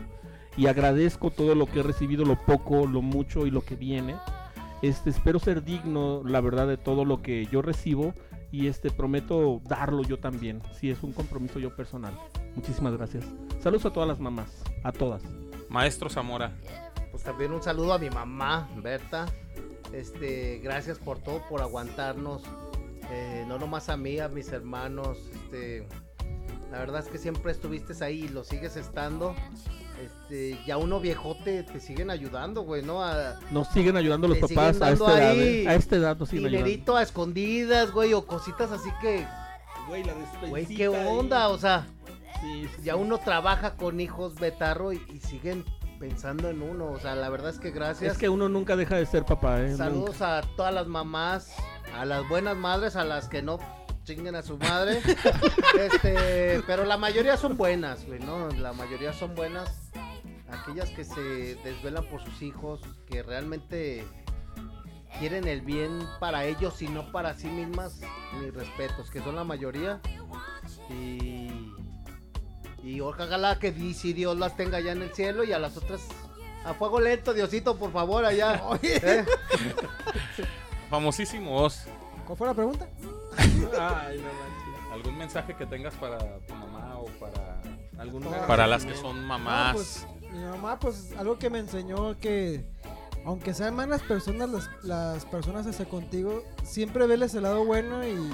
y 0.57 0.67
agradezco 0.67 1.31
todo 1.31 1.55
lo 1.55 1.67
que 1.67 1.81
he 1.81 1.83
recibido, 1.83 2.25
lo 2.25 2.41
poco, 2.45 2.87
lo 2.87 3.03
mucho 3.03 3.47
y 3.47 3.51
lo 3.51 3.61
que 3.63 3.77
viene. 3.77 4.15
Este, 4.85 5.09
espero 5.09 5.39
ser 5.39 5.65
digno, 5.65 6.23
la 6.27 6.43
verdad, 6.43 6.69
de 6.69 6.77
todo 6.77 7.07
lo 7.07 7.23
que 7.23 7.47
yo 7.47 7.63
recibo 7.63 8.13
y 8.53 8.67
este 8.67 8.91
prometo 8.91 9.63
darlo 9.65 10.03
yo 10.03 10.19
también. 10.19 10.61
Si 10.79 10.91
es 10.91 11.03
un 11.03 11.15
compromiso 11.15 11.59
yo 11.59 11.75
personal. 11.75 12.15
Muchísimas 12.55 12.93
gracias. 12.95 13.25
Saludos 13.63 13.87
a 13.87 13.95
todas 13.95 14.07
las 14.07 14.21
mamás, 14.21 14.63
a 14.83 14.93
todas. 14.93 15.23
Maestro 15.71 16.11
Zamora. 16.11 16.53
Pues 17.11 17.23
también 17.23 17.55
un 17.55 17.63
saludo 17.63 17.95
a 17.95 17.99
mi 17.99 18.11
mamá, 18.11 18.69
Berta. 18.83 19.25
Este, 19.95 20.59
gracias 20.59 20.99
por 20.99 21.19
todo, 21.19 21.41
por 21.49 21.63
aguantarnos. 21.63 22.43
Eh, 23.11 23.47
no 23.49 23.59
nomás 23.59 23.89
a 23.89 23.97
mí, 23.97 24.19
a 24.19 24.29
mis 24.29 24.53
hermanos. 24.53 25.17
Este, 25.33 25.89
la 26.71 26.79
verdad 26.79 27.01
es 27.01 27.09
que 27.09 27.17
siempre 27.17 27.53
estuviste 27.53 28.05
ahí 28.05 28.25
y 28.25 28.29
lo 28.29 28.45
sigues 28.45 28.77
estando. 28.77 29.35
Este, 30.03 30.59
ya 30.67 30.77
uno 30.77 31.01
viejote 31.01 31.63
te 31.63 31.81
siguen 31.81 32.11
ayudando, 32.11 32.63
güey, 32.63 32.83
¿no? 32.83 33.03
A, 33.03 33.39
Nos 33.51 33.69
siguen 33.69 33.97
ayudando 33.97 34.27
los 34.29 34.39
papás 34.39 34.81
a 34.83 34.91
esta 34.91 35.13
edad. 35.33 35.35
¿eh? 35.39 35.69
A 35.69 35.75
esta 35.75 35.97
edad 35.97 36.17
nos 36.17 36.29
siguen 36.29 36.47
ayudando. 36.47 36.67
dinerito 36.67 36.97
a 36.97 37.03
escondidas, 37.03 37.91
güey, 37.93 38.13
o 38.13 38.27
cositas 38.27 38.71
así 38.73 38.91
que, 39.01 39.27
Güey, 39.89 40.03
la 40.03 40.15
güey, 40.49 40.67
qué 40.67 40.89
onda, 40.89 41.49
o 41.49 41.59
sea, 41.59 41.87
Sí, 42.41 42.69
sí, 42.77 42.83
ya 42.83 42.95
sí. 42.95 42.99
uno 43.01 43.19
trabaja 43.19 43.77
con 43.77 44.01
hijos 44.01 44.35
betarro 44.37 44.93
y, 44.93 45.03
y 45.13 45.19
siguen 45.21 45.65
pensando 46.01 46.51
en 46.51 46.63
uno, 46.63 46.87
o 46.87 46.99
sea, 46.99 47.15
la 47.15 47.29
verdad 47.31 47.51
es 47.51 47.59
que 47.59 47.71
gracias. 47.71 48.13
Es 48.13 48.19
que 48.19 48.29
uno 48.29 48.49
nunca 48.49 48.77
deja 48.77 48.97
de 48.97 49.07
ser 49.07 49.25
papá, 49.25 49.61
¿eh? 49.63 49.75
Saludos 49.77 50.21
a 50.23 50.43
todas 50.57 50.75
las 50.75 50.87
mamás, 50.87 51.55
a 51.97 52.05
las 52.05 52.29
buenas 52.29 52.57
madres, 52.57 52.97
a 52.97 53.05
las 53.05 53.29
que 53.29 53.43
no 53.43 53.59
chinguen 54.05 54.35
a 54.35 54.43
su 54.43 54.59
madre. 54.59 55.01
este, 55.81 56.63
pero 56.67 56.85
la 56.85 56.97
mayoría 56.97 57.37
son 57.37 57.57
buenas, 57.57 58.05
güey, 58.07 58.21
¿no? 58.21 58.49
La 58.51 58.73
mayoría 58.73 59.13
son 59.13 59.35
buenas. 59.35 59.84
Aquellas 60.51 60.91
que 60.91 61.05
se 61.05 61.55
desvelan 61.57 62.05
por 62.07 62.23
sus 62.23 62.43
hijos, 62.43 62.81
que 63.09 63.23
realmente 63.23 64.05
quieren 65.19 65.47
el 65.49 65.61
bien 65.63 66.01
para 66.21 66.45
ellos 66.45 66.81
y 66.83 66.89
no 66.89 67.11
para 67.13 67.35
sí 67.35 67.47
mismas, 67.49 68.01
mis 68.41 68.53
respetos, 68.55 69.11
que 69.11 69.21
son 69.21 69.37
la 69.37 69.45
mayoría. 69.45 70.01
Y, 70.91 71.73
y 72.83 73.01
ojalá 73.01 73.59
que 73.59 73.73
di- 73.73 73.95
si 73.95 74.13
Dios 74.13 74.37
las 74.39 74.57
tenga 74.57 74.79
allá 74.79 74.93
en 74.93 75.03
el 75.03 75.15
cielo 75.15 75.45
y 75.45 75.53
a 75.53 75.59
las 75.59 75.77
otras 75.77 76.03
a 76.65 76.73
fuego 76.75 76.99
lento, 77.01 77.33
Diosito, 77.35 77.77
por 77.77 77.93
favor, 77.93 78.25
allá. 78.25 78.61
¿eh? 78.83 79.25
Famosísimo 80.91 81.57
Oz. 81.63 81.85
¿Cuál 82.27 82.39
fue 82.39 82.47
la 82.49 82.55
pregunta? 82.55 82.89
Ay, 83.39 84.19
no 84.19 84.25
manches. 84.25 84.93
¿Algún 84.93 85.19
mensaje 85.19 85.55
que 85.57 85.67
tengas 85.67 85.95
para 85.95 86.19
tu 86.47 86.55
mamá 86.55 86.99
o 86.99 87.07
para 87.19 87.61
¿Algún 87.99 88.23
Para 88.23 88.47
para 88.47 88.67
las 88.67 88.85
que 88.85 88.95
son 88.95 89.23
No, 89.23 89.27
mamás? 89.29 89.73
pues, 89.75 90.07
mi 90.35 90.45
mamá, 90.45 90.79
pues, 90.79 91.13
algo 91.17 91.39
que 91.39 91.49
me 91.49 91.61
enseñó 91.61 92.19
que, 92.19 92.65
aunque 93.25 93.55
sean 93.55 93.75
malas 93.75 94.03
personas, 94.03 94.51
las, 94.51 94.69
las 94.83 95.25
personas 95.27 95.67
hacia 95.67 95.89
contigo, 95.89 96.43
siempre 96.65 97.07
veles 97.07 97.35
el 97.35 97.45
lado 97.45 97.65
bueno 97.65 98.07
y, 98.07 98.31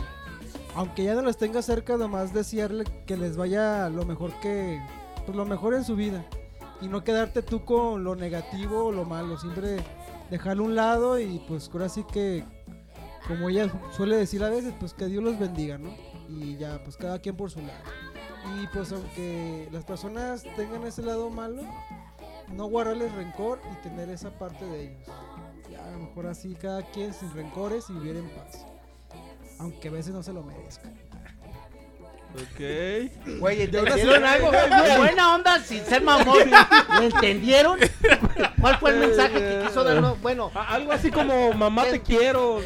aunque 0.75 1.05
ya 1.05 1.15
no 1.15 1.23
les 1.23 1.37
tengas 1.37 1.67
cerca, 1.67 1.97
nomás 1.97 2.33
desearle 2.33 2.85
que 3.07 3.17
les 3.17 3.37
vaya 3.37 3.89
lo 3.91 4.05
mejor 4.05 4.33
que, 4.41 4.81
pues, 5.27 5.37
lo 5.37 5.45
mejor 5.45 5.75
en 5.75 5.85
su 5.85 5.95
vida. 5.95 6.25
Y 6.81 6.89
no 6.89 7.05
quedarte 7.05 7.43
tú 7.43 7.65
con 7.67 8.03
lo 8.05 8.17
negativo 8.17 8.87
o 8.87 8.93
lo 8.93 9.05
malo, 9.05 9.39
siempre 9.39 9.85
dejarlo 10.31 10.65
un 10.65 10.75
lado 10.75 11.21
y, 11.21 11.43
pues, 11.47 11.69
ahora 11.73 11.91
sí 11.91 12.05
que, 12.11 12.45
como 13.29 13.51
ella 13.51 13.71
suele 13.95 14.17
decir 14.17 14.43
a 14.43 14.49
veces, 14.49 14.73
pues, 14.81 14.95
que 14.95 15.07
Dios 15.07 15.23
los 15.23 15.39
bendiga, 15.39 15.77
¿no? 15.77 15.91
Y 16.29 16.57
ya, 16.57 16.83
pues, 16.83 16.97
cada 16.97 17.19
quien 17.19 17.37
por 17.37 17.51
su 17.51 17.61
lado. 17.61 17.85
Y 18.45 18.67
pues 18.69 18.93
aunque 18.93 19.69
las 19.71 19.85
personas 19.85 20.45
tengan 20.57 20.85
ese 20.85 21.03
lado 21.03 21.31
malo, 21.31 21.63
no 22.49 22.67
guardarles 22.67 23.13
rencor 23.15 23.61
y 23.73 23.83
tener 23.83 24.09
esa 24.11 24.31
parte 24.31 24.65
de 24.65 24.83
ellos. 24.85 25.09
Ya 25.71 25.87
a 25.87 25.91
lo 25.93 25.99
mejor 25.99 26.27
así 26.27 26.55
cada 26.55 26.83
quien 26.83 27.15
sin 27.15 27.33
rencores 27.33 27.89
y 27.91 27.93
vivir 27.95 28.17
en 28.17 28.29
paz. 28.31 28.67
Aunque 29.59 29.89
a 29.89 29.91
veces 29.91 30.13
no 30.13 30.23
se 30.23 30.33
lo 30.33 30.43
merezcan. 30.43 30.95
Ok. 32.35 33.39
Güey, 33.41 33.63
¿entendieron 33.63 34.25
algo? 34.25 34.51
Buena 34.99 35.35
onda, 35.35 35.59
sin 35.61 35.85
ser 35.85 36.03
mamón. 36.03 36.39
¿Lo 36.97 37.03
entendieron? 37.03 37.79
¿Cuál 38.61 38.79
fue 38.79 38.91
el 38.91 38.99
mensaje 38.99 39.35
que 39.35 39.65
quiso 39.67 39.83
darnos? 39.83 40.21
Bueno, 40.21 40.51
Algo 40.55 40.93
así 40.93 41.11
como 41.11 41.53
mamá 41.53 41.85
te 41.85 42.01
quiero. 42.01 42.61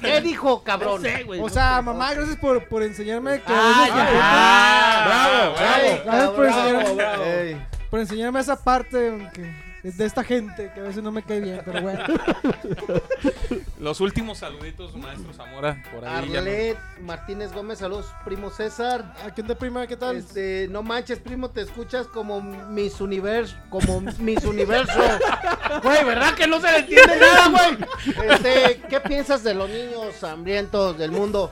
¿Qué 0.00 0.20
dijo, 0.20 0.48
No 0.50 0.62
cabrón? 0.64 1.02
sé, 1.02 1.24
güey. 1.24 1.40
O 1.40 1.48
sea, 1.48 1.80
mamá, 1.82 2.12
gracias 2.14 2.36
por, 2.36 2.64
por 2.68 2.82
enseñarme 2.82 3.40
que 3.40 3.52
Ah. 3.54 5.02
Bravo, 5.06 5.54
bravo. 5.54 6.02
Gracias 6.04 6.30
por 6.30 6.46
cabrón. 6.46 6.80
enseñar- 6.82 6.96
bravo. 6.96 7.24
Ey. 7.24 7.66
por 7.90 8.00
enseñarme 8.00 8.40
esa 8.40 8.56
parte 8.62 9.08
aunque 9.08 9.42
es 9.42 9.48
de 9.82 10.04
esta 10.04 10.22
gente 10.22 10.70
que 10.72 10.80
a 10.80 10.84
veces 10.84 11.02
no 11.02 11.10
me 11.10 11.22
cae 11.24 11.40
bien, 11.40 11.60
pero 11.64 11.82
bueno. 11.82 12.04
Los 13.80 14.00
últimos 14.00 14.38
saluditos, 14.38 14.94
maestro 14.96 15.32
Zamora. 15.32 15.82
Por 15.92 16.04
ahí 16.04 16.28
no- 16.28 16.38
Arlet 16.38 16.78
Martínez 17.00 17.52
Gómez, 17.52 17.80
saludos, 17.80 18.06
primo 18.24 18.50
César. 18.50 19.12
¿A 19.26 19.30
quién 19.32 19.46
te 19.46 19.56
prima? 19.56 19.86
¿Qué 19.88 19.96
tal? 19.96 20.16
Este, 20.18 20.68
no 20.70 20.82
manches, 20.84 21.18
primo, 21.18 21.50
te 21.50 21.62
escuchas 21.62 22.06
como 22.06 22.40
Miss 22.40 23.00
Universo, 23.00 23.56
como 23.70 24.00
Miss 24.18 24.44
Universo. 24.44 24.92
Güey, 25.82 26.04
¿verdad 26.04 26.34
que 26.34 26.46
no 26.46 26.60
se 26.60 26.70
le 26.70 26.78
entiende 26.78 27.16
nada, 27.18 27.48
güey? 27.48 28.30
Este, 28.30 28.82
¿qué 28.88 29.00
piensas 29.00 29.42
de 29.42 29.54
los 29.54 29.68
niños 29.68 30.22
hambrientos 30.22 30.96
del 30.98 31.10
mundo? 31.10 31.50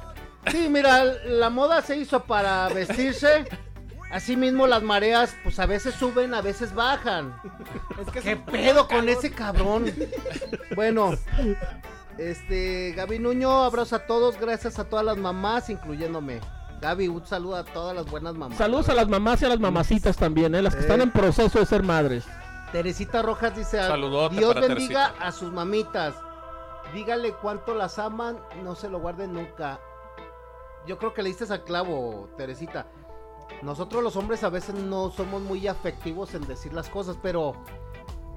Sí, 0.51 0.69
mira, 0.71 1.05
la 1.05 1.49
moda 1.51 1.81
se 1.83 1.97
hizo 1.97 2.23
para 2.25 2.69
vestirse. 2.69 3.45
Asimismo, 4.11 4.67
las 4.67 4.83
mareas, 4.83 5.37
pues 5.45 5.59
a 5.61 5.67
veces 5.67 5.95
suben, 5.95 6.35
a 6.35 6.41
veces 6.41 6.75
bajan. 6.75 7.41
Es 8.01 8.09
que 8.11 8.21
¿Qué 8.21 8.37
pedo 8.37 8.89
con 8.89 9.09
ese 9.09 9.31
cabrón? 9.31 9.87
Bueno, 10.75 11.13
este, 12.19 12.93
Gaby 12.97 13.19
Nuño, 13.19 13.63
abrazo 13.65 13.97
a 13.97 14.07
todos, 14.07 14.39
gracias 14.39 14.79
a 14.79 14.85
todas 14.85 15.05
las 15.05 15.17
mamás, 15.17 15.71
incluyéndome. 15.71 16.41
Gaby, 16.81 17.09
un 17.09 17.25
saludo 17.27 17.57
a 17.57 17.65
todas 17.65 17.95
las 17.95 18.07
buenas 18.11 18.35
mamás. 18.35 18.59
Saludos 18.59 18.89
a 18.89 18.95
las 18.95 19.07
mamás 19.09 19.43
y 19.43 19.45
a 19.45 19.49
las 19.49 19.61
mamacitas 19.61 20.17
también, 20.17 20.55
¿eh? 20.55 20.63
Las 20.63 20.75
que 20.75 20.81
Eh. 20.81 20.85
están 20.85 21.01
en 21.03 21.11
proceso 21.11 21.59
de 21.59 21.67
ser 21.67 21.83
madres. 21.83 22.25
Teresita 22.73 23.21
Rojas 23.23 23.55
dice, 23.57 23.79
Saludote 23.79 24.37
Dios 24.37 24.55
para 24.55 24.67
bendiga 24.67 25.07
Teresita. 25.09 25.27
a 25.27 25.33
sus 25.33 25.53
mamitas. 25.53 26.15
Dígale 26.95 27.33
cuánto 27.35 27.75
las 27.75 27.99
aman, 27.99 28.39
no 28.65 28.75
se 28.75 28.89
lo 28.89 28.99
guarden 29.01 29.33
nunca. 29.35 29.79
Yo 30.87 30.97
creo 30.99 31.13
que 31.13 31.23
le 31.23 31.29
diste 31.29 31.53
al 31.53 31.63
clavo, 31.65 32.31
Teresita. 32.37 32.87
Nosotros 33.63 34.03
los 34.03 34.17
hombres 34.17 34.43
a 34.43 34.49
veces 34.49 34.75
no 34.75 35.11
somos 35.11 35.43
muy 35.43 35.69
afectivos 35.69 36.35
en 36.35 36.47
decir 36.47 36.73
las 36.73 36.89
cosas, 36.89 37.19
pero 37.23 37.55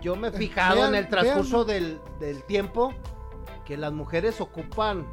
yo 0.02 0.16
me 0.16 0.28
he 0.28 0.32
fijado 0.32 0.82
vean, 0.82 0.90
en 0.90 0.96
el 0.96 1.10
transcurso 1.10 1.64
del, 1.64 2.02
del 2.20 2.44
tiempo 2.44 2.94
que 3.66 3.78
las 3.78 3.94
mujeres 3.94 4.42
ocupan 4.42 5.08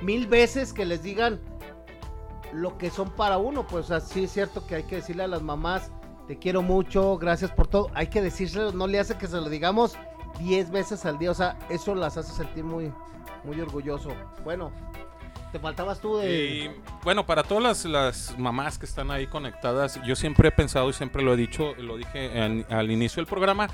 mil 0.00 0.26
veces 0.26 0.72
que 0.72 0.86
les 0.86 1.02
digan 1.02 1.40
lo 2.52 2.78
que 2.78 2.90
son 2.90 3.10
para 3.10 3.38
uno. 3.38 3.66
Pues 3.66 3.90
así 3.90 4.24
es 4.24 4.32
cierto 4.32 4.66
que 4.66 4.76
hay 4.76 4.82
que 4.84 4.96
decirle 4.96 5.24
a 5.24 5.28
las 5.28 5.42
mamás, 5.42 5.92
te 6.26 6.38
quiero 6.38 6.62
mucho, 6.62 7.18
gracias 7.18 7.50
por 7.50 7.66
todo. 7.66 7.88
Hay 7.94 8.06
que 8.08 8.22
decírselo, 8.22 8.72
no 8.72 8.86
le 8.86 9.00
hace 9.00 9.18
que 9.18 9.26
se 9.26 9.36
lo 9.36 9.48
digamos 9.48 9.96
diez 10.38 10.70
veces 10.70 11.04
al 11.04 11.18
día. 11.18 11.30
O 11.30 11.34
sea, 11.34 11.58
eso 11.68 11.94
las 11.94 12.16
hace 12.16 12.32
sentir 12.32 12.64
muy, 12.64 12.92
muy 13.44 13.60
orgulloso. 13.60 14.10
Bueno, 14.44 14.70
te 15.52 15.58
faltabas 15.58 16.00
tú 16.00 16.16
de... 16.18 16.44
Y 16.44 16.70
bueno, 17.02 17.26
para 17.26 17.42
todas 17.42 17.62
las, 17.62 17.84
las 17.84 18.38
mamás 18.38 18.78
que 18.78 18.86
están 18.86 19.10
ahí 19.10 19.26
conectadas, 19.26 20.00
yo 20.04 20.16
siempre 20.16 20.48
he 20.48 20.52
pensado 20.52 20.88
y 20.90 20.92
siempre 20.92 21.22
lo 21.22 21.34
he 21.34 21.36
dicho, 21.36 21.74
lo 21.76 21.96
dije 21.96 22.64
al 22.68 22.90
inicio 22.90 23.16
del 23.16 23.26
programa, 23.26 23.68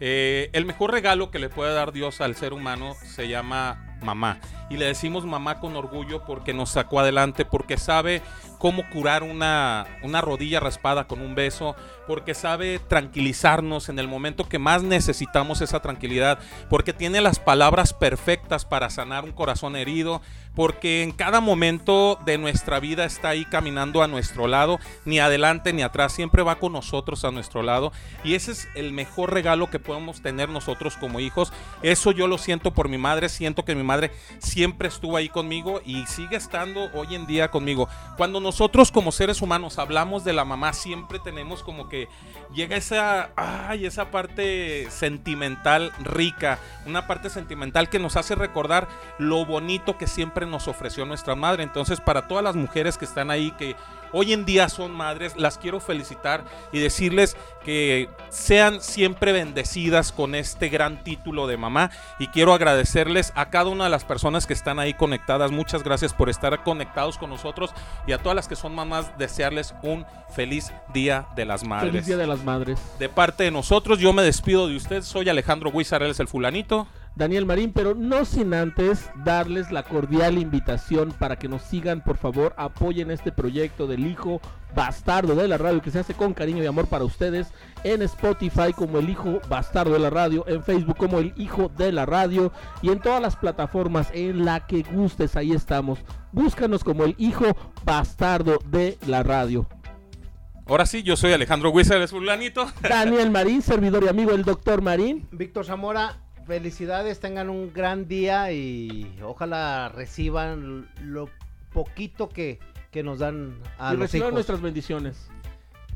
eh, 0.00 0.50
el 0.52 0.66
mejor 0.66 0.92
regalo 0.92 1.30
que 1.30 1.38
le 1.38 1.48
puede 1.48 1.72
dar 1.72 1.92
Dios 1.92 2.20
al 2.20 2.34
ser 2.34 2.52
humano 2.52 2.94
se 2.94 3.28
llama 3.28 3.96
mamá. 4.02 4.38
Y 4.70 4.76
le 4.76 4.86
decimos 4.86 5.24
mamá 5.24 5.60
con 5.60 5.76
orgullo 5.76 6.24
porque 6.24 6.52
nos 6.52 6.70
sacó 6.70 7.00
adelante, 7.00 7.44
porque 7.44 7.76
sabe 7.76 8.22
cómo 8.64 8.88
curar 8.88 9.22
una, 9.22 9.84
una 10.00 10.22
rodilla 10.22 10.58
raspada 10.58 11.06
con 11.06 11.20
un 11.20 11.34
beso, 11.34 11.76
porque 12.06 12.32
sabe 12.32 12.78
tranquilizarnos 12.78 13.90
en 13.90 13.98
el 13.98 14.08
momento 14.08 14.48
que 14.48 14.58
más 14.58 14.82
necesitamos 14.82 15.60
esa 15.60 15.80
tranquilidad, 15.80 16.38
porque 16.70 16.94
tiene 16.94 17.20
las 17.20 17.38
palabras 17.38 17.92
perfectas 17.92 18.64
para 18.64 18.88
sanar 18.88 19.24
un 19.24 19.32
corazón 19.32 19.76
herido, 19.76 20.22
porque 20.54 21.02
en 21.02 21.12
cada 21.12 21.40
momento 21.40 22.18
de 22.24 22.38
nuestra 22.38 22.80
vida 22.80 23.04
está 23.04 23.30
ahí 23.30 23.44
caminando 23.44 24.02
a 24.02 24.08
nuestro 24.08 24.46
lado, 24.46 24.78
ni 25.04 25.18
adelante 25.18 25.74
ni 25.74 25.82
atrás, 25.82 26.12
siempre 26.12 26.42
va 26.42 26.58
con 26.58 26.72
nosotros 26.72 27.24
a 27.26 27.30
nuestro 27.30 27.62
lado. 27.62 27.92
Y 28.22 28.34
ese 28.34 28.52
es 28.52 28.68
el 28.76 28.92
mejor 28.92 29.34
regalo 29.34 29.68
que 29.68 29.78
podemos 29.78 30.22
tener 30.22 30.48
nosotros 30.48 30.96
como 30.96 31.20
hijos. 31.20 31.52
Eso 31.82 32.12
yo 32.12 32.28
lo 32.28 32.38
siento 32.38 32.72
por 32.72 32.88
mi 32.88 32.96
madre, 32.96 33.28
siento 33.28 33.64
que 33.64 33.74
mi 33.74 33.82
madre 33.82 34.12
siempre 34.38 34.88
estuvo 34.88 35.16
ahí 35.16 35.28
conmigo 35.28 35.82
y 35.84 36.06
sigue 36.06 36.36
estando 36.36 36.88
hoy 36.94 37.14
en 37.14 37.26
día 37.26 37.50
conmigo. 37.50 37.88
Cuando 38.16 38.40
nosotros 38.54 38.92
como 38.92 39.10
seres 39.10 39.42
humanos 39.42 39.80
hablamos 39.80 40.22
de 40.22 40.32
la 40.32 40.44
mamá, 40.44 40.72
siempre 40.74 41.18
tenemos 41.18 41.64
como 41.64 41.88
que 41.88 42.08
llega 42.54 42.76
esa, 42.76 43.32
ay, 43.34 43.84
esa 43.84 44.12
parte 44.12 44.88
sentimental 44.92 45.90
rica, 45.98 46.60
una 46.86 47.08
parte 47.08 47.30
sentimental 47.30 47.88
que 47.88 47.98
nos 47.98 48.16
hace 48.16 48.36
recordar 48.36 48.86
lo 49.18 49.44
bonito 49.44 49.98
que 49.98 50.06
siempre 50.06 50.46
nos 50.46 50.68
ofreció 50.68 51.04
nuestra 51.04 51.34
madre. 51.34 51.64
Entonces, 51.64 52.00
para 52.00 52.28
todas 52.28 52.44
las 52.44 52.54
mujeres 52.54 52.96
que 52.96 53.06
están 53.06 53.32
ahí, 53.32 53.50
que 53.58 53.74
hoy 54.14 54.32
en 54.32 54.46
día 54.46 54.68
son 54.68 54.92
madres, 54.92 55.36
las 55.36 55.58
quiero 55.58 55.80
felicitar 55.80 56.44
y 56.72 56.78
decirles 56.78 57.36
que 57.64 58.08
sean 58.30 58.80
siempre 58.80 59.32
bendecidas 59.32 60.12
con 60.12 60.34
este 60.34 60.68
gran 60.68 61.02
título 61.04 61.46
de 61.46 61.56
mamá. 61.56 61.90
Y 62.18 62.28
quiero 62.28 62.54
agradecerles 62.54 63.32
a 63.34 63.50
cada 63.50 63.70
una 63.70 63.84
de 63.84 63.90
las 63.90 64.04
personas 64.04 64.46
que 64.46 64.52
están 64.52 64.78
ahí 64.78 64.94
conectadas. 64.94 65.50
Muchas 65.50 65.82
gracias 65.82 66.14
por 66.14 66.30
estar 66.30 66.62
conectados 66.62 67.18
con 67.18 67.30
nosotros 67.30 67.70
y 68.06 68.12
a 68.12 68.18
todas 68.18 68.36
las 68.36 68.48
que 68.48 68.56
son 68.56 68.74
mamás, 68.74 69.16
desearles 69.18 69.74
un 69.82 70.06
feliz 70.34 70.72
Día 70.92 71.26
de 71.34 71.44
las 71.44 71.64
Madres. 71.64 71.90
Feliz 71.90 72.06
Día 72.06 72.16
de 72.16 72.26
las 72.26 72.44
Madres. 72.44 72.80
De 72.98 73.08
parte 73.08 73.44
de 73.44 73.50
nosotros, 73.50 73.98
yo 73.98 74.12
me 74.12 74.22
despido 74.22 74.68
de 74.68 74.76
usted. 74.76 75.02
Soy 75.02 75.28
Alejandro 75.28 75.72
él 75.74 76.10
es 76.10 76.20
el 76.20 76.28
fulanito. 76.28 76.86
Daniel 77.16 77.46
Marín, 77.46 77.72
pero 77.72 77.94
no 77.94 78.24
sin 78.24 78.52
antes 78.54 79.08
darles 79.24 79.70
la 79.70 79.84
cordial 79.84 80.36
invitación 80.36 81.12
para 81.12 81.36
que 81.36 81.48
nos 81.48 81.62
sigan, 81.62 82.02
por 82.02 82.16
favor, 82.16 82.54
apoyen 82.56 83.12
este 83.12 83.30
proyecto 83.30 83.86
del 83.86 84.04
hijo 84.04 84.40
bastardo 84.74 85.36
de 85.36 85.46
la 85.46 85.56
radio 85.56 85.80
que 85.80 85.92
se 85.92 86.00
hace 86.00 86.14
con 86.14 86.34
cariño 86.34 86.64
y 86.64 86.66
amor 86.66 86.88
para 86.88 87.04
ustedes 87.04 87.52
en 87.84 88.02
Spotify 88.02 88.72
como 88.74 88.98
el 88.98 89.08
hijo 89.08 89.40
bastardo 89.48 89.92
de 89.92 90.00
la 90.00 90.10
radio, 90.10 90.44
en 90.48 90.64
Facebook 90.64 90.96
como 90.96 91.20
el 91.20 91.32
hijo 91.36 91.70
de 91.76 91.92
la 91.92 92.04
radio 92.04 92.52
y 92.82 92.88
en 92.88 92.98
todas 92.98 93.22
las 93.22 93.36
plataformas 93.36 94.08
en 94.12 94.44
la 94.44 94.66
que 94.66 94.82
gustes, 94.82 95.36
ahí 95.36 95.52
estamos. 95.52 96.00
Búscanos 96.32 96.82
como 96.82 97.04
el 97.04 97.14
hijo 97.18 97.56
bastardo 97.84 98.58
de 98.66 98.98
la 99.06 99.22
radio. 99.22 99.68
Ahora 100.66 100.86
sí, 100.86 101.02
yo 101.02 101.14
soy 101.14 101.32
Alejandro 101.32 101.70
Huizar, 101.70 101.98
él 101.98 102.04
es 102.04 102.10
fulanito. 102.10 102.66
Daniel 102.80 103.30
Marín, 103.30 103.62
servidor 103.62 104.02
y 104.02 104.08
amigo 104.08 104.32
del 104.32 104.44
doctor 104.44 104.80
Marín. 104.80 105.28
Víctor 105.30 105.66
Zamora, 105.66 106.23
felicidades, 106.46 107.20
tengan 107.20 107.50
un 107.50 107.72
gran 107.72 108.06
día 108.08 108.52
y 108.52 109.18
ojalá 109.22 109.88
reciban 109.88 110.88
lo 111.02 111.28
poquito 111.72 112.28
que, 112.28 112.58
que 112.90 113.02
nos 113.02 113.18
dan 113.18 113.58
a 113.78 113.90
y 113.90 113.96
los 113.96 114.02
reciban 114.02 114.28
hijos. 114.28 114.34
nuestras 114.34 114.60
bendiciones. 114.60 115.28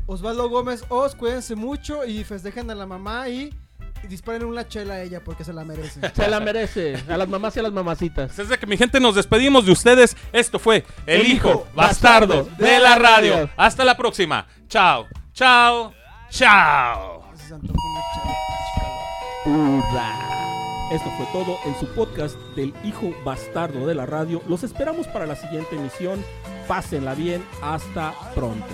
Osvaldo 0.07 0.49
Gómez, 0.49 0.85
os 0.89 1.15
cuídense 1.15 1.55
mucho 1.55 2.05
y 2.07 2.25
festejen 2.25 2.71
a 2.71 2.75
la 2.75 2.87
mamá 2.87 3.29
y, 3.29 3.55
y 4.03 4.07
disparen 4.07 4.45
una 4.45 4.67
chela 4.67 4.95
a 4.95 5.03
ella 5.03 5.23
porque 5.23 5.45
se 5.45 5.53
la 5.53 5.65
merece. 5.65 6.01
Se 6.15 6.29
la 6.29 6.41
merece, 6.41 6.97
a 7.09 7.17
las 7.19 7.29
mamás 7.29 7.55
y 7.57 7.61
a 7.61 7.63
las 7.63 7.73
mamacitas. 7.73 8.37
Desde 8.37 8.59
que 8.59 8.67
mi 8.67 8.77
gente 8.79 9.01
nos 9.01 9.15
despedimos 9.15 9.67
de 9.67 9.73
ustedes, 9.73 10.17
esto 10.33 10.59
fue 10.59 10.85
El 11.07 11.27
Hijo 11.27 11.67
Bastardo 11.75 12.49
de 12.59 12.79
la 12.79 12.97
Radio. 12.97 13.51
Hasta 13.57 13.85
la 13.85 13.97
próxima. 13.97 14.47
Chao, 14.69 15.07
chao, 15.35 15.93
chao. 16.31 17.25
Se 17.37 17.55
Esto 20.91 21.11
fue 21.19 21.27
todo 21.33 21.59
en 21.67 21.75
su 21.79 21.87
podcast 21.95 22.37
del 22.57 22.73
hijo 22.83 23.13
bastardo 23.23 23.87
de 23.87 23.95
la 23.95 24.07
radio. 24.07 24.41
Los 24.49 24.63
esperamos 24.63 25.07
para 25.09 25.27
la 25.27 25.37
siguiente 25.37 25.77
emisión. 25.77 26.25
Pásenla 26.67 27.15
bien. 27.15 27.45
Hasta 27.61 28.15
pronto. 28.35 28.65